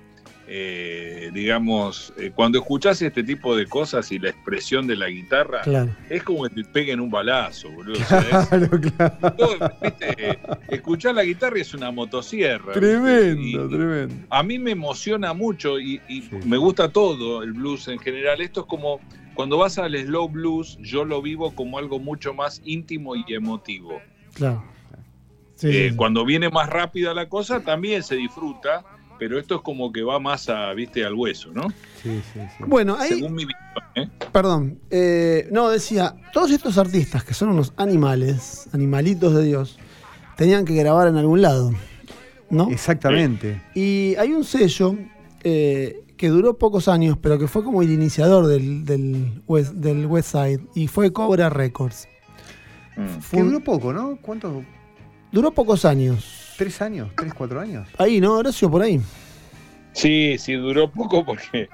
eh, 0.50 1.30
digamos, 1.34 2.14
eh, 2.18 2.32
cuando 2.34 2.60
escuchás 2.60 3.02
este 3.02 3.22
tipo 3.24 3.56
de 3.56 3.66
cosas 3.68 4.12
y 4.12 4.20
la 4.20 4.30
expresión 4.30 4.88
de 4.88 4.96
la 4.96 5.10
guitarra, 5.10 5.62
Claro. 5.62 5.94
es 6.10 6.24
como 6.24 6.44
que 6.44 6.50
te 6.56 6.64
peguen 6.64 7.00
un 7.02 7.10
balazo, 7.10 7.70
boludo. 7.72 8.00
Claro, 8.08 8.70
claro. 8.98 9.36
todo, 9.36 9.56
¿viste? 9.82 10.40
Escuchar 10.70 11.16
la 11.16 11.24
guitarra 11.24 11.60
es 11.60 11.74
una 11.74 11.92
motosierra. 11.92 12.72
Tremendo, 12.74 13.66
Y- 13.66 13.70
tremendo. 13.70 14.16
a 14.30 14.42
mí 14.44 14.58
me 14.58 14.72
emociona 14.72 15.34
mucho 15.34 15.80
y, 15.80 16.02
y 16.08 16.22
Sí. 16.22 16.30
me 16.46 16.58
gusta 16.58 16.90
todo 16.92 17.44
el 17.44 17.52
blues 17.54 17.88
en 17.90 18.00
general. 18.00 18.40
Esto 18.42 18.62
es 18.62 18.66
como 18.68 19.02
cuando 19.34 19.58
vas 19.58 19.78
al 19.78 19.96
slow 19.96 20.30
blues, 20.30 20.78
yo 20.82 21.06
lo 21.06 21.22
vivo 21.22 21.54
como 21.54 21.78
algo 21.78 22.00
mucho 22.00 22.34
más 22.34 22.62
íntimo 22.64 23.16
y 23.16 23.24
emotivo. 23.34 24.02
Claro. 24.34 24.64
Sí, 25.56 25.68
Eh, 25.68 25.72
sí, 25.86 25.90
sí. 25.90 25.96
Cuando 25.96 26.24
viene 26.26 26.50
más 26.50 26.70
rápida 26.70 27.14
la 27.14 27.28
cosa, 27.30 27.60
también 27.62 28.02
se 28.04 28.16
disfruta, 28.16 28.84
pero 29.18 29.40
esto 29.40 29.56
es 29.56 29.62
como 29.62 29.92
que 29.92 30.04
va 30.04 30.20
más 30.20 30.50
a, 30.50 30.74
viste, 30.74 31.06
al 31.06 31.14
hueso, 31.14 31.52
¿no? 31.54 31.70
Sí, 32.02 32.22
sí, 32.34 32.40
sí. 32.58 32.64
Bueno, 32.66 32.96
ahí, 32.98 33.10
Según 33.10 33.34
mi 33.34 33.46
visión, 33.46 33.84
¿eh? 33.96 34.10
Perdón, 34.32 34.80
eh, 34.90 35.48
no, 35.52 35.70
decía, 35.70 36.16
todos 36.34 36.52
estos 36.52 36.78
artistas 36.78 37.24
que 37.24 37.34
son 37.34 37.50
unos 37.50 37.74
animales, 37.78 38.70
animalitos 38.74 39.34
de 39.34 39.44
Dios, 39.44 39.78
tenían 40.36 40.66
que 40.66 40.76
grabar 40.76 41.08
en 41.08 41.18
algún 41.18 41.42
lado, 41.42 41.72
¿no? 42.50 42.70
Exactamente. 42.70 43.62
Y 43.74 44.16
hay 44.16 44.34
un 44.34 44.44
sello 44.44 44.96
eh, 45.44 46.04
que 46.18 46.30
duró 46.30 46.58
pocos 46.58 46.88
años, 46.88 47.18
pero 47.22 47.38
que 47.40 47.48
fue 47.48 47.64
como 47.64 47.82
el 47.82 47.92
iniciador 47.92 48.48
del, 48.48 48.86
del, 48.86 49.42
West, 49.48 49.74
del 49.74 50.06
West 50.06 50.32
Side, 50.32 50.62
y 50.76 50.88
fue 50.88 51.12
Cobra 51.14 51.50
Records. 51.50 52.08
Mm. 52.96 53.20
Fue 53.22 53.40
Que 53.40 53.46
duró 53.46 53.60
poco, 53.60 53.94
¿no? 53.94 54.18
¿Cuántos? 54.22 54.64
duró 55.32 55.52
pocos 55.52 55.86
años. 55.86 56.47
¿Tres 56.58 56.82
años? 56.82 57.10
¿Tres, 57.16 57.34
cuatro 57.34 57.60
años? 57.60 57.88
Ahí, 57.98 58.20
¿no, 58.20 58.34
Horacio? 58.34 58.70
Por 58.70 58.82
ahí. 58.82 59.00
Sí, 59.94 60.38
sí, 60.38 60.54
duró 60.54 60.92
poco 60.92 61.26
porque 61.26 61.70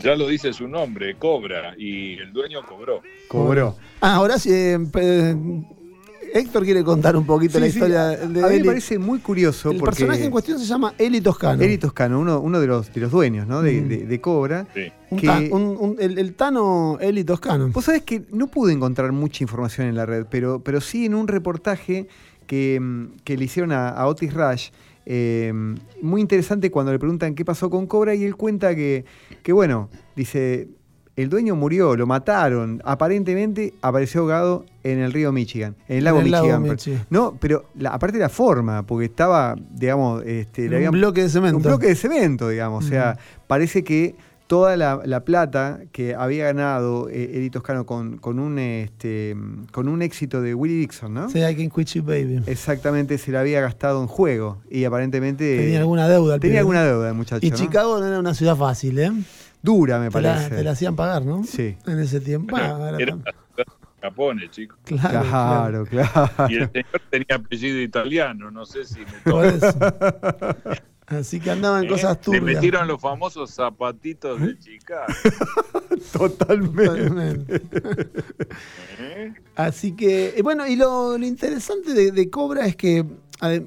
ya 0.00 0.14
lo 0.16 0.28
dice 0.28 0.52
su 0.52 0.68
nombre, 0.68 1.16
Cobra, 1.16 1.74
y 1.76 2.14
el 2.18 2.32
dueño 2.32 2.60
cobró. 2.66 3.02
Cobró. 3.28 3.76
Ah, 4.00 4.20
Horacio, 4.20 4.52
eh, 4.54 5.36
Héctor 6.34 6.64
quiere 6.64 6.84
contar 6.84 7.16
un 7.16 7.24
poquito 7.24 7.54
Sí, 7.54 7.60
la 7.60 7.66
sí, 7.66 7.72
historia 7.78 8.02
a- 8.10 8.16
de 8.16 8.24
a 8.24 8.26
mí 8.26 8.50
me 8.50 8.54
Eli. 8.56 8.64
parece 8.66 8.98
muy 8.98 9.18
curioso 9.20 9.70
El 9.70 9.78
porque 9.78 9.92
personaje 9.96 10.24
en 10.26 10.30
cuestión 10.30 10.58
se 10.58 10.66
llama 10.66 10.92
Eli 10.98 11.20
Toscano. 11.22 11.62
Eri 11.62 11.78
Toscano, 11.78 12.20
uno, 12.20 12.38
uno 12.40 12.60
de, 12.60 12.66
los, 12.66 12.92
de 12.92 13.00
los 13.00 13.10
dueños 13.10 13.46
¿no? 13.46 13.62
de, 13.62 13.80
Mm. 13.80 13.88
de- 13.88 14.06
de 14.06 14.20
Cobra, 14.20 14.66
Sí. 14.74 14.92
Que- 15.16 15.26
ta- 15.26 15.38
un- 15.50 15.76
un- 15.80 15.96
el, 15.98 16.18
el 16.18 16.34
Tano 16.34 16.98
Eli 17.00 17.24
Toscano. 17.24 17.68
Vos 17.68 17.84
sabés 17.86 18.02
que 18.02 18.24
no 18.30 18.46
pude 18.48 18.74
encontrar 18.74 19.10
mucha 19.12 19.42
información 19.42 19.86
en 19.86 19.96
la 19.96 20.04
red, 20.04 20.26
pero, 20.30 20.62
pero 20.62 20.80
sí 20.82 21.06
en 21.06 21.14
un 21.14 21.28
reportaje 21.28 22.08
que, 22.48 22.80
mm, 22.80 23.18
que 23.22 23.36
le 23.36 23.44
hicieron 23.44 23.70
a, 23.70 23.90
a 23.90 24.06
Otis 24.08 24.34
Rush. 24.34 24.70
eh, 25.06 25.52
muy 26.02 26.20
interesante 26.20 26.70
cuando 26.70 26.90
le 26.92 26.98
preguntan 26.98 27.34
qué 27.34 27.44
pasó 27.44 27.70
con 27.70 27.86
Cobra 27.86 28.14
y 28.14 28.24
él 28.24 28.34
cuenta 28.36 28.74
que, 28.74 29.04
que, 29.42 29.52
bueno, 29.52 29.88
dice, 30.16 30.68
el 31.16 31.28
dueño 31.30 31.56
murió, 31.56 31.96
lo 31.96 32.06
mataron, 32.06 32.80
aparentemente 32.84 33.72
apareció 33.82 34.20
ahogado 34.20 34.64
en 34.84 34.98
el 35.00 35.12
río 35.12 35.32
Michigan, 35.32 35.74
en 35.88 35.98
el 35.98 36.04
lago 36.04 36.18
En 36.20 36.26
el 36.26 36.30
lago 36.32 36.46
Michigan. 36.60 36.62
Michi. 36.62 36.98
No, 37.10 37.36
pero 37.40 37.64
la- 37.74 37.90
aparte 37.90 38.18
la 38.18 38.28
forma, 38.28 38.84
porque 38.84 39.06
estaba, 39.06 39.56
digamos, 39.74 40.22
este, 40.26 40.68
un 40.68 40.74
habían 40.74 40.92
bloque 40.92 41.22
de 41.22 41.28
cemento. 41.30 41.56
un 41.56 41.62
bloque 41.62 41.86
de 41.88 41.94
cemento, 41.96 42.48
digamos. 42.50 42.84
O 42.84 42.88
sea, 42.88 43.18
parece 43.46 43.82
que 43.82 44.14
toda 44.48 44.76
la, 44.76 45.00
la 45.04 45.24
plata 45.24 45.82
que 45.92 46.14
había 46.16 46.46
ganado 46.46 47.08
eh, 47.08 47.30
Eddie 47.36 47.50
Toscano 47.50 47.86
con, 47.86 48.18
con, 48.18 48.40
un, 48.40 48.58
este, 48.58 49.36
con 49.70 49.86
un 49.88 50.02
éxito 50.02 50.40
de 50.42 50.54
Willie 50.54 50.78
Dixon, 50.78 51.14
¿no? 51.14 51.28
Sí, 51.30 51.38
I 51.38 51.54
can 51.54 51.70
quit 51.70 51.88
you, 51.94 52.02
baby. 52.02 52.40
Exactamente, 52.46 53.16
se 53.18 53.30
la 53.30 53.40
había 53.40 53.60
gastado 53.60 54.00
en 54.02 54.08
juego 54.08 54.60
y 54.70 54.84
aparentemente 54.84 55.56
Tenía 55.58 55.78
alguna 55.78 56.08
deuda. 56.08 56.40
tenía 56.40 56.58
alguna 56.60 56.82
deuda 56.82 57.12
muchacho. 57.12 57.46
Y 57.46 57.50
¿no? 57.50 57.56
Chicago 57.56 58.00
no 58.00 58.06
era 58.06 58.18
una 58.18 58.34
ciudad 58.34 58.56
fácil, 58.56 58.98
¿eh? 58.98 59.12
Dura, 59.62 60.00
me 60.00 60.08
Te 60.10 60.20
la, 60.20 60.34
parece. 60.34 60.56
te 60.56 60.64
la 60.64 60.70
hacían 60.72 60.96
pagar, 60.96 61.24
¿no? 61.24 61.44
Sí. 61.44 61.76
En 61.86 61.98
ese 62.00 62.20
tiempo. 62.20 62.56
Ah, 62.58 62.96
Era 62.98 63.14
tam- 63.16 63.22
Capone, 64.00 64.48
chicos. 64.50 64.78
claro, 64.84 65.22
Claro, 65.28 65.84
claro. 65.86 66.30
Y 66.48 66.54
el 66.56 66.70
señor 66.70 67.02
tenía 67.10 67.34
apellido 67.36 67.78
italiano, 67.80 68.50
no 68.50 68.64
sé 68.64 68.84
si 68.84 69.00
me. 69.00 69.06
Así 71.08 71.40
que 71.40 71.50
andaban 71.50 71.84
¿eh? 71.84 71.88
cosas 71.88 72.16
Le 72.18 72.22
turbias. 72.22 72.42
metieron 72.44 72.86
los 72.86 73.00
famosos 73.00 73.50
zapatitos 73.50 74.40
de 74.40 74.58
Chicago. 74.58 75.06
Totalmente. 76.12 76.84
Totalmente. 76.86 77.62
¿eh? 78.98 79.32
Así 79.56 79.92
que, 79.92 80.34
eh, 80.36 80.42
bueno, 80.42 80.66
y 80.66 80.76
lo, 80.76 81.16
lo 81.18 81.26
interesante 81.26 81.94
de, 81.94 82.12
de 82.12 82.30
Cobra 82.30 82.66
es 82.66 82.76
que, 82.76 83.04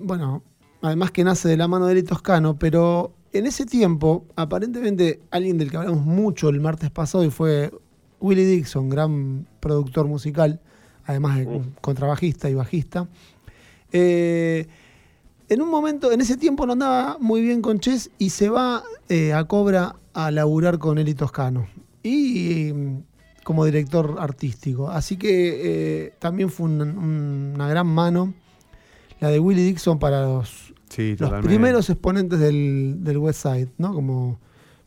bueno, 0.02 0.44
además 0.82 1.12
que 1.12 1.24
nace 1.24 1.48
de 1.50 1.58
la 1.58 1.68
mano 1.68 1.88
de 1.88 1.94
Eli 1.94 2.04
Toscano, 2.04 2.58
pero 2.58 3.14
en 3.34 3.46
ese 3.48 3.66
tiempo, 3.66 4.26
aparentemente, 4.36 5.22
alguien 5.32 5.58
del 5.58 5.72
que 5.72 5.78
hablamos 5.78 6.06
mucho 6.06 6.50
el 6.50 6.60
martes 6.60 6.92
pasado 6.92 7.24
y 7.24 7.32
fue 7.32 7.72
Willie 8.20 8.46
Dixon, 8.46 8.90
gran 8.90 9.48
productor 9.60 10.08
musical, 10.08 10.60
además 11.06 11.40
de 11.40 11.48
Uf. 11.48 11.66
contrabajista 11.82 12.50
y 12.50 12.54
bajista. 12.54 13.08
Eh, 13.92 14.68
en 15.54 15.62
un 15.62 15.70
momento, 15.70 16.12
en 16.12 16.22
ese 16.22 16.38
tiempo 16.38 16.66
no 16.66 16.74
andaba 16.74 17.18
muy 17.20 17.42
bien 17.42 17.62
con 17.62 17.80
Chess 17.80 18.10
y 18.18 18.30
se 18.32 18.50
va 18.50 18.84
eh, 19.10 19.34
a 19.34 19.44
Cobra 19.46 19.96
a 20.14 20.32
laburar 20.32 20.80
con 20.80 20.98
Eli 20.98 21.14
Toscano. 21.14 21.68
Y 22.04 22.72
mm, 22.74 22.98
como 23.44 23.66
director 23.66 24.16
artístico. 24.20 24.90
Así 24.90 25.18
que 25.18 26.06
eh, 26.06 26.14
también 26.20 26.50
fue 26.50 26.68
un- 26.68 26.82
un- 26.82 27.52
una 27.56 27.68
gran 27.68 27.88
mano 27.88 28.34
la 29.20 29.30
de 29.30 29.40
Willie 29.40 29.64
Dixon 29.66 30.00
para 30.00 30.24
los, 30.24 30.74
Sí, 30.90 31.12
los 31.12 31.18
totalmente. 31.20 31.48
primeros 31.48 31.90
exponentes 31.90 32.40
del, 32.40 32.98
del 33.04 33.18
West 33.18 33.42
Side, 33.44 33.70
¿no? 33.78 33.94
Como, 33.94 34.40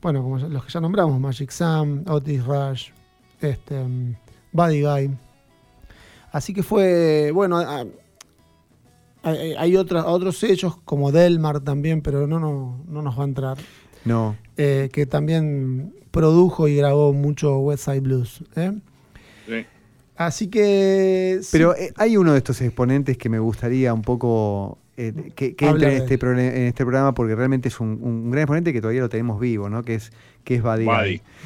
bueno, 0.02 0.22
como 0.22 0.38
los 0.38 0.64
que 0.64 0.72
ya 0.72 0.80
nombramos, 0.80 1.20
Magic 1.20 1.50
Sam, 1.50 2.04
Otis 2.08 2.44
Rush, 2.44 2.88
este, 3.40 3.84
Buddy 4.52 4.82
Guy. 4.82 5.10
Así 6.32 6.52
que 6.52 6.62
fue, 6.62 7.30
bueno, 7.32 7.58
a- 7.58 7.84
hay, 9.24 9.54
hay 9.58 9.76
otras- 9.76 10.04
otros 10.06 10.38
sellos 10.38 10.76
como 10.84 11.10
Delmar 11.12 11.60
también, 11.60 12.02
pero 12.02 12.26
no, 12.26 12.38
no, 12.38 12.84
no 12.86 13.02
nos 13.02 13.18
va 13.18 13.22
a 13.22 13.26
entrar. 13.26 13.58
No. 14.04 14.36
eh, 14.58 14.90
que 14.92 15.06
también 15.06 15.94
produjo 16.10 16.68
y 16.68 16.76
grabó 16.76 17.12
mucho 17.14 17.58
West 17.58 17.86
Side 17.86 18.00
Blues. 18.00 18.44
¿eh? 18.54 18.72
Sí. 19.48 19.66
Así 20.16 20.48
que... 20.48 21.40
Pero 21.50 21.74
eh, 21.74 21.92
hay 21.96 22.16
uno 22.18 22.32
de 22.32 22.38
estos 22.38 22.60
exponentes 22.60 23.16
que 23.16 23.28
me 23.30 23.38
gustaría 23.38 23.92
un 23.94 24.02
poco 24.02 24.76
eh, 24.98 25.12
que, 25.34 25.56
que 25.56 25.66
entre 25.66 25.88
en 25.96 26.06
de 26.06 26.14
este, 26.14 26.26
en 26.26 26.66
este 26.66 26.84
programa 26.84 27.14
porque 27.14 27.34
realmente 27.34 27.68
es 27.68 27.80
un, 27.80 27.98
un 28.00 28.30
gran 28.30 28.42
exponente 28.42 28.72
que 28.74 28.80
todavía 28.80 29.00
lo 29.00 29.08
tenemos 29.08 29.40
vivo, 29.40 29.68
¿no? 29.70 29.82
Que 29.82 29.94
es, 29.94 30.12
que 30.44 30.56
es 30.56 30.62
Buddy 30.62 30.84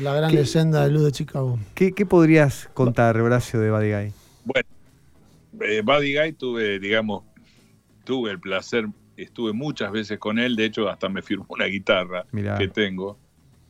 la 0.03 0.14
gran 0.14 0.31
¿qué- 0.31 0.39
leyenda 0.39 0.83
del 0.83 0.91
blues 0.91 1.05
de 1.05 1.12
Chicago. 1.12 1.59
¿Qué, 1.74 1.93
qué 1.93 2.05
podrías 2.05 2.68
contar, 2.74 3.18
Horacio, 3.20 3.61
de 3.61 3.70
Buddy 3.70 3.91
Guy? 3.93 4.12
Bueno, 4.45 4.68
eh, 5.61 5.81
Buddy 5.83 6.14
Guy 6.18 6.33
tuve, 6.33 6.79
digamos, 6.81 7.22
tuve 8.09 8.31
el 8.31 8.41
placer, 8.41 8.87
estuve 9.19 9.53
muchas 9.53 9.93
veces 9.93 10.19
con 10.19 10.39
él, 10.39 10.57
de 10.57 10.65
hecho 10.65 10.89
hasta 10.89 11.11
me 11.11 11.21
firmó 11.21 11.45
una 11.51 11.67
guitarra 11.67 12.25
Mirá. 12.33 12.57
que 12.57 12.67
tengo, 12.67 13.19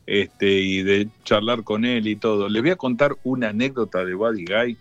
este, 0.07 0.61
y 0.61 0.84
de 0.84 1.09
charlar 1.24 1.64
con 1.64 1.84
él 1.84 2.07
y 2.07 2.14
todo. 2.14 2.49
Les 2.49 2.62
voy 2.62 2.70
a 2.70 2.76
contar 2.76 3.16
una 3.24 3.49
anécdota 3.49 4.05
de 4.05 4.14
Buddy 4.14 4.45
Guy. 4.45 4.76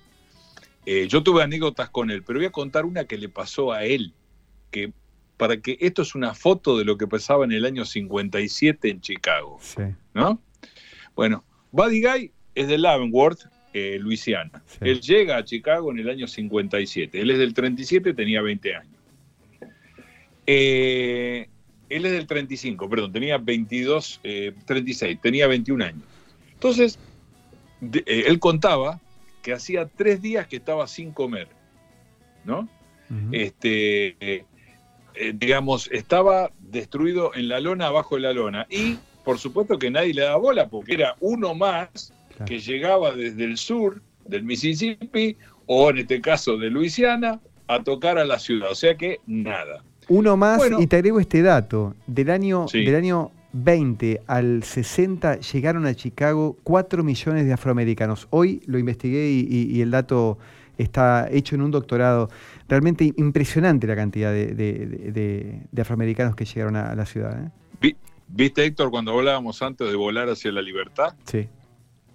Eh, 0.86 1.08
yo 1.08 1.24
tuve 1.24 1.42
anécdotas 1.42 1.90
con 1.90 2.12
él, 2.12 2.22
pero 2.22 2.38
voy 2.38 2.46
a 2.46 2.52
contar 2.52 2.86
una 2.86 3.06
que 3.06 3.18
le 3.18 3.30
pasó 3.30 3.72
a 3.72 3.84
él, 3.84 4.14
que 4.70 4.94
para 5.38 5.58
que 5.58 5.80
esto 5.82 6.04
es 6.04 6.14
una 6.14 6.36
foto 6.36 6.78
de 6.78 6.86
lo 6.86 6.96
que 6.96 7.08
pasaba 7.08 7.44
en 7.44 7.52
el 7.52 7.66
año 7.66 7.84
57 7.84 8.92
en 8.92 9.02
Chicago. 9.02 9.58
Sí, 9.60 9.82
¿no? 10.14 10.40
Bueno, 11.16 11.44
Buddy 11.72 12.04
Guy 12.04 12.32
es 12.54 12.68
de 12.68 12.78
Leavenworth, 12.78 13.40
eh, 13.74 13.98
Luisiana. 14.00 14.62
Sí. 14.68 14.78
Él 14.82 15.02
llega 15.02 15.38
a 15.38 15.44
Chicago 15.44 15.92
en 15.92 15.98
el 15.98 16.10
año 16.10 16.28
57. 16.28 17.20
Él 17.20 17.32
es 17.32 17.40
del 17.40 17.56
37, 17.56 18.14
tenía 18.14 18.44
20 18.44 18.76
años. 18.76 18.97
Eh, 20.48 21.48
él 21.90 22.06
es 22.06 22.12
del 22.12 22.26
35, 22.28 22.90
perdón, 22.90 23.12
tenía 23.14 23.38
22, 23.38 24.20
eh, 24.24 24.54
36, 24.66 25.20
tenía 25.22 25.48
21 25.48 25.82
años. 25.84 26.04
Entonces, 26.54 26.98
de- 27.82 28.04
eh, 28.06 28.24
él 28.28 28.40
contaba 28.40 29.00
que 29.44 29.54
hacía 29.54 29.86
tres 29.88 30.22
días 30.22 30.48
que 30.48 30.56
estaba 30.58 30.88
sin 30.88 31.12
comer, 31.12 31.48
¿no? 32.44 32.68
Este, 33.32 34.18
eh, 34.20 34.44
digamos, 35.34 35.90
estaba 35.94 36.52
destruido 36.60 37.34
en 37.36 37.48
la 37.48 37.60
lona, 37.62 37.88
abajo 37.88 38.16
de 38.16 38.22
la 38.22 38.34
lona. 38.34 38.68
Y 38.70 38.98
por 39.24 39.40
supuesto 39.40 39.80
que 39.80 39.90
nadie 39.90 40.14
le 40.14 40.24
daba 40.24 40.38
bola, 40.38 40.68
porque 40.68 40.94
era 40.96 41.16
uno 41.22 41.54
más 41.56 42.14
Claro. 42.36 42.46
que 42.46 42.60
llegaba 42.60 43.14
desde 43.16 43.46
el 43.46 43.58
sur 43.58 44.02
del 44.26 44.44
Mississippi, 44.44 45.38
o 45.66 45.90
en 45.90 46.00
este 46.00 46.20
caso 46.20 46.58
de 46.58 46.70
Luisiana, 46.70 47.40
a 47.68 47.82
tocar 47.84 48.18
a 48.18 48.26
la 48.26 48.40
ciudad. 48.40 48.72
O 48.72 48.76
sea 48.76 48.96
que 48.98 49.20
nada. 49.26 49.84
Uno 50.10 50.38
más, 50.38 50.58
Bueno. 50.58 50.82
y 50.82 50.88
te 50.88 50.96
agrego 50.98 51.20
este 51.20 51.42
dato. 51.42 51.96
Del 52.08 52.30
año, 52.30 52.68
Sí. 52.68 52.84
del 52.86 52.96
año 52.96 53.32
20 53.54 54.22
al 54.28 54.64
60 54.64 55.40
llegaron 55.40 55.86
a 55.86 55.94
Chicago 55.96 56.58
4 56.64 57.04
millones 57.04 57.46
de 57.46 57.54
afroamericanos. 57.54 58.28
Hoy 58.30 58.62
lo 58.68 58.78
investigué 58.78 59.30
y, 59.30 59.48
y- 59.50 59.78
y 59.78 59.82
el 59.82 59.92
dato 59.92 60.38
está 60.78 61.28
hecho 61.32 61.56
en 61.56 61.62
un 61.62 61.72
doctorado. 61.72 62.30
Realmente 62.70 63.12
impresionante 63.18 63.88
la 63.88 63.96
cantidad 63.96 64.32
de, 64.32 64.48
de- 64.54 64.86
de- 64.86 65.12
de- 65.12 65.62
de 65.72 65.82
afroamericanos 65.82 66.36
que 66.36 66.46
llegaron 66.46 66.76
a, 66.76 66.92
a 66.92 66.96
la 66.96 67.06
ciudad. 67.06 67.46
¿eh? 67.46 67.50
Vi- 67.82 67.96
¿Viste, 68.28 68.64
Héctor, 68.66 68.92
cuando 68.92 69.12
hablábamos 69.18 69.62
antes 69.62 69.90
de 69.90 69.96
volar 69.96 70.30
hacia 70.30 70.52
la 70.52 70.62
libertad? 70.62 71.16
Sí. 71.26 71.48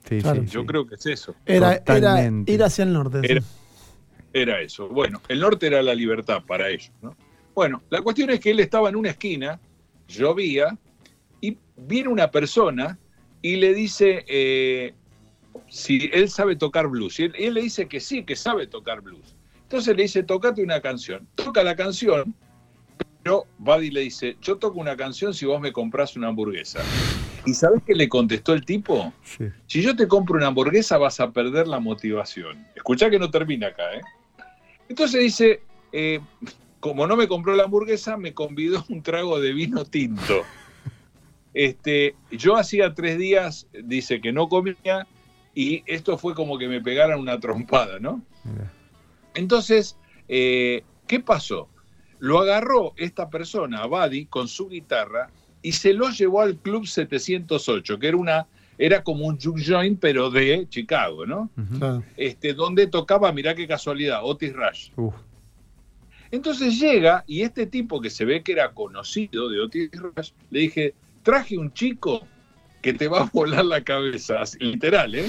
Sí, 0.08 0.18
Claro. 0.20 0.42
sí, 0.42 0.48
Yo 0.48 0.60
sí. 0.60 0.66
creo 0.66 0.86
que 0.86 0.94
es 0.96 1.06
eso. 1.06 1.34
Era, 1.46 1.80
ir 2.46 2.62
hacia 2.62 2.84
el 2.84 2.92
norte. 2.92 3.20
sí. 3.20 3.26
Era- 3.32 3.42
Era 4.34 4.60
eso. 4.62 4.88
Bueno, 4.88 5.20
el 5.28 5.40
norte 5.40 5.66
era 5.66 5.82
la 5.82 5.94
libertad 5.94 6.42
para 6.46 6.68
ellos. 6.70 6.90
¿no? 7.02 7.14
Bueno, 7.54 7.82
la 7.90 8.00
cuestión 8.00 8.30
es 8.30 8.40
que 8.40 8.50
él 8.50 8.60
estaba 8.60 8.88
en 8.88 8.96
una 8.96 9.10
esquina, 9.10 9.60
llovía, 10.08 10.76
y 11.40 11.58
viene 11.76 12.08
una 12.08 12.30
persona 12.30 12.98
y 13.42 13.56
le 13.56 13.74
dice 13.74 14.24
eh, 14.28 14.94
si 15.68 16.10
él 16.12 16.28
sabe 16.28 16.56
tocar 16.56 16.88
blues. 16.88 17.18
Y 17.20 17.24
él, 17.24 17.32
él 17.36 17.54
le 17.54 17.62
dice 17.62 17.88
que 17.88 18.00
sí, 18.00 18.24
que 18.24 18.36
sabe 18.36 18.66
tocar 18.66 19.00
blues. 19.00 19.36
Entonces 19.64 19.96
le 19.96 20.02
dice, 20.02 20.22
tocate 20.22 20.62
una 20.62 20.80
canción. 20.80 21.26
Toca 21.34 21.62
la 21.64 21.74
canción, 21.74 22.34
pero 23.22 23.46
Buddy 23.58 23.90
le 23.90 24.00
dice, 24.00 24.36
yo 24.40 24.56
toco 24.56 24.80
una 24.80 24.96
canción 24.96 25.32
si 25.32 25.46
vos 25.46 25.60
me 25.60 25.72
comprás 25.72 26.16
una 26.16 26.28
hamburguesa. 26.28 26.80
¿Y 27.46 27.54
sabés 27.54 27.82
qué 27.86 27.94
le 27.94 28.08
contestó 28.08 28.52
el 28.52 28.64
tipo? 28.64 29.12
Sí. 29.24 29.46
Si 29.66 29.82
yo 29.82 29.96
te 29.96 30.06
compro 30.06 30.36
una 30.36 30.48
hamburguesa 30.48 30.98
vas 30.98 31.20
a 31.20 31.30
perder 31.30 31.66
la 31.68 31.80
motivación. 31.80 32.66
Escuchá 32.76 33.10
que 33.10 33.18
no 33.18 33.30
termina 33.30 33.68
acá, 33.68 33.94
¿eh? 33.94 34.00
Entonces 34.88 35.20
dice, 35.20 35.62
eh, 35.92 36.20
como 36.82 37.06
no 37.06 37.16
me 37.16 37.28
compró 37.28 37.54
la 37.54 37.62
hamburguesa, 37.62 38.16
me 38.16 38.34
convidó 38.34 38.84
un 38.88 39.02
trago 39.02 39.40
de 39.40 39.52
vino 39.52 39.84
tinto. 39.84 40.42
Este, 41.54 42.16
yo 42.32 42.56
hacía 42.56 42.92
tres 42.92 43.18
días, 43.18 43.68
dice 43.84 44.20
que 44.20 44.32
no 44.32 44.48
comía, 44.48 45.06
y 45.54 45.84
esto 45.86 46.18
fue 46.18 46.34
como 46.34 46.58
que 46.58 46.66
me 46.66 46.80
pegaran 46.80 47.20
una 47.20 47.38
trompada, 47.38 48.00
¿no? 48.00 48.20
Entonces, 49.34 49.96
eh, 50.28 50.82
¿qué 51.06 51.20
pasó? 51.20 51.68
Lo 52.18 52.40
agarró 52.40 52.94
esta 52.96 53.30
persona, 53.30 53.86
Buddy, 53.86 54.26
con 54.26 54.48
su 54.48 54.68
guitarra 54.68 55.30
y 55.62 55.72
se 55.72 55.92
lo 55.92 56.10
llevó 56.10 56.40
al 56.40 56.56
Club 56.56 56.86
708, 56.86 57.98
que 58.00 58.08
era, 58.08 58.16
una, 58.16 58.46
era 58.76 59.04
como 59.04 59.26
un 59.26 59.38
juke 59.38 59.62
joint, 59.64 60.00
pero 60.00 60.30
de 60.30 60.66
Chicago, 60.68 61.26
¿no? 61.26 61.48
Este, 62.16 62.54
donde 62.54 62.88
tocaba, 62.88 63.30
mirá 63.30 63.54
qué 63.54 63.68
casualidad, 63.68 64.24
Otis 64.24 64.52
Rush. 64.52 64.90
Uf. 64.96 65.14
Entonces 66.32 66.80
llega 66.80 67.24
y 67.26 67.42
este 67.42 67.66
tipo 67.66 68.00
que 68.00 68.08
se 68.08 68.24
ve 68.24 68.42
que 68.42 68.52
era 68.52 68.72
conocido 68.72 69.50
de 69.50 69.60
Otis 69.60 69.90
Rush, 69.92 70.30
le 70.50 70.60
dije, 70.60 70.94
traje 71.22 71.58
un 71.58 71.72
chico 71.74 72.26
que 72.80 72.94
te 72.94 73.06
va 73.06 73.20
a 73.20 73.30
volar 73.32 73.66
la 73.66 73.84
cabeza, 73.84 74.42
literal, 74.58 75.14
¿eh? 75.14 75.28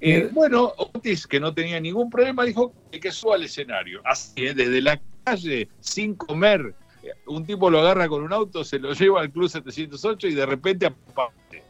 Eh, 0.00 0.28
bueno, 0.32 0.72
Otis, 0.76 1.26
que 1.28 1.38
no 1.38 1.54
tenía 1.54 1.78
ningún 1.78 2.10
problema, 2.10 2.44
dijo 2.44 2.74
que, 2.90 3.12
suba 3.12 3.36
al 3.36 3.44
escenario. 3.44 4.00
Así, 4.04 4.44
¿eh? 4.44 4.52
desde 4.52 4.82
la 4.82 5.00
calle, 5.22 5.68
sin 5.78 6.16
comer, 6.16 6.74
eh, 7.04 7.10
un 7.26 7.46
tipo 7.46 7.70
lo 7.70 7.78
agarra 7.78 8.08
con 8.08 8.22
un 8.24 8.32
auto, 8.32 8.64
se 8.64 8.80
lo 8.80 8.92
lleva 8.92 9.20
al 9.20 9.30
Club 9.30 9.48
708 9.48 10.26
y 10.26 10.34
de 10.34 10.46
repente 10.46 10.86
aparte. 10.86 11.62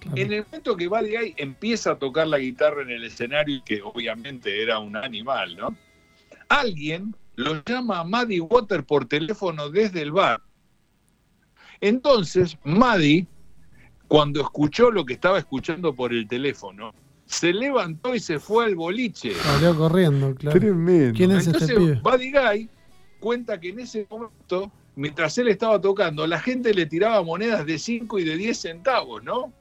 claro. 0.00 0.16
En 0.16 0.32
el 0.32 0.44
momento 0.44 0.76
que 0.76 0.88
Buddy 0.88 1.16
Guy 1.16 1.34
empieza 1.36 1.92
a 1.92 1.98
tocar 1.98 2.26
la 2.26 2.38
guitarra 2.38 2.82
en 2.82 2.90
el 2.90 3.04
escenario, 3.04 3.56
y 3.56 3.62
que 3.62 3.80
obviamente 3.80 4.60
era 4.60 4.80
un 4.80 4.96
animal, 4.96 5.56
¿no? 5.56 5.76
Alguien 6.48 7.14
lo 7.42 7.62
llama 7.64 8.00
a 8.00 8.04
Maddie 8.04 8.40
Water 8.40 8.84
por 8.84 9.06
teléfono 9.06 9.68
desde 9.68 10.02
el 10.02 10.12
bar. 10.12 10.40
Entonces, 11.80 12.56
Maddie, 12.64 13.26
cuando 14.08 14.40
escuchó 14.40 14.90
lo 14.90 15.04
que 15.04 15.14
estaba 15.14 15.38
escuchando 15.38 15.94
por 15.94 16.12
el 16.12 16.28
teléfono, 16.28 16.94
se 17.26 17.52
levantó 17.52 18.14
y 18.14 18.20
se 18.20 18.38
fue 18.38 18.66
al 18.66 18.74
boliche. 18.74 19.34
Salió 19.34 19.76
corriendo, 19.76 20.34
claro. 20.34 20.58
Tremendo. 20.58 21.16
¿Quién 21.16 21.32
es 21.32 21.46
Entonces, 21.46 21.70
este 21.70 21.80
pibe? 21.80 22.00
Buddy 22.02 22.32
Guy 22.32 22.70
cuenta 23.20 23.58
que 23.58 23.70
en 23.70 23.80
ese 23.80 24.06
momento, 24.10 24.70
mientras 24.96 25.38
él 25.38 25.48
estaba 25.48 25.80
tocando, 25.80 26.26
la 26.26 26.40
gente 26.40 26.74
le 26.74 26.86
tiraba 26.86 27.22
monedas 27.22 27.64
de 27.64 27.78
5 27.78 28.18
y 28.18 28.24
de 28.24 28.36
10 28.36 28.58
centavos, 28.58 29.22
¿no? 29.22 29.52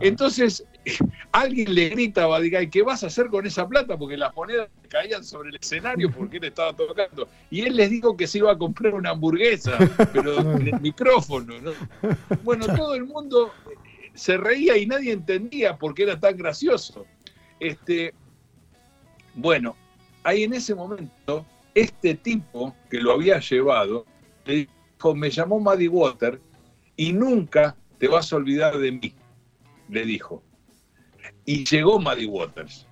Entonces, 0.00 0.64
alguien 1.32 1.74
le 1.74 1.88
grita 1.90 2.24
a 2.24 2.38
Guy, 2.38 2.70
¿qué 2.70 2.82
vas 2.82 3.02
a 3.04 3.08
hacer 3.08 3.28
con 3.28 3.46
esa 3.46 3.68
plata? 3.68 3.96
Porque 3.96 4.16
las 4.16 4.34
monedas 4.34 4.68
caían 4.88 5.24
sobre 5.24 5.50
el 5.50 5.56
escenario 5.56 6.10
porque 6.10 6.38
él 6.38 6.44
estaba 6.44 6.72
tocando. 6.72 7.28
Y 7.50 7.62
él 7.62 7.76
les 7.76 7.90
dijo 7.90 8.16
que 8.16 8.26
se 8.26 8.38
iba 8.38 8.52
a 8.52 8.58
comprar 8.58 8.94
una 8.94 9.10
hamburguesa, 9.10 9.76
pero 10.12 10.38
en 10.56 10.68
el 10.68 10.80
micrófono, 10.80 11.60
¿no? 11.60 11.72
Bueno, 12.42 12.66
todo 12.74 12.94
el 12.94 13.04
mundo 13.04 13.52
eh, 13.70 14.10
se 14.14 14.36
reía 14.36 14.76
y 14.76 14.86
nadie 14.86 15.12
entendía 15.12 15.76
por 15.76 15.94
qué 15.94 16.04
era 16.04 16.18
tan 16.18 16.36
gracioso. 16.36 17.06
Este, 17.60 18.14
bueno, 19.34 19.76
ahí 20.22 20.44
en 20.44 20.54
ese 20.54 20.74
momento, 20.74 21.44
este 21.74 22.14
tipo 22.14 22.74
que 22.90 23.00
lo 23.00 23.12
había 23.12 23.38
llevado, 23.40 24.06
le 24.44 24.54
dijo, 24.54 25.14
me 25.14 25.30
llamó 25.30 25.60
Maddie 25.60 25.88
Water 25.88 26.40
y 26.96 27.12
nunca 27.12 27.76
te 27.98 28.08
vas 28.08 28.32
a 28.32 28.36
olvidar 28.36 28.78
de 28.78 28.92
mí, 28.92 29.14
le 29.88 30.04
dijo. 30.04 30.42
y 31.44 31.64
llegó 31.64 31.98
Muddy 32.00 32.26
Waters. 32.26 32.86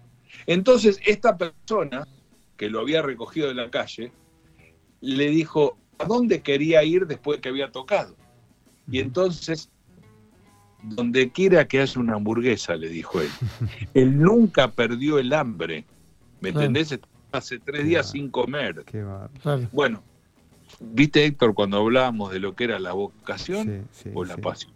Entonces, 0.47 1.01
esta 1.07 1.37
persona 1.37 2.07
que 2.57 2.69
lo 2.69 2.81
había 2.81 3.03
recogido 3.03 3.49
de 3.49 3.55
la 3.55 3.71
calle 3.71 4.13
le 5.01 5.29
dijo 5.31 5.77
a 5.99 6.05
dónde 6.05 6.41
quería 6.43 6.83
ir 6.85 7.07
después 7.07 7.41
que 7.41 7.49
había 7.49 7.71
tocado. 7.71 8.17
Y 8.91 8.99
entonces, 9.01 9.71
donde 10.83 11.31
quiera 11.31 11.67
que 11.67 11.81
haya 11.81 12.01
una 12.01 12.15
hamburguesa, 12.15 12.77
le 12.77 12.89
dijo 12.89 13.21
él. 13.21 13.29
Él 13.95 14.19
nunca 14.19 14.71
perdió 14.71 15.19
el 15.19 15.33
hambre. 15.33 15.85
¿Me 16.41 16.51
Claro. 16.53 16.67
entendés? 16.67 16.99
Hace 17.33 17.59
tres 17.59 17.85
días 17.85 18.11
sin 18.11 18.31
comer. 18.31 18.85
Qué. 18.85 19.05
Claro. 19.43 19.69
Bueno, 19.73 20.03
viste, 20.81 21.25
Héctor, 21.25 21.55
cuando 21.55 21.79
hablábamos 21.79 22.31
de 22.33 22.39
lo 22.41 22.55
que 22.55 22.65
era 22.65 22.79
la 22.79 22.93
vocación 22.93 23.87
Sí, 23.93 24.03
sí, 24.05 24.11
o 24.15 24.25
la 24.25 24.35
sí. 24.37 24.41
pasión. 24.43 24.73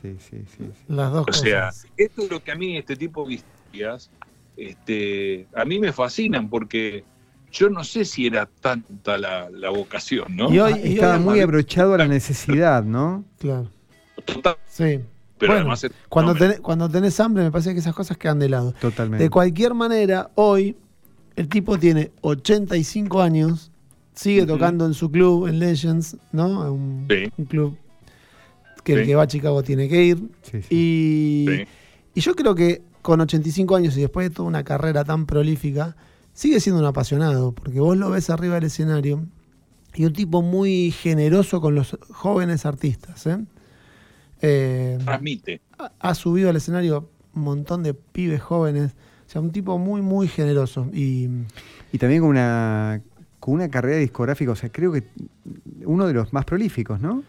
Sí, 0.00 0.16
sí, 0.18 0.44
sí. 0.56 0.64
Las 0.88 1.12
dos 1.12 1.26
O 1.28 1.32
sea, 1.32 1.66
cosas. 1.66 1.86
esto 1.96 2.22
es 2.22 2.30
lo 2.30 2.42
que 2.42 2.52
a 2.52 2.54
mí, 2.54 2.76
este 2.76 2.94
tipo 2.96 3.26
de 3.26 3.34
historias, 3.34 4.10
este, 4.56 5.46
a 5.54 5.64
mí 5.64 5.78
me 5.78 5.92
fascinan 5.92 6.48
porque 6.48 7.04
yo 7.50 7.70
no 7.70 7.82
sé 7.84 8.04
si 8.04 8.26
era 8.26 8.46
tanta 8.60 9.16
la, 9.18 9.48
la 9.50 9.70
vocación, 9.70 10.36
¿no? 10.36 10.52
Y 10.52 10.58
hoy- 10.58 10.72
Ah, 10.74 10.78
Estaba 10.82 11.16
hoy- 11.16 11.22
muy 11.24 11.40
abrochado 11.40 11.94
a 11.94 11.98
la 11.98 12.06
necesidad, 12.08 12.84
¿no? 12.84 13.24
Claro. 13.38 13.70
Total, 14.24 14.56
Sí. 14.66 15.00
pero 15.38 15.52
Bueno, 15.52 15.54
además 15.60 15.84
es- 15.84 15.92
Cuando, 16.08 16.34
no, 16.34 16.40
me- 16.40 16.46
tenés, 16.46 16.60
cuando 16.60 16.88
tenés 16.88 17.18
hambre, 17.20 17.44
me 17.44 17.50
parece 17.50 17.72
que 17.72 17.78
esas 17.80 17.94
cosas 17.94 18.16
quedan 18.18 18.38
de 18.38 18.48
lado. 18.48 18.72
Totalmente. 18.80 19.22
De 19.24 19.30
cualquier 19.30 19.74
manera, 19.74 20.30
hoy 20.34 20.76
el 21.36 21.48
tipo 21.48 21.78
tiene 21.78 22.10
85 22.20 23.22
años, 23.22 23.70
sigue 24.12 24.44
tocando 24.44 24.84
en 24.86 24.94
su 24.94 25.10
club, 25.10 25.46
en 25.46 25.58
Legends, 25.60 26.16
¿no? 26.32 26.72
Un, 26.72 27.06
Sí. 27.08 27.32
un 27.38 27.44
club 27.46 27.76
que 28.94 29.00
el 29.00 29.06
que 29.06 29.14
va 29.14 29.22
a 29.22 29.26
Chicago 29.26 29.62
tiene 29.62 29.88
que 29.88 30.04
ir. 30.04 30.18
Sí, 30.42 30.62
sí. 30.62 30.74
Y, 30.74 31.46
Sí. 31.48 31.64
y 32.14 32.20
yo 32.20 32.34
creo 32.34 32.54
que 32.54 32.82
con 33.02 33.20
85 33.20 33.76
años 33.76 33.96
y 33.96 34.00
después 34.00 34.28
de 34.28 34.34
toda 34.34 34.48
una 34.48 34.64
carrera 34.64 35.04
tan 35.04 35.26
prolífica, 35.26 35.96
sigue 36.32 36.60
siendo 36.60 36.80
un 36.80 36.86
apasionado, 36.86 37.52
porque 37.52 37.80
vos 37.80 37.96
lo 37.96 38.10
ves 38.10 38.30
arriba 38.30 38.54
del 38.56 38.64
escenario 38.64 39.24
y 39.94 40.04
un 40.04 40.12
tipo 40.12 40.42
muy 40.42 40.90
generoso 40.90 41.60
con 41.60 41.74
los 41.74 41.96
jóvenes 42.10 42.66
artistas. 42.66 43.26
¿eh? 43.26 43.38
Eh, 44.42 44.98
transmite. 45.04 45.60
ha- 45.78 45.92
ha 45.98 46.14
subido 46.14 46.50
al 46.50 46.56
escenario 46.56 47.08
un 47.34 47.42
montón 47.42 47.82
de 47.82 47.94
pibes 47.94 48.40
jóvenes, 48.40 48.92
o 49.26 49.30
sea, 49.30 49.40
un 49.40 49.50
tipo 49.50 49.78
muy, 49.78 50.00
muy 50.02 50.28
generoso. 50.28 50.88
Y 50.92 51.28
Y 51.92 51.98
también 51.98 52.20
con 52.20 52.30
una, 52.30 53.00
con 53.40 53.54
una 53.54 53.68
carrera 53.68 53.96
discográfica, 53.98 54.52
o 54.52 54.56
sea, 54.56 54.70
creo 54.70 54.92
que 54.92 55.04
uno 55.84 56.06
de 56.06 56.12
los 56.14 56.32
más 56.32 56.44
prolíficos, 56.44 57.00
¿no? 57.00 57.22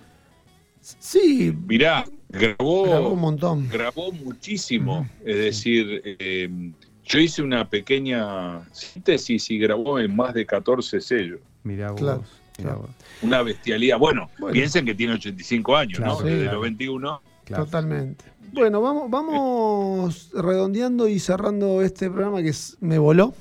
Sí, 0.82 1.56
Mirá, 1.68 2.06
grabó, 2.30 2.84
grabó 2.84 3.10
un 3.14 3.20
montón. 3.20 3.70
grabó 3.70 4.12
muchísimo. 4.12 5.08
Es 5.26 5.38
decir, 5.38 6.02
eh, 6.06 6.72
yo 7.06 7.20
hice 7.20 7.42
una 7.42 7.70
pequeña 7.70 8.62
síntesis 8.72 9.50
y 9.52 9.58
grabó 9.60 10.00
en 10.00 10.16
más 10.16 10.34
de 10.34 10.46
14 10.46 11.02
sellos. 11.02 11.40
Mirá 11.64 11.92
vos. 11.92 12.00
Claro, 12.02 12.24
mirá 12.58 12.70
claro. 12.72 12.80
vos. 12.82 12.90
Una 13.22 13.42
bestialidad. 13.42 13.98
Bueno, 13.98 14.30
Bueno. 14.40 14.54
piensen 14.54 14.86
que 14.86 14.96
tiene 14.96 15.14
85 15.14 15.76
años, 15.76 16.00
¿no? 16.00 16.06
Claro, 16.18 16.24
Desde 16.24 16.46
sí. 16.48 16.52
los 16.54 16.62
21. 16.62 17.22
Claro. 17.46 17.66
Totalmente. 17.66 18.26
Bueno, 18.54 18.82
vamos, 18.82 19.10
vamos 19.10 20.32
redondeando 20.34 21.08
y 21.08 21.20
cerrando 21.20 21.82
este 21.82 22.10
programa 22.10 22.42
que 22.42 22.50
es- 22.50 22.78
me 22.80 22.98
voló. 22.98 23.34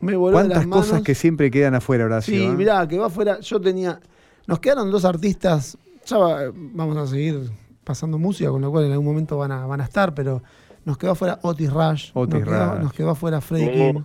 Me 0.00 0.14
voló 0.14 0.34
¿Cuántas 0.34 0.58
las 0.58 0.66
manos. 0.66 0.86
cosas 0.86 1.02
que 1.02 1.14
siempre 1.14 1.50
quedan 1.50 1.74
afuera, 1.74 2.04
Horacio? 2.04 2.34
Sí, 2.34 2.42
eh? 2.44 2.48
mirá, 2.50 2.86
que 2.86 2.98
va 2.98 3.06
afuera. 3.06 3.40
Yo 3.40 3.58
tenía. 3.60 3.98
Nos 4.46 4.60
quedaron 4.60 4.90
dos 4.90 5.04
artistas. 5.06 5.78
Ya 6.06 6.18
va- 6.18 6.40
vamos 6.54 6.96
a 6.96 7.06
seguir 7.06 7.50
pasando 7.84 8.18
música, 8.18 8.50
con 8.50 8.60
lo 8.62 8.70
cual 8.70 8.84
en 8.86 8.92
algún 8.92 9.06
momento 9.06 9.36
van 9.38 9.52
a, 9.52 9.66
van 9.66 9.80
a 9.80 9.84
estar, 9.84 10.14
pero 10.14 10.42
nos 10.84 10.98
quedó 10.98 11.12
afuera 11.12 11.38
Otis 11.42 11.72
Rush. 11.72 12.10
Otis 12.14 12.34
nos, 12.40 12.44
quedó, 12.48 12.72
Rush. 12.74 12.82
nos 12.82 12.92
quedó 12.92 13.10
afuera 13.10 13.40
Freddie 13.40 13.68
Oh. 13.90 13.92
King. 13.94 14.02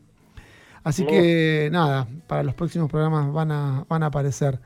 Así 0.84 1.06
que 1.06 1.70
nada, 1.72 2.08
para 2.28 2.42
los 2.44 2.56
próximos 2.56 2.90
programas 2.90 3.32
van 3.32 3.52
a, 3.52 3.86
van 3.88 4.02
a 4.04 4.08
aparecer. 4.08 4.60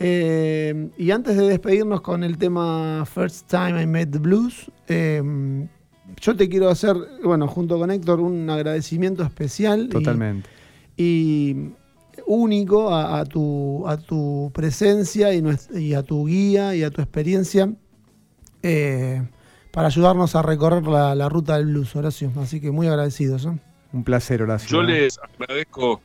Eh, 0.00 0.90
y 0.98 1.12
antes 1.12 1.36
de 1.36 1.46
despedirnos 1.48 2.00
con 2.00 2.24
el 2.24 2.36
tema 2.38 3.04
First 3.06 3.48
Time 3.48 3.80
I 3.82 3.86
Met 3.86 4.10
the 4.10 4.18
Blues, 4.18 4.70
eh, 4.88 5.66
yo 6.20 6.36
te 6.36 6.48
quiero 6.48 6.68
hacer, 6.68 6.96
bueno, 7.22 7.46
junto 7.46 7.78
con 7.78 7.90
Héctor, 7.92 8.20
un 8.20 8.50
agradecimiento 8.50 9.22
especial. 9.22 9.84
y- 9.84 9.88
Totalmente. 9.90 10.48
y 10.96 11.70
único 12.26 12.92
a, 12.92 13.20
a 13.20 13.24
tu, 13.24 13.86
a 13.86 13.96
tu 13.96 14.50
presencia 14.54 15.32
y, 15.32 15.94
a 15.94 16.02
tu 16.02 16.26
guía 16.26 16.74
y 16.74 16.82
a 16.82 16.90
tu 16.90 17.00
experiencia 17.00 17.72
eh, 18.62 19.22
para 19.70 19.88
ayudarnos 19.88 20.34
a 20.36 20.42
recorrer 20.42 20.84
la, 20.86 21.14
la 21.14 21.28
ruta 21.28 21.56
del 21.56 21.66
blues, 21.66 21.94
Horacio. 21.96 22.32
Así 22.36 22.60
que 22.60 22.70
muy 22.70 22.86
agradecidos. 22.86 23.46
¿eh? 23.46 23.58
Un 23.92 24.04
placer, 24.04 24.42
Horacio. 24.42 24.68
Yo 24.70 24.82
les 24.82 25.18
agradezco 25.18 26.00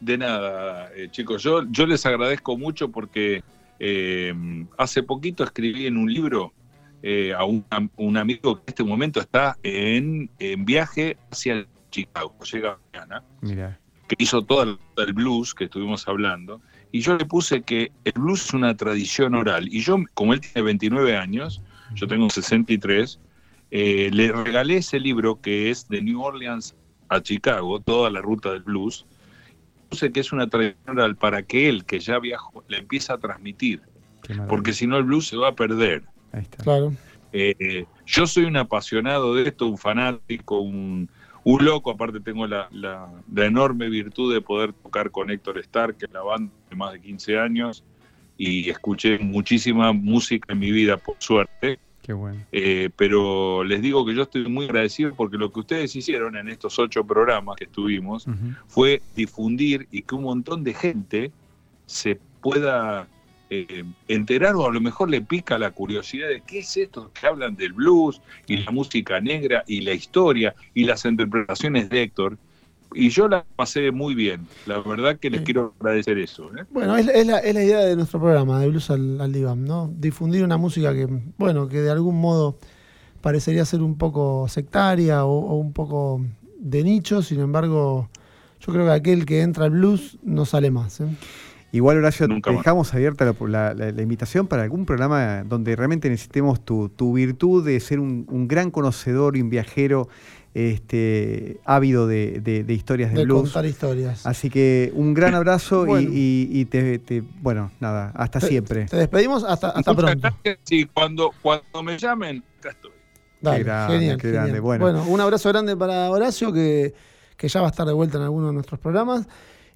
de 0.00 0.18
nada, 0.18 0.90
eh, 0.94 1.08
chicos. 1.10 1.42
Yo, 1.42 1.62
yo 1.70 1.86
les 1.86 2.04
agradezco 2.06 2.56
mucho 2.56 2.90
porque 2.90 3.42
eh, 3.78 4.34
hace 4.78 5.02
poquito 5.02 5.44
escribí 5.44 5.86
en 5.86 5.96
un 5.96 6.12
libro 6.12 6.52
eh, 7.02 7.32
a 7.34 7.44
un, 7.44 7.64
a 7.70 7.80
un 7.96 8.16
amigo 8.16 8.56
que 8.56 8.62
en 8.62 8.68
este 8.68 8.84
momento 8.84 9.20
está 9.20 9.56
en, 9.62 10.30
en 10.38 10.64
viaje 10.64 11.16
hacia 11.30 11.66
Chicago. 11.90 12.34
Llega 12.50 12.78
mañana, 12.92 13.22
Mirá. 13.40 13.78
Que 14.08 14.16
hizo 14.18 14.42
todo 14.42 14.78
el, 14.96 15.12
blues 15.12 15.54
que 15.54 15.64
estuvimos 15.64 16.06
hablando. 16.08 16.60
Y 16.92 17.00
yo 17.00 17.16
le 17.16 17.24
puse 17.24 17.62
que 17.62 17.90
el 18.04 18.12
blues 18.12 18.46
es 18.46 18.54
una 18.54 18.76
tradición 18.76 19.34
oral. 19.34 19.68
Y 19.72 19.80
yo, 19.80 19.96
como 20.14 20.32
él 20.34 20.40
tiene 20.40 20.62
29 20.62 21.16
años, 21.16 21.62
yo 21.94 22.06
tengo 22.06 22.30
63, 22.30 23.20
eh, 23.70 24.10
le 24.12 24.32
regalé 24.32 24.76
ese 24.78 25.00
libro 25.00 25.40
que 25.40 25.70
es 25.70 25.88
de 25.88 26.02
New 26.02 26.22
Orleans 26.22 26.76
a 27.08 27.20
Chicago, 27.20 27.80
toda 27.80 28.10
la 28.10 28.20
ruta 28.20 28.52
del 28.52 28.62
blues. 28.62 29.06
Puse 29.88 30.12
que 30.12 30.20
es 30.20 30.32
una 30.32 30.48
tradición 30.48 30.98
oral 30.98 31.16
para 31.16 31.42
que 31.42 31.68
él, 31.68 31.84
que 31.84 31.98
ya 31.98 32.18
viajó, 32.18 32.64
le 32.68 32.78
empiece 32.78 33.12
a 33.12 33.18
transmitir. 33.18 33.82
Porque 34.48 34.72
si 34.72 34.86
no, 34.86 34.96
el 34.96 35.04
blues 35.04 35.26
se 35.26 35.36
va 35.36 35.48
a 35.48 35.54
perder. 35.54 36.02
Ahí 36.32 36.42
está. 36.42 36.62
Claro. 36.62 36.94
Eh, 37.32 37.84
yo 38.06 38.26
soy 38.26 38.44
un 38.44 38.56
apasionado 38.56 39.34
de 39.34 39.48
esto, 39.48 39.66
un 39.66 39.76
fanático, 39.76 40.60
un, 40.60 41.10
un 41.44 41.64
loco. 41.64 41.90
Aparte, 41.90 42.20
tengo 42.20 42.46
la, 42.46 42.68
la- 42.72 43.08
la 43.32 43.44
enorme 43.46 43.88
virtud 43.88 44.32
de 44.34 44.40
poder 44.40 44.72
tocar 44.72 45.10
con 45.10 45.30
Héctor 45.30 45.58
Stark, 45.58 45.96
que 45.98 46.06
la 46.12 46.22
banda 46.22 46.52
de 46.70 46.76
más 46.76 46.92
de 46.92 47.00
15 47.00 47.38
años, 47.38 47.84
y 48.36 48.68
escuché 48.68 49.18
muchísima 49.18 49.92
música 49.92 50.52
en 50.52 50.58
mi 50.58 50.72
vida, 50.72 50.96
por 50.96 51.16
suerte. 51.18 51.78
Qué 52.02 52.12
bueno. 52.12 52.38
Eh, 52.52 52.90
pero 52.96 53.64
les 53.64 53.80
digo 53.80 54.04
que 54.04 54.14
yo 54.14 54.22
estoy 54.24 54.46
muy 54.48 54.66
agradecido 54.66 55.14
porque 55.14 55.38
lo 55.38 55.50
que 55.52 55.60
ustedes 55.60 55.94
hicieron 55.96 56.36
en 56.36 56.48
estos 56.48 56.78
ocho 56.78 57.02
programas 57.04 57.56
que 57.56 57.64
estuvimos 57.64 58.26
fue 58.66 59.00
difundir 59.16 59.86
y 59.90 60.02
que 60.02 60.14
un 60.14 60.24
montón 60.24 60.64
de 60.64 60.74
gente 60.74 61.32
se 61.86 62.18
pueda 62.42 63.06
eh, 63.68 63.84
enterar 64.08 64.54
o 64.56 64.66
a 64.68 64.72
lo 64.72 64.80
mejor 64.80 65.10
le 65.10 65.20
pica 65.20 65.58
la 65.58 65.70
curiosidad 65.70 66.28
de 66.28 66.40
qué 66.46 66.58
es 66.60 66.76
esto 66.76 67.10
que 67.18 67.26
hablan 67.26 67.54
del 67.56 67.72
blues 67.72 68.20
y 68.46 68.58
la 68.58 68.70
música 68.70 69.20
negra 69.20 69.64
y 69.66 69.80
la 69.82 69.92
historia 69.92 70.54
y 70.74 70.84
las 70.84 71.04
interpretaciones 71.04 71.88
de 71.88 72.02
Héctor. 72.02 72.36
Y 72.96 73.08
yo 73.08 73.26
la 73.26 73.44
pasé 73.56 73.90
muy 73.90 74.14
bien. 74.14 74.46
La 74.66 74.78
verdad 74.80 75.18
que 75.18 75.28
les 75.28 75.40
Sí. 75.40 75.46
quiero 75.46 75.74
agradecer 75.80 76.16
eso. 76.18 76.44
¿eh? 76.56 76.64
Bueno, 76.70 76.96
es, 76.96 77.06
la- 77.06 77.12
es 77.12 77.26
la, 77.26 77.38
es 77.40 77.54
la 77.54 77.62
idea 77.64 77.78
de 77.80 77.96
nuestro 77.96 78.20
programa, 78.20 78.60
de 78.60 78.68
Blues 78.68 78.88
al, 78.90 79.20
al 79.20 79.32
Diván, 79.32 79.64
¿no? 79.64 79.90
Difundir 79.96 80.44
una 80.44 80.56
música 80.58 80.94
que, 80.94 81.08
bueno, 81.36 81.68
que 81.68 81.80
de 81.80 81.90
algún 81.90 82.20
modo 82.20 82.56
parecería 83.20 83.64
ser 83.64 83.82
un 83.82 83.96
poco 83.98 84.46
sectaria 84.48 85.24
o, 85.24 85.32
o 85.32 85.54
un 85.56 85.72
poco 85.72 86.20
de 86.58 86.84
nicho, 86.84 87.20
sin 87.22 87.40
embargo, 87.40 88.08
yo 88.60 88.72
creo 88.72 88.84
que 88.86 88.92
aquel 88.92 89.26
que 89.26 89.40
entra 89.42 89.64
al 89.64 89.70
blues 89.72 90.16
no 90.22 90.44
sale 90.44 90.70
más. 90.70 91.00
¿eh? 91.00 91.06
Igual, 91.74 91.98
Horacio, 91.98 92.28
Nunca 92.28 92.50
más. 92.52 92.60
dejamos 92.60 92.94
abierta 92.94 93.24
la, 93.24 93.34
la- 93.48 93.74
la- 93.74 93.90
la 93.92 94.02
invitación 94.02 94.46
para 94.46 94.62
algún 94.62 94.86
programa 94.86 95.42
donde 95.44 95.74
realmente 95.76 96.08
necesitemos 96.08 96.64
tu, 96.64 96.88
tu 96.88 97.12
virtud 97.14 97.64
de 97.66 97.80
ser 97.80 97.98
un, 98.00 98.26
un 98.30 98.46
gran 98.48 98.70
conocedor 98.70 99.36
y 99.36 99.42
un 99.42 99.50
viajero 99.50 100.08
este, 100.54 101.58
ávido 101.64 102.06
de, 102.06 102.40
de- 102.40 102.62
de 102.64 102.72
historias 102.74 103.10
de, 103.12 103.18
De 103.18 103.24
blues. 103.24 103.42
contar 103.52 103.66
historias. 103.66 104.24
Así 104.26 104.50
que 104.50 104.92
un 104.94 105.12
gran 105.14 105.34
abrazo 105.34 105.82
y- 105.84 105.88
Bueno. 105.88 106.10
y, 106.12 106.48
y 106.52 106.64
te, 106.66 106.98
te- 107.00 107.22
bueno, 107.42 107.70
nada, 107.80 108.12
hasta 108.14 108.38
Te- 108.40 108.46
siempre. 108.48 108.86
Te 108.86 108.96
despedimos 108.96 109.42
hasta, 109.44 109.70
hasta 109.70 109.92
Muchas 109.92 109.96
pronto. 110.20 110.28
gracias 110.44 110.58
y 110.70 110.84
cuando, 110.86 111.32
cuando 111.42 111.82
me 111.82 111.98
llamen, 111.98 112.42
acá 112.60 112.70
estoy. 112.70 112.92
Dale, 113.40 113.64
grande, 113.64 113.94
genial, 113.98 114.16
qué 114.16 114.26
genial. 114.28 114.44
grande. 114.46 114.60
Bueno. 114.60 115.04
un 115.08 115.20
abrazo 115.20 115.48
grande 115.50 115.76
para 115.76 116.08
Horacio, 116.10 116.52
que, 116.52 116.94
que 117.36 117.48
ya 117.48 117.60
va 117.60 117.66
a 117.66 117.70
estar 117.70 117.86
de 117.86 117.92
vuelta 117.92 118.16
en 118.18 118.24
alguno 118.24 118.46
de 118.46 118.52
nuestros 118.54 118.78
programas. 118.80 119.26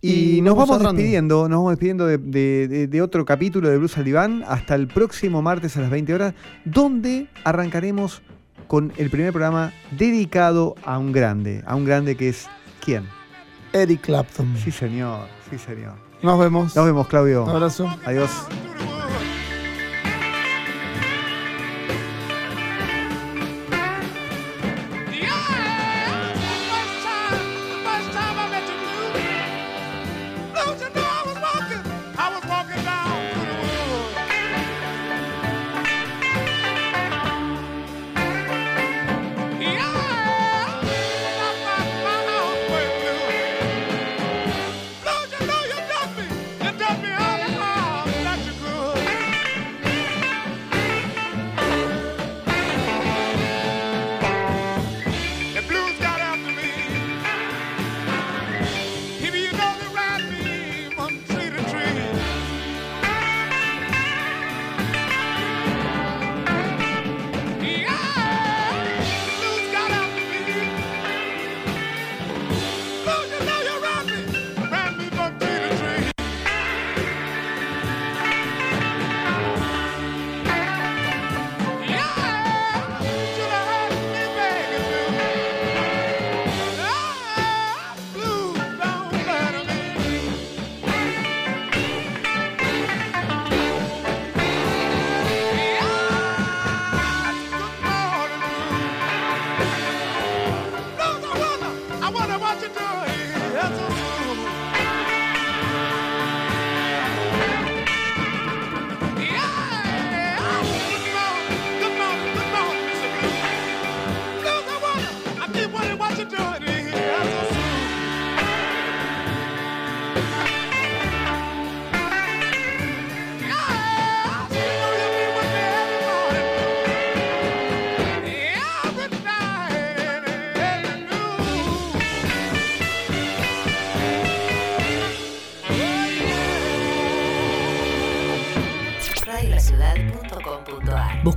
Y, 0.01 0.41
nos 0.43 0.55
vamos 0.55 0.77
cerrando. 0.79 0.93
despidiendo, 0.99 1.49
nos 1.49 1.59
vamos 1.59 1.73
despidiendo 1.73 2.07
de, 2.07 2.19
de- 2.19 2.69
de- 2.69 2.87
de 2.87 3.03
otro 3.03 3.25
capítulo 3.25 3.69
de 3.69 3.79
Blues 3.79 3.99
al 3.99 4.05
Diván 4.05 4.45
hasta 4.47 4.75
el 4.77 4.87
próximo 4.87 5.43
martes 5.43 5.77
a 5.77 5.81
las 5.81 5.91
20 5.91 6.15
horas, 6.15 6.35
donde 6.65 7.27
arrancaremos 7.45 8.23
con 8.69 8.93
el 8.97 9.11
primer 9.11 9.33
programa 9.33 9.73
dedicado 9.91 10.77
a 10.85 10.99
un 10.99 11.11
grande, 11.13 11.65
a 11.67 11.75
un 11.75 11.85
grande 11.85 12.17
que 12.17 12.29
es 12.29 12.49
¿quién? 12.85 13.05
Eric 13.73 14.03
Clapton. 14.03 14.55
Sí, 14.63 14.71
señor, 14.71 15.27
sí, 15.51 15.59
señor. 15.59 15.95
Nos 16.23 16.39
vemos. 16.39 16.77
Nos 16.77 16.85
vemos, 16.85 17.09
Claudio. 17.09 17.45
Un 17.45 17.51
abrazo. 17.51 17.89
Adiós. 18.05 18.31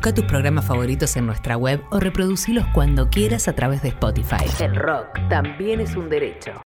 Busca 0.01 0.15
tus 0.15 0.25
programas 0.25 0.65
favoritos 0.65 1.15
en 1.15 1.27
nuestra 1.27 1.57
web 1.57 1.83
o 1.91 1.99
reproducilos 1.99 2.65
cuando 2.73 3.11
quieras 3.11 3.47
a 3.47 3.53
través 3.53 3.83
de 3.83 3.89
Spotify. 3.89 4.45
El 4.59 4.75
rock 4.75 5.19
también 5.29 5.79
es 5.79 5.95
un 5.95 6.09
derecho. 6.09 6.53